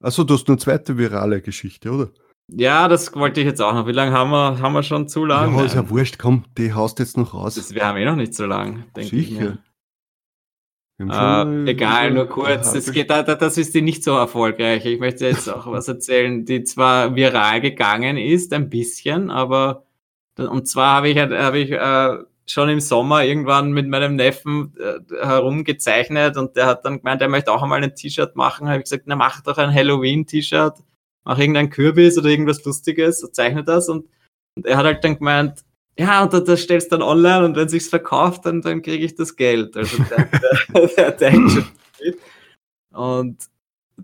Achso, 0.00 0.22
du 0.22 0.34
hast 0.34 0.46
eine 0.48 0.58
zweite 0.58 0.96
virale 0.96 1.40
Geschichte, 1.40 1.90
oder? 1.90 2.10
Ja, 2.48 2.88
das 2.88 3.14
wollte 3.14 3.40
ich 3.40 3.46
jetzt 3.46 3.62
auch 3.62 3.72
noch. 3.72 3.86
Wie 3.86 3.92
lange 3.92 4.12
haben 4.12 4.30
wir, 4.30 4.60
haben 4.60 4.74
wir 4.74 4.82
schon 4.82 5.08
zu 5.08 5.24
lang? 5.24 5.56
Ja, 5.56 5.64
ist 5.64 5.74
ja 5.74 5.88
wurscht, 5.88 6.18
komm, 6.18 6.44
die 6.58 6.72
haust 6.72 6.98
jetzt 6.98 7.16
noch 7.16 7.34
raus. 7.34 7.54
Das, 7.54 7.74
wir 7.74 7.86
haben 7.86 7.96
eh 7.96 8.04
noch 8.04 8.16
nicht 8.16 8.34
so 8.34 8.44
lang, 8.44 8.84
denke 8.94 9.16
ich. 9.16 9.28
Sicher. 9.28 9.58
Äh, 11.00 11.70
egal, 11.70 12.12
nur 12.12 12.26
kurz. 12.26 12.72
Das, 12.72 12.92
geht, 12.92 13.10
das 13.10 13.58
ist 13.58 13.74
die 13.74 13.82
nicht 13.82 14.04
so 14.04 14.12
erfolgreich. 14.12 14.84
Ich 14.86 15.00
möchte 15.00 15.26
jetzt 15.26 15.48
auch 15.48 15.66
was 15.66 15.88
erzählen, 15.88 16.44
die 16.44 16.62
zwar 16.62 17.16
viral 17.16 17.60
gegangen 17.60 18.16
ist, 18.16 18.52
ein 18.52 18.68
bisschen, 18.68 19.30
aber 19.30 19.86
und 20.36 20.68
zwar 20.68 20.96
habe 20.96 21.08
ich, 21.08 21.18
hab 21.18 21.54
ich 21.54 21.70
äh, 21.72 22.18
schon 22.46 22.68
im 22.68 22.80
Sommer 22.80 23.24
irgendwann 23.24 23.72
mit 23.72 23.88
meinem 23.88 24.16
Neffen 24.16 24.74
äh, 24.78 25.00
herumgezeichnet 25.24 26.36
und 26.36 26.56
der 26.56 26.66
hat 26.66 26.84
dann 26.84 26.98
gemeint, 26.98 27.22
er 27.22 27.28
möchte 27.28 27.52
auch 27.52 27.62
einmal 27.62 27.82
ein 27.82 27.94
T-Shirt 27.94 28.36
machen. 28.36 28.68
Habe 28.68 28.78
ich 28.78 28.84
gesagt, 28.84 29.04
na 29.06 29.16
mach 29.16 29.40
doch 29.40 29.58
ein 29.58 29.72
Halloween-T-Shirt 29.72 30.74
mach 31.24 31.38
irgendein 31.38 31.70
Kürbis 31.70 32.18
oder 32.18 32.28
irgendwas 32.28 32.64
Lustiges, 32.64 33.20
zeichne 33.32 33.64
das 33.64 33.88
und, 33.88 34.06
und 34.56 34.66
er 34.66 34.76
hat 34.76 34.84
halt 34.84 35.04
dann 35.04 35.18
gemeint, 35.18 35.64
ja, 35.98 36.24
und 36.24 36.32
das 36.32 36.60
stellst 36.60 36.90
du 36.90 36.96
dann 36.96 37.06
online 37.06 37.44
und 37.44 37.56
wenn 37.56 37.68
sich's 37.68 37.88
verkauft, 37.88 38.46
dann, 38.46 38.62
dann 38.62 38.82
kriege 38.82 39.04
ich 39.04 39.14
das 39.14 39.36
Geld. 39.36 39.76
Also 39.76 40.02
der, 40.04 40.24
der, 40.74 40.86
der 40.88 41.10
denkt 41.12 41.52
schon 41.52 41.66
mit. 42.02 42.18
Und 42.92 43.38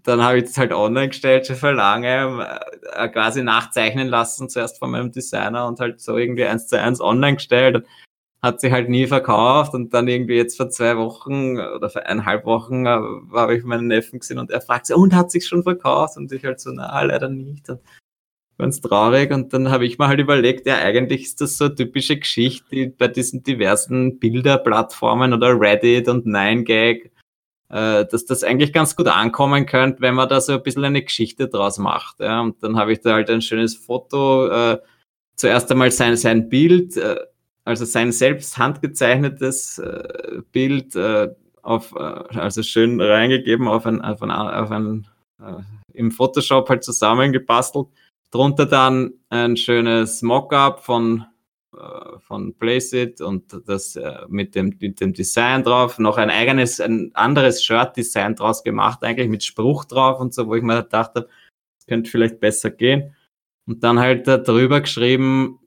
dann 0.04 0.22
habe 0.22 0.38
ich 0.38 0.44
das 0.44 0.56
halt 0.56 0.72
online 0.72 1.08
gestellt, 1.08 1.46
schon 1.46 1.56
für 1.56 1.72
lange, 1.72 2.60
äh, 2.92 3.08
quasi 3.08 3.42
nachzeichnen 3.42 4.08
lassen, 4.08 4.48
zuerst 4.48 4.78
von 4.78 4.92
meinem 4.92 5.10
Designer 5.10 5.66
und 5.66 5.80
halt 5.80 6.00
so 6.00 6.16
irgendwie 6.16 6.44
eins 6.44 6.68
zu 6.68 6.80
eins 6.80 7.00
online 7.00 7.36
gestellt 7.36 7.84
hat 8.42 8.60
sich 8.60 8.72
halt 8.72 8.88
nie 8.88 9.06
verkauft 9.06 9.74
und 9.74 9.92
dann 9.92 10.08
irgendwie 10.08 10.36
jetzt 10.36 10.56
vor 10.56 10.70
zwei 10.70 10.96
Wochen 10.96 11.58
oder 11.58 11.90
vor 11.90 12.02
eineinhalb 12.02 12.46
Wochen 12.46 12.86
äh, 12.86 13.00
habe 13.34 13.56
ich 13.56 13.64
meinen 13.64 13.88
Neffen 13.88 14.20
gesehen 14.20 14.38
und 14.38 14.50
er 14.50 14.60
fragt 14.60 14.86
sich, 14.86 14.96
und 14.96 15.14
hat 15.14 15.30
sich 15.30 15.46
schon 15.46 15.62
verkauft? 15.62 16.16
Und 16.16 16.32
ich 16.32 16.44
halt 16.44 16.60
so, 16.60 16.70
na, 16.70 17.02
leider 17.02 17.28
nicht. 17.28 17.68
Und 17.68 17.80
ganz 18.60 18.80
traurig 18.80 19.32
und 19.32 19.52
dann 19.52 19.70
habe 19.70 19.86
ich 19.86 19.98
mir 19.98 20.08
halt 20.08 20.20
überlegt, 20.20 20.66
ja, 20.66 20.76
eigentlich 20.76 21.22
ist 21.22 21.40
das 21.40 21.58
so 21.58 21.64
eine 21.64 21.74
typische 21.74 22.18
Geschichte 22.18 22.64
die 22.70 22.86
bei 22.86 23.08
diesen 23.08 23.42
diversen 23.42 24.18
Bilderplattformen 24.18 25.32
oder 25.32 25.58
Reddit 25.58 26.08
und 26.08 26.26
9gag, 26.26 27.10
äh, 27.70 28.04
dass 28.04 28.26
das 28.26 28.44
eigentlich 28.44 28.72
ganz 28.72 28.96
gut 28.96 29.08
ankommen 29.08 29.66
könnte, 29.66 30.02
wenn 30.02 30.14
man 30.14 30.28
da 30.28 30.40
so 30.40 30.52
ein 30.52 30.62
bisschen 30.62 30.84
eine 30.84 31.02
Geschichte 31.02 31.48
draus 31.48 31.78
macht. 31.78 32.20
Ja. 32.20 32.40
Und 32.42 32.62
dann 32.62 32.76
habe 32.76 32.92
ich 32.92 33.00
da 33.00 33.14
halt 33.14 33.30
ein 33.30 33.42
schönes 33.42 33.74
Foto, 33.76 34.48
äh, 34.48 34.78
zuerst 35.36 35.70
einmal 35.70 35.90
sein, 35.90 36.16
sein 36.16 36.48
Bild, 36.48 36.96
äh, 36.96 37.16
also 37.64 37.84
sein 37.84 38.12
selbst 38.12 38.58
handgezeichnetes 38.58 39.78
äh, 39.78 40.42
Bild 40.52 40.96
äh, 40.96 41.28
auf, 41.62 41.94
äh, 41.94 41.98
also 41.98 42.62
schön 42.62 43.00
reingegeben 43.00 43.68
auf 43.68 43.86
ein, 43.86 44.00
auf 44.00 44.22
ein, 44.22 44.30
auf 44.30 44.70
ein 44.70 45.06
äh, 45.40 45.62
im 45.92 46.10
Photoshop 46.10 46.68
halt 46.68 46.84
zusammengebastelt. 46.84 47.88
Drunter 48.30 48.66
dann 48.66 49.12
ein 49.28 49.56
schönes 49.56 50.22
Mockup 50.22 50.84
von 50.84 51.26
äh, 51.72 52.18
von 52.18 52.52
Placeit 52.54 53.20
und 53.20 53.60
das 53.66 53.94
äh, 53.94 54.26
mit 54.28 54.56
dem, 54.56 54.76
mit 54.80 55.00
dem 55.00 55.12
Design 55.12 55.62
drauf, 55.62 56.00
noch 56.00 56.16
ein 56.16 56.28
eigenes, 56.28 56.80
ein 56.80 57.12
anderes 57.14 57.62
Shirt-Design 57.62 58.34
draus 58.34 58.64
gemacht, 58.64 59.04
eigentlich 59.04 59.28
mit 59.28 59.44
Spruch 59.44 59.84
drauf 59.84 60.18
und 60.18 60.34
so, 60.34 60.48
wo 60.48 60.56
ich 60.56 60.64
mir 60.64 60.82
dachte, 60.82 61.28
das 61.78 61.86
könnte 61.86 62.10
vielleicht 62.10 62.40
besser 62.40 62.70
gehen. 62.70 63.14
Und 63.66 63.84
dann 63.84 64.00
halt 64.00 64.26
darüber 64.26 64.80
geschrieben, 64.80 65.60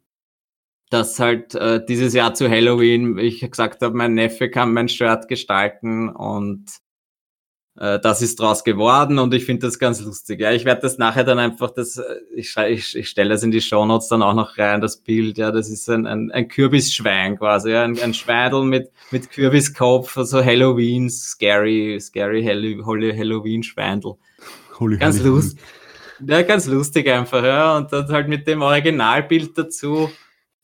dass 0.93 1.19
halt 1.19 1.55
äh, 1.55 1.83
dieses 1.83 2.13
Jahr 2.13 2.35
zu 2.35 2.47
Halloween 2.47 3.17
ich 3.17 3.41
gesagt 3.41 3.81
habe, 3.81 3.97
mein 3.97 4.13
Neffe 4.13 4.49
kann 4.49 4.73
mein 4.73 4.87
Shirt 4.87 5.27
gestalten 5.27 6.07
und 6.07 6.65
äh, 7.79 7.99
das 7.99 8.21
ist 8.21 8.39
draus 8.39 8.63
geworden 8.63 9.17
und 9.17 9.33
ich 9.33 9.45
finde 9.45 9.65
das 9.65 9.79
ganz 9.79 10.01
lustig. 10.01 10.39
Ja, 10.39 10.51
ich 10.51 10.65
werde 10.65 10.81
das 10.81 10.99
nachher 10.99 11.23
dann 11.23 11.39
einfach, 11.39 11.71
das, 11.71 11.97
äh, 11.97 12.03
ich, 12.35 12.55
ich, 12.55 12.95
ich 12.95 13.09
stelle 13.09 13.31
das 13.31 13.41
in 13.41 13.49
die 13.49 13.61
Shownotes 13.61 14.07
dann 14.09 14.21
auch 14.21 14.35
noch 14.35 14.59
rein, 14.59 14.81
das 14.81 14.97
Bild, 14.97 15.39
ja, 15.39 15.49
das 15.49 15.67
ist 15.67 15.89
ein, 15.89 16.05
ein, 16.05 16.31
ein 16.31 16.47
Kürbisschwein 16.47 17.39
quasi, 17.39 17.71
ja, 17.71 17.83
ein, 17.83 17.99
ein 17.99 18.13
Schweidel 18.13 18.63
mit, 18.63 18.91
mit 19.09 19.31
Kürbiskopf, 19.31 20.15
so 20.21 20.45
Halloween, 20.45 21.09
scary, 21.09 21.97
scary 21.99 22.43
Halloween-Schweindel. 22.43 24.13
Ganz 24.99 25.23
lustig. 25.23 25.59
Ja, 26.25 26.43
ganz 26.43 26.67
lustig 26.67 27.09
einfach, 27.09 27.43
ja, 27.43 27.77
und 27.77 27.91
dann 27.91 28.07
halt 28.09 28.27
mit 28.27 28.45
dem 28.47 28.61
Originalbild 28.61 29.57
dazu 29.57 30.11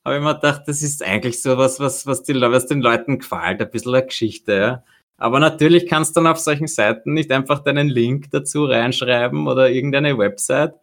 habe 0.10 0.18
ich 0.18 0.24
mir 0.24 0.36
gedacht, 0.36 0.64
das 0.66 0.82
ist 0.82 1.04
eigentlich 1.04 1.42
so 1.42 1.58
was, 1.58 1.80
was, 1.80 2.06
was, 2.06 2.24
die, 2.24 2.34
was 2.40 2.68
den 2.68 2.82
Leuten 2.82 3.20
gefällt, 3.20 3.62
ein 3.62 3.70
bisschen 3.70 3.94
eine 3.94 4.06
Geschichte. 4.06 4.54
Ja. 4.54 4.84
Aber 5.18 5.40
natürlich 5.40 5.88
kannst 5.88 6.16
du 6.16 6.22
dann 6.22 6.32
auf 6.32 6.40
solchen 6.40 6.68
Seiten 6.68 7.14
nicht 7.14 7.32
einfach 7.32 7.60
deinen 7.60 7.90
Link 7.90 8.32
dazu 8.32 8.66
reinschreiben 8.66 9.48
oder 9.48 9.70
irgendeine 9.70 10.18
Website, 10.18 10.74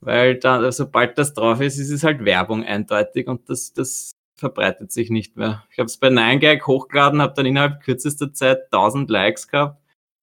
weil 0.00 0.36
da, 0.38 0.70
sobald 0.72 1.16
das 1.18 1.34
drauf 1.34 1.60
ist, 1.60 1.78
ist 1.78 1.90
es 1.90 2.04
halt 2.04 2.24
Werbung 2.24 2.64
eindeutig 2.64 3.28
und 3.28 3.48
das, 3.48 3.72
das 3.72 4.12
verbreitet 4.34 4.92
sich 4.92 5.10
nicht 5.10 5.36
mehr. 5.36 5.64
Ich 5.70 5.78
habe 5.78 5.86
es 5.86 5.98
bei 5.98 6.08
9gag 6.08 6.66
hochgeladen, 6.66 7.22
habe 7.22 7.34
dann 7.34 7.46
innerhalb 7.46 7.82
kürzester 7.82 8.32
Zeit 8.32 8.64
1000 8.72 9.08
Likes 9.08 9.48
gehabt, 9.48 9.80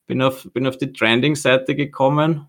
bin 0.08 0.22
auf, 0.22 0.48
bin 0.54 0.68
auf 0.68 0.78
die 0.78 0.92
Trending-Seite 0.92 1.76
gekommen 1.76 2.48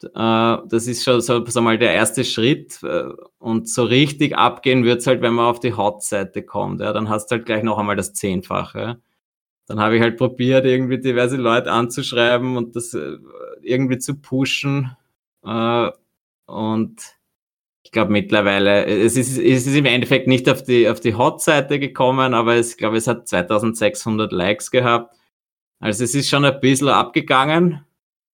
das 0.00 0.86
ist 0.86 1.04
schon 1.04 1.20
so, 1.20 1.44
so 1.44 1.60
mal 1.60 1.78
der 1.78 1.92
erste 1.92 2.24
Schritt. 2.24 2.82
Äh, 2.82 3.08
und 3.38 3.68
so 3.68 3.84
richtig 3.84 4.36
abgehen 4.36 4.84
wird 4.84 5.00
es 5.00 5.06
halt, 5.06 5.22
wenn 5.22 5.34
man 5.34 5.46
auf 5.46 5.60
die 5.60 5.74
Hot-Seite 5.74 6.42
kommt. 6.42 6.80
Ja, 6.80 6.92
dann 6.92 7.08
hast 7.08 7.30
du 7.30 7.36
halt 7.36 7.46
gleich 7.46 7.62
noch 7.62 7.78
einmal 7.78 7.96
das 7.96 8.14
Zehnfache. 8.14 9.00
dann 9.66 9.80
habe 9.80 9.96
ich 9.96 10.02
halt 10.02 10.16
probiert, 10.18 10.64
irgendwie 10.66 10.98
diverse 11.00 11.36
Leute 11.36 11.72
anzuschreiben 11.72 12.56
und 12.56 12.76
das 12.76 12.94
äh, 12.94 13.18
irgendwie 13.62 13.98
zu 13.98 14.16
pushen. 14.20 14.96
Äh, 15.44 15.90
und 16.46 17.18
ich 17.84 17.92
glaube 17.92 18.12
mittlerweile, 18.12 18.86
es 18.86 19.16
ist, 19.16 19.38
es 19.38 19.66
ist 19.66 19.76
im 19.76 19.86
Endeffekt 19.86 20.26
nicht 20.28 20.48
auf 20.50 20.62
die, 20.62 20.88
auf 20.88 21.00
die 21.00 21.14
Hot-Seite 21.14 21.78
gekommen, 21.78 22.34
aber 22.34 22.56
ich 22.58 22.76
glaube, 22.76 22.98
es 22.98 23.06
hat 23.06 23.28
2600 23.28 24.32
Likes 24.32 24.70
gehabt. 24.70 25.16
Also 25.80 26.04
es 26.04 26.14
ist 26.14 26.28
schon 26.28 26.44
ein 26.44 26.60
bisschen 26.60 26.88
abgegangen. 26.88 27.84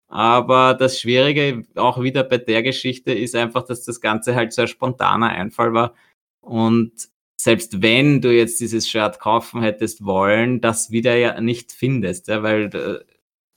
Aber 0.08 0.74
das 0.74 1.00
Schwierige 1.00 1.64
auch 1.74 2.00
wieder 2.02 2.24
bei 2.24 2.38
der 2.38 2.62
Geschichte 2.62 3.12
ist 3.12 3.34
einfach, 3.34 3.64
dass 3.64 3.84
das 3.84 4.00
Ganze 4.00 4.34
halt 4.34 4.52
so 4.52 4.62
ein 4.62 4.68
spontaner 4.68 5.30
Einfall 5.30 5.72
war. 5.72 5.94
Und 6.40 6.92
selbst 7.40 7.82
wenn 7.82 8.20
du 8.20 8.34
jetzt 8.34 8.60
dieses 8.60 8.88
Shirt 8.88 9.18
kaufen 9.18 9.62
hättest 9.62 10.04
wollen, 10.04 10.60
das 10.60 10.90
wieder 10.90 11.16
ja 11.16 11.40
nicht 11.40 11.72
findest, 11.72 12.28
ja, 12.28 12.42
weil 12.42 12.74
äh, 12.74 13.04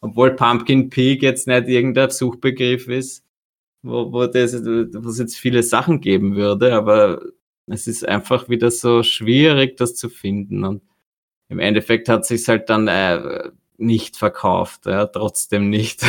obwohl 0.01 0.35
Pumpkin 0.35 0.89
Peak 0.89 1.21
jetzt 1.23 1.47
nicht 1.47 1.67
irgendein 1.67 2.09
Suchbegriff 2.09 2.87
ist, 2.87 3.25
wo, 3.83 4.11
wo, 4.11 4.27
das, 4.27 4.53
wo 4.63 5.09
es 5.09 5.19
jetzt 5.19 5.37
viele 5.37 5.63
Sachen 5.63 6.01
geben 6.01 6.35
würde, 6.35 6.73
aber 6.73 7.21
es 7.67 7.87
ist 7.87 8.07
einfach 8.07 8.49
wieder 8.49 8.71
so 8.71 9.03
schwierig, 9.03 9.77
das 9.77 9.95
zu 9.95 10.09
finden. 10.09 10.63
Und 10.63 10.81
im 11.49 11.59
Endeffekt 11.59 12.09
hat 12.09 12.25
sich 12.25 12.47
halt 12.47 12.69
dann 12.69 12.87
äh, 12.87 13.49
nicht 13.77 14.17
verkauft, 14.17 14.85
ja, 14.85 15.05
trotzdem 15.05 15.69
nicht. 15.69 16.03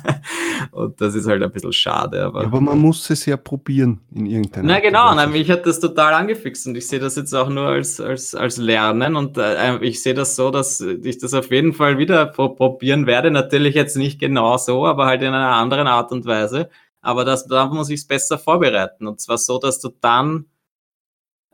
und 0.70 1.00
das 1.00 1.14
ist 1.14 1.26
halt 1.26 1.42
ein 1.42 1.50
bisschen 1.50 1.72
schade. 1.72 2.22
Aber, 2.22 2.42
ja, 2.42 2.46
aber 2.46 2.60
man 2.60 2.78
muss 2.78 3.08
es 3.08 3.24
ja 3.24 3.36
probieren 3.36 4.00
in 4.14 4.26
irgendeiner 4.26 4.68
Na 4.68 4.80
genau, 4.80 5.14
na, 5.14 5.26
mich 5.26 5.50
hat 5.50 5.66
das 5.66 5.80
total 5.80 6.12
angefixt 6.12 6.66
und 6.66 6.76
ich 6.76 6.86
sehe 6.86 7.00
das 7.00 7.16
jetzt 7.16 7.34
auch 7.34 7.48
nur 7.48 7.66
als, 7.66 8.00
als, 8.00 8.34
als 8.34 8.58
Lernen 8.58 9.16
und 9.16 9.38
äh, 9.38 9.78
ich 9.78 10.02
sehe 10.02 10.14
das 10.14 10.36
so, 10.36 10.50
dass 10.50 10.80
ich 10.80 11.18
das 11.18 11.32
auf 11.32 11.50
jeden 11.50 11.72
Fall 11.72 11.96
wieder 11.96 12.26
probieren 12.26 13.06
werde. 13.06 13.30
Natürlich 13.30 13.74
jetzt 13.74 13.96
nicht 13.96 14.20
genau 14.20 14.58
so, 14.58 14.86
aber 14.86 15.06
halt 15.06 15.22
in 15.22 15.28
einer 15.28 15.56
anderen 15.56 15.86
Art 15.86 16.12
und 16.12 16.26
Weise. 16.26 16.68
Aber 17.00 17.24
das, 17.24 17.46
da 17.46 17.66
muss 17.66 17.90
ich 17.90 18.00
es 18.00 18.06
besser 18.06 18.38
vorbereiten 18.38 19.06
und 19.06 19.20
zwar 19.20 19.38
so, 19.38 19.58
dass 19.58 19.80
du 19.80 19.88
dann 20.00 20.46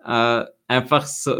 äh, 0.04 0.44
einfach 0.68 1.06
so 1.06 1.34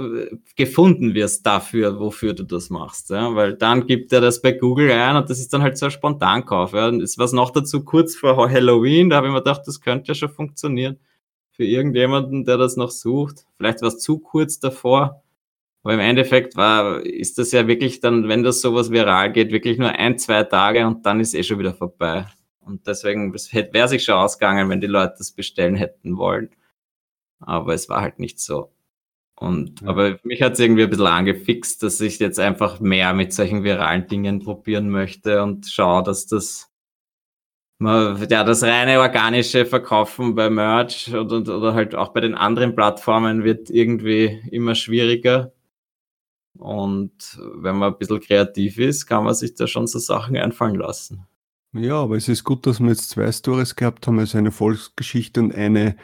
gefunden 0.56 1.14
wirst 1.14 1.44
dafür, 1.44 2.00
wofür 2.00 2.32
du 2.32 2.44
das 2.44 2.70
machst. 2.70 3.10
Ja? 3.10 3.34
Weil 3.34 3.54
dann 3.54 3.86
gibt 3.86 4.12
er 4.12 4.20
das 4.20 4.40
bei 4.40 4.52
Google 4.52 4.90
ein 4.90 5.16
und 5.16 5.28
das 5.28 5.38
ist 5.38 5.52
dann 5.52 5.62
halt 5.62 5.76
so 5.76 5.86
ein 5.86 5.92
Spontankauf. 5.92 6.72
Ja? 6.72 6.88
Und 6.88 7.02
es 7.02 7.18
war 7.18 7.32
noch 7.34 7.50
dazu 7.50 7.84
kurz 7.84 8.16
vor 8.16 8.50
Halloween, 8.50 9.10
da 9.10 9.16
habe 9.16 9.26
ich 9.26 9.32
mir 9.32 9.40
gedacht, 9.40 9.62
das 9.66 9.80
könnte 9.80 10.08
ja 10.08 10.14
schon 10.14 10.30
funktionieren 10.30 10.98
für 11.50 11.64
irgendjemanden, 11.64 12.44
der 12.44 12.56
das 12.56 12.76
noch 12.76 12.90
sucht. 12.90 13.44
Vielleicht 13.56 13.82
war 13.82 13.88
es 13.88 13.98
zu 13.98 14.18
kurz 14.18 14.60
davor. 14.60 15.22
Aber 15.82 15.94
im 15.94 16.00
Endeffekt 16.00 16.56
war, 16.56 17.00
ist 17.04 17.38
das 17.38 17.52
ja 17.52 17.66
wirklich 17.66 18.00
dann, 18.00 18.28
wenn 18.28 18.42
das 18.42 18.60
sowas 18.60 18.90
viral 18.90 19.32
geht, 19.32 19.52
wirklich 19.52 19.78
nur 19.78 19.90
ein, 19.90 20.18
zwei 20.18 20.44
Tage 20.44 20.86
und 20.86 21.04
dann 21.04 21.20
ist 21.20 21.34
eh 21.34 21.42
schon 21.42 21.58
wieder 21.58 21.74
vorbei. 21.74 22.26
Und 22.60 22.86
deswegen 22.86 23.32
wäre 23.32 23.88
sich 23.88 24.04
schon 24.04 24.14
ausgegangen, 24.14 24.68
wenn 24.68 24.80
die 24.80 24.86
Leute 24.86 25.14
das 25.18 25.32
bestellen 25.32 25.74
hätten 25.74 26.16
wollen. 26.16 26.50
Aber 27.40 27.74
es 27.74 27.88
war 27.88 28.00
halt 28.00 28.18
nicht 28.18 28.40
so. 28.40 28.72
Und, 29.40 29.82
ja. 29.82 29.88
aber 29.88 30.18
mich 30.24 30.42
hat 30.42 30.54
es 30.54 30.58
irgendwie 30.58 30.82
ein 30.82 30.90
bisschen 30.90 31.06
angefixt, 31.06 31.82
dass 31.82 32.00
ich 32.00 32.18
jetzt 32.18 32.40
einfach 32.40 32.80
mehr 32.80 33.12
mit 33.14 33.32
solchen 33.32 33.62
viralen 33.62 34.06
Dingen 34.08 34.40
probieren 34.40 34.90
möchte 34.90 35.42
und 35.42 35.66
schaue, 35.66 36.02
dass 36.02 36.26
das, 36.26 36.72
ja, 37.80 38.42
das 38.42 38.64
reine 38.64 38.98
organische 38.98 39.64
Verkaufen 39.64 40.34
bei 40.34 40.50
Merch 40.50 41.14
oder, 41.14 41.36
oder 41.56 41.74
halt 41.74 41.94
auch 41.94 42.08
bei 42.08 42.20
den 42.20 42.34
anderen 42.34 42.74
Plattformen 42.74 43.44
wird 43.44 43.70
irgendwie 43.70 44.40
immer 44.50 44.74
schwieriger. 44.74 45.52
Und 46.58 47.38
wenn 47.54 47.76
man 47.76 47.92
ein 47.92 47.98
bisschen 47.98 48.20
kreativ 48.20 48.78
ist, 48.78 49.06
kann 49.06 49.22
man 49.22 49.34
sich 49.34 49.54
da 49.54 49.68
schon 49.68 49.86
so 49.86 50.00
Sachen 50.00 50.36
einfallen 50.36 50.74
lassen. 50.74 51.24
Ja, 51.72 52.02
aber 52.02 52.16
es 52.16 52.28
ist 52.28 52.42
gut, 52.42 52.66
dass 52.66 52.80
wir 52.80 52.88
jetzt 52.88 53.10
zwei 53.10 53.30
Stories 53.30 53.76
gehabt 53.76 54.06
haben, 54.08 54.18
also 54.18 54.38
eine 54.38 54.50
Volksgeschichte 54.50 55.40
und 55.40 55.54
eine 55.54 55.96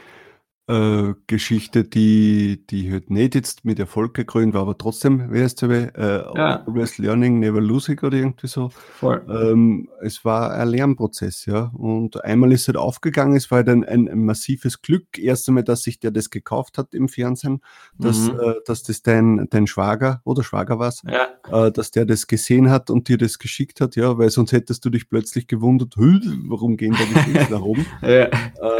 äh, 0.67 1.13
Geschichte, 1.27 1.83
die, 1.83 2.65
die 2.69 2.91
halt 2.91 3.09
nicht 3.09 3.35
jetzt 3.35 3.65
mit 3.65 3.79
Erfolg 3.79 4.13
gekrönt 4.13 4.53
war, 4.53 4.61
aber 4.61 4.77
trotzdem, 4.77 5.31
wie 5.31 5.41
heißt 5.41 5.61
äh, 5.63 5.91
ja. 5.95 6.63
Always 6.65 6.97
Learning, 6.97 7.39
Never 7.39 7.61
Losing 7.61 7.99
oder 7.99 8.17
irgendwie 8.17 8.47
so. 8.47 8.69
Voll. 8.69 9.23
Ähm, 9.29 9.89
es 10.01 10.25
war 10.25 10.53
ein 10.53 10.69
Lernprozess, 10.69 11.45
ja. 11.45 11.71
Und 11.75 12.23
einmal 12.23 12.51
ist 12.51 12.67
halt 12.67 12.77
aufgegangen, 12.77 13.35
es 13.35 13.51
war 13.51 13.57
halt 13.57 13.69
ein, 13.69 13.83
ein, 13.83 14.07
ein 14.07 14.25
massives 14.25 14.81
Glück, 14.81 15.17
erst 15.17 15.47
einmal, 15.47 15.63
dass 15.63 15.83
sich 15.83 15.99
der 15.99 16.11
das 16.11 16.29
gekauft 16.29 16.77
hat 16.77 16.93
im 16.93 17.09
Fernsehen, 17.09 17.61
dass, 17.99 18.31
mhm. 18.31 18.39
äh, 18.39 18.53
dass 18.65 18.83
das 18.83 19.01
dein, 19.01 19.47
dein 19.49 19.67
Schwager 19.67 20.21
oder 20.23 20.43
Schwager 20.43 20.79
war 20.79 20.85
ja. 21.07 21.67
äh, 21.67 21.71
dass 21.71 21.91
der 21.91 22.05
das 22.05 22.27
gesehen 22.27 22.69
hat 22.69 22.89
und 22.89 23.07
dir 23.07 23.17
das 23.17 23.39
geschickt 23.39 23.81
hat, 23.81 23.95
ja, 23.95 24.17
weil 24.17 24.29
sonst 24.29 24.51
hättest 24.51 24.85
du 24.85 24.89
dich 24.89 25.09
plötzlich 25.09 25.47
gewundert, 25.47 25.95
warum 25.97 26.77
gehen 26.77 26.93
da 26.93 27.05
die 27.05 27.31
Klicks 27.31 27.49
nach 27.49 27.61
oben? 27.61 27.85
Ja. 28.05 28.29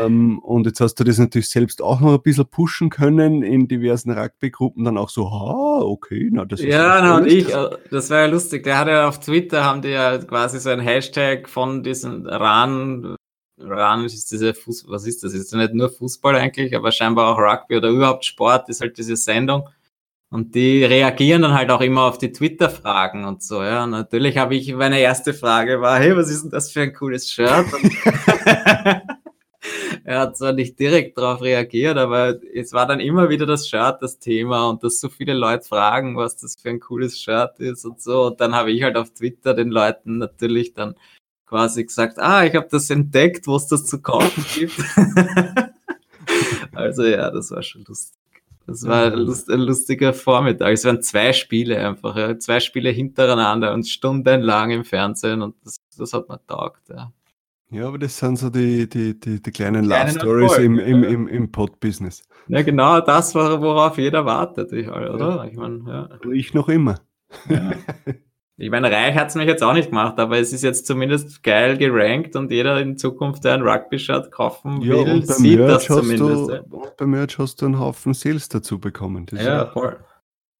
Ähm, 0.01 0.39
und 0.39 0.65
jetzt 0.65 0.79
hast 0.79 0.95
du 0.95 1.03
das 1.03 1.17
natürlich 1.17 1.49
selbst 1.49 1.74
selbst 1.75 1.81
auch 1.81 1.99
noch 1.99 2.13
ein 2.13 2.21
bisschen 2.21 2.47
pushen 2.47 2.89
können 2.89 3.43
in 3.43 3.67
diversen 3.67 4.11
Rugby-Gruppen, 4.11 4.83
dann 4.85 4.97
auch 4.97 5.09
so, 5.09 5.31
ha, 5.31 5.81
okay, 5.81 6.29
na, 6.31 6.45
das 6.45 6.59
ist 6.59 6.67
Ja, 6.67 7.01
na, 7.01 7.17
und 7.17 7.27
ich, 7.27 7.53
äh, 7.53 7.69
das 7.91 8.09
war 8.09 8.21
ja 8.21 8.25
lustig, 8.27 8.63
der 8.63 8.77
hat 8.77 8.87
ja 8.87 9.07
auf 9.07 9.19
Twitter, 9.19 9.63
haben 9.63 9.81
die 9.81 9.89
ja 9.89 10.17
quasi 10.19 10.59
so 10.59 10.69
ein 10.69 10.79
Hashtag 10.79 11.49
von 11.49 11.83
diesem 11.83 12.25
RAN, 12.25 13.15
RAN 13.59 14.05
ist 14.05 14.31
diese 14.31 14.53
Fußball, 14.53 14.95
was 14.95 15.07
ist 15.07 15.23
das? 15.23 15.33
Ist 15.33 15.51
ja 15.53 15.59
nicht 15.59 15.73
nur 15.73 15.89
Fußball 15.89 16.35
eigentlich, 16.35 16.75
aber 16.75 16.91
scheinbar 16.91 17.33
auch 17.33 17.39
Rugby 17.39 17.77
oder 17.77 17.89
überhaupt 17.89 18.25
Sport 18.25 18.69
ist 18.69 18.81
halt 18.81 18.97
diese 18.97 19.15
Sendung. 19.15 19.69
Und 20.29 20.55
die 20.55 20.83
reagieren 20.83 21.43
dann 21.43 21.53
halt 21.53 21.69
auch 21.69 21.79
immer 21.79 22.03
auf 22.03 22.17
die 22.17 22.31
Twitter-Fragen 22.31 23.23
und 23.25 23.41
so, 23.43 23.63
ja. 23.63 23.85
Und 23.85 23.91
natürlich 23.91 24.37
habe 24.37 24.55
ich, 24.55 24.73
meine 24.73 24.99
erste 24.99 25.33
Frage 25.33 25.79
war, 25.79 25.99
hey, 25.99 26.17
was 26.17 26.29
ist 26.29 26.43
denn 26.43 26.51
das 26.51 26.71
für 26.71 26.81
ein 26.81 26.93
cooles 26.93 27.31
Shirt? 27.31 27.67
er 30.03 30.19
hat 30.19 30.37
zwar 30.37 30.53
nicht 30.53 30.79
direkt 30.79 31.17
darauf 31.17 31.41
reagiert, 31.41 31.97
aber 31.97 32.39
es 32.53 32.73
war 32.73 32.85
dann 32.85 32.99
immer 32.99 33.29
wieder 33.29 33.45
das 33.45 33.67
Shirt 33.67 33.97
das 34.01 34.19
Thema 34.19 34.69
und 34.69 34.83
dass 34.83 34.99
so 34.99 35.09
viele 35.09 35.33
Leute 35.33 35.65
fragen, 35.65 36.15
was 36.17 36.37
das 36.37 36.55
für 36.61 36.69
ein 36.69 36.79
cooles 36.79 37.19
Shirt 37.19 37.59
ist 37.59 37.85
und 37.85 38.01
so. 38.01 38.27
Und 38.27 38.41
dann 38.41 38.55
habe 38.55 38.71
ich 38.71 38.83
halt 38.83 38.97
auf 38.97 39.11
Twitter 39.11 39.53
den 39.53 39.69
Leuten 39.69 40.17
natürlich 40.17 40.73
dann 40.73 40.95
quasi 41.45 41.85
gesagt, 41.85 42.19
ah, 42.19 42.43
ich 42.45 42.55
habe 42.55 42.67
das 42.69 42.89
entdeckt, 42.89 43.47
wo 43.47 43.55
es 43.55 43.67
das 43.67 43.85
zu 43.85 44.01
kaufen 44.01 44.45
gibt. 44.55 44.81
also 46.73 47.03
ja, 47.03 47.29
das 47.31 47.51
war 47.51 47.63
schon 47.63 47.83
lustig. 47.87 48.17
Das 48.67 48.83
war 48.87 49.11
ein, 49.11 49.19
lust, 49.19 49.49
ein 49.49 49.59
lustiger 49.59 50.11
Vormittag. 50.11 50.73
Es 50.73 50.85
waren 50.85 51.01
zwei 51.01 51.33
Spiele 51.33 51.77
einfach, 51.77 52.15
ja. 52.15 52.39
zwei 52.39 52.59
Spiele 52.59 52.89
hintereinander 52.89 53.73
und 53.73 53.87
stundenlang 53.87 54.71
im 54.71 54.83
Fernsehen 54.83 55.43
und 55.43 55.55
das, 55.63 55.77
das 55.97 56.13
hat 56.13 56.29
mir 56.29 56.39
taugt. 56.47 56.89
Ja. 56.89 57.11
Ja, 57.75 57.89
aber 57.89 57.97
das 57.97 58.17
sind 58.17 58.37
so 58.37 58.49
die, 58.49 58.87
die, 58.87 59.19
die, 59.19 59.41
die 59.41 59.51
kleinen 59.51 59.83
Love 59.83 60.09
Stories 60.11 60.57
im, 60.59 60.79
im, 60.79 61.03
im, 61.03 61.27
im 61.27 61.51
Pod-Business. 61.51 62.23
Ja, 62.47 62.61
genau 62.61 63.01
das, 63.01 63.35
worauf 63.35 63.97
jeder 63.97 64.25
wartet, 64.25 64.71
oder? 64.71 65.35
Ja. 65.35 65.43
Ich 65.43 65.57
meine, 65.57 65.83
ja. 65.85 66.09
Ich 66.31 66.53
noch 66.53 66.69
immer. 66.69 67.01
Ja. 67.49 67.73
Ich 68.57 68.69
meine, 68.69 68.89
reich 68.89 69.13
hat 69.15 69.27
es 69.27 69.35
mich 69.35 69.47
jetzt 69.47 69.61
auch 69.61 69.73
nicht 69.73 69.89
gemacht, 69.89 70.17
aber 70.17 70.39
es 70.39 70.53
ist 70.53 70.63
jetzt 70.63 70.87
zumindest 70.87 71.43
geil 71.43 71.77
gerankt 71.77 72.37
und 72.37 72.49
jeder 72.49 72.79
in 72.79 72.97
Zukunft, 72.97 73.43
der 73.43 73.55
ein 73.55 73.63
Rugby-Shirt 73.63 74.31
kaufen 74.31 74.81
ja, 74.81 74.93
will, 74.93 75.25
sieht 75.25 75.59
Merch 75.59 75.87
das 75.87 75.97
zumindest. 75.97 76.63
Du, 76.69 76.77
und 76.77 76.95
bei 76.95 77.05
Merch 77.05 77.37
hast 77.37 77.61
du 77.61 77.65
einen 77.65 77.77
Haufen 77.77 78.13
Sales 78.13 78.47
dazu 78.47 78.79
bekommen. 78.79 79.25
Das 79.25 79.43
ja, 79.43 79.65
voll. 79.65 79.97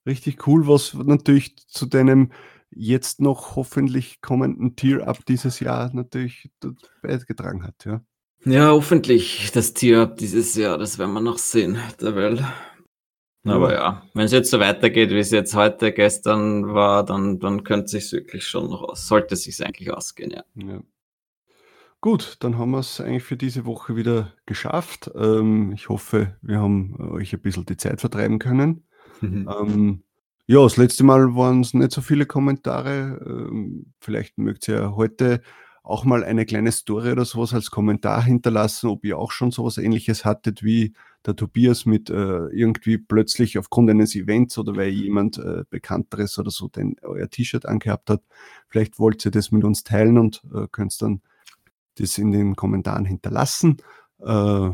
Richtig 0.05 0.45
cool, 0.45 0.67
was 0.67 0.93
natürlich 0.93 1.55
zu 1.69 1.85
deinem 1.85 2.31
jetzt 2.71 3.21
noch 3.21 3.55
hoffentlich 3.55 4.21
kommenden 4.21 4.75
Tier-Up 4.75 5.25
dieses 5.25 5.59
Jahr 5.59 5.93
natürlich 5.93 6.49
beigetragen 7.01 7.63
hat. 7.63 7.85
Ja. 7.85 8.01
ja, 8.45 8.69
hoffentlich 8.71 9.51
das 9.53 9.73
Tier-Up 9.73 10.17
dieses 10.17 10.55
Jahr, 10.55 10.77
das 10.77 10.99
werden 10.99 11.13
wir 11.13 11.21
noch 11.21 11.37
sehen, 11.37 11.77
der 12.01 12.15
Welt. 12.15 12.43
Aber 13.45 13.73
ja, 13.73 14.01
wenn 14.15 14.25
es 14.25 14.31
jetzt 14.31 14.49
so 14.49 14.59
weitergeht, 14.59 15.11
wie 15.11 15.19
es 15.19 15.29
jetzt 15.29 15.53
heute, 15.53 15.91
gestern 15.91 16.73
war, 16.73 17.05
dann, 17.05 17.39
dann 17.39 17.63
könnte 17.63 17.85
es 17.85 17.91
sich 17.91 18.11
wirklich 18.11 18.47
schon 18.47 18.69
noch 18.69 18.81
aus, 18.81 19.07
sollte 19.07 19.35
es 19.35 19.43
sich 19.43 19.63
eigentlich 19.63 19.91
ausgehen, 19.91 20.31
ja. 20.31 20.43
ja. 20.55 20.81
Gut, 22.01 22.37
dann 22.39 22.57
haben 22.57 22.71
wir 22.71 22.79
es 22.79 22.99
eigentlich 22.99 23.23
für 23.23 23.37
diese 23.37 23.65
Woche 23.65 23.95
wieder 23.95 24.33
geschafft. 24.45 25.09
Ähm, 25.15 25.71
ich 25.73 25.89
hoffe, 25.89 26.35
wir 26.41 26.59
haben 26.59 26.95
euch 26.99 27.33
ein 27.33 27.41
bisschen 27.41 27.65
die 27.65 27.77
Zeit 27.77 28.01
vertreiben 28.01 28.39
können. 28.39 28.87
Mhm. 29.21 29.49
Ähm, 29.59 30.03
ja, 30.47 30.61
das 30.61 30.77
letzte 30.77 31.03
Mal 31.03 31.35
waren 31.35 31.61
es 31.61 31.73
nicht 31.73 31.91
so 31.91 32.01
viele 32.01 32.25
Kommentare. 32.25 33.19
Ähm, 33.25 33.93
vielleicht 33.99 34.37
mögt 34.37 34.67
ihr 34.67 34.75
ja 34.75 34.95
heute 34.95 35.41
auch 35.85 36.03
mal 36.03 36.23
eine 36.23 36.45
kleine 36.45 36.71
Story 36.71 37.11
oder 37.11 37.25
sowas 37.25 37.53
als 37.53 37.69
Kommentar 37.69 38.23
hinterlassen, 38.23 38.87
ob 38.87 39.05
ihr 39.05 39.17
auch 39.17 39.31
schon 39.31 39.51
sowas 39.51 39.77
ähnliches 39.77 40.25
hattet 40.25 40.63
wie 40.63 40.93
der 41.25 41.35
Tobias 41.35 41.85
mit 41.85 42.09
äh, 42.09 42.47
irgendwie 42.47 42.97
plötzlich 42.97 43.57
aufgrund 43.57 43.89
eines 43.89 44.15
Events 44.15 44.57
oder 44.57 44.75
weil 44.75 44.89
jemand 44.89 45.37
äh, 45.37 45.63
Bekannteres 45.69 46.37
oder 46.39 46.51
so 46.51 46.67
den, 46.67 46.95
euer 47.01 47.29
T-Shirt 47.29 47.65
angehabt 47.65 48.09
hat. 48.09 48.21
Vielleicht 48.67 48.99
wollt 48.99 49.25
ihr 49.25 49.31
das 49.31 49.51
mit 49.51 49.63
uns 49.63 49.83
teilen 49.83 50.17
und 50.17 50.41
äh, 50.53 50.67
könnt 50.71 50.99
dann 51.01 51.21
das 51.95 52.17
in 52.17 52.31
den 52.31 52.55
Kommentaren 52.55 53.05
hinterlassen. 53.05 53.77
Äh, 54.19 54.69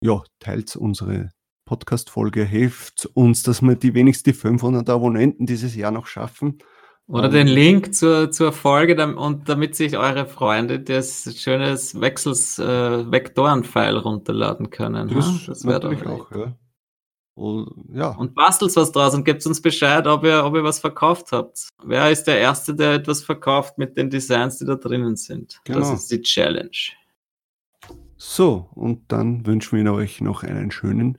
ja, 0.00 0.22
teilt 0.38 0.76
unsere 0.76 1.30
Podcast-Folge 1.64 2.44
hilft 2.44 3.06
uns, 3.14 3.42
dass 3.42 3.62
wir 3.62 3.76
die 3.76 3.94
wenigstens 3.94 4.24
die 4.24 4.38
500 4.38 4.88
Abonnenten 4.90 5.46
dieses 5.46 5.74
Jahr 5.74 5.90
noch 5.90 6.06
schaffen. 6.06 6.58
Oder 7.06 7.28
den 7.28 7.48
Link 7.48 7.94
zur, 7.94 8.30
zur 8.30 8.52
Folge 8.52 9.14
und 9.14 9.48
damit 9.48 9.74
sich 9.74 9.98
eure 9.98 10.26
Freunde 10.26 10.80
das 10.80 11.34
schönes 11.36 12.00
Wechsels 12.00 12.58
äh, 12.58 13.10
Vektoren-File 13.10 13.98
runterladen 13.98 14.70
können. 14.70 15.08
Das, 15.08 15.44
das 15.46 15.66
wäre 15.66 15.80
doch 15.80 16.06
auch, 16.06 16.30
ja. 16.30 16.56
Und, 17.34 17.90
ja. 17.92 18.10
und 18.10 18.34
bastelt 18.34 18.74
was 18.76 18.92
draus 18.92 19.12
und 19.12 19.24
gebt 19.24 19.44
uns 19.44 19.60
Bescheid, 19.60 20.06
ob 20.06 20.24
ihr, 20.24 20.44
ob 20.44 20.54
ihr 20.54 20.62
was 20.62 20.78
verkauft 20.78 21.32
habt. 21.32 21.68
Wer 21.82 22.10
ist 22.10 22.24
der 22.24 22.38
Erste, 22.38 22.74
der 22.74 22.94
etwas 22.94 23.24
verkauft 23.24 23.76
mit 23.76 23.98
den 23.98 24.08
Designs, 24.08 24.58
die 24.58 24.64
da 24.64 24.76
drinnen 24.76 25.16
sind? 25.16 25.60
Genau. 25.64 25.80
Das 25.80 25.92
ist 25.92 26.10
die 26.12 26.22
Challenge. 26.22 26.70
So, 28.16 28.70
und 28.74 29.10
dann 29.12 29.44
wünschen 29.46 29.84
wir 29.84 29.92
euch 29.92 30.20
noch 30.20 30.44
einen 30.44 30.70
schönen 30.70 31.18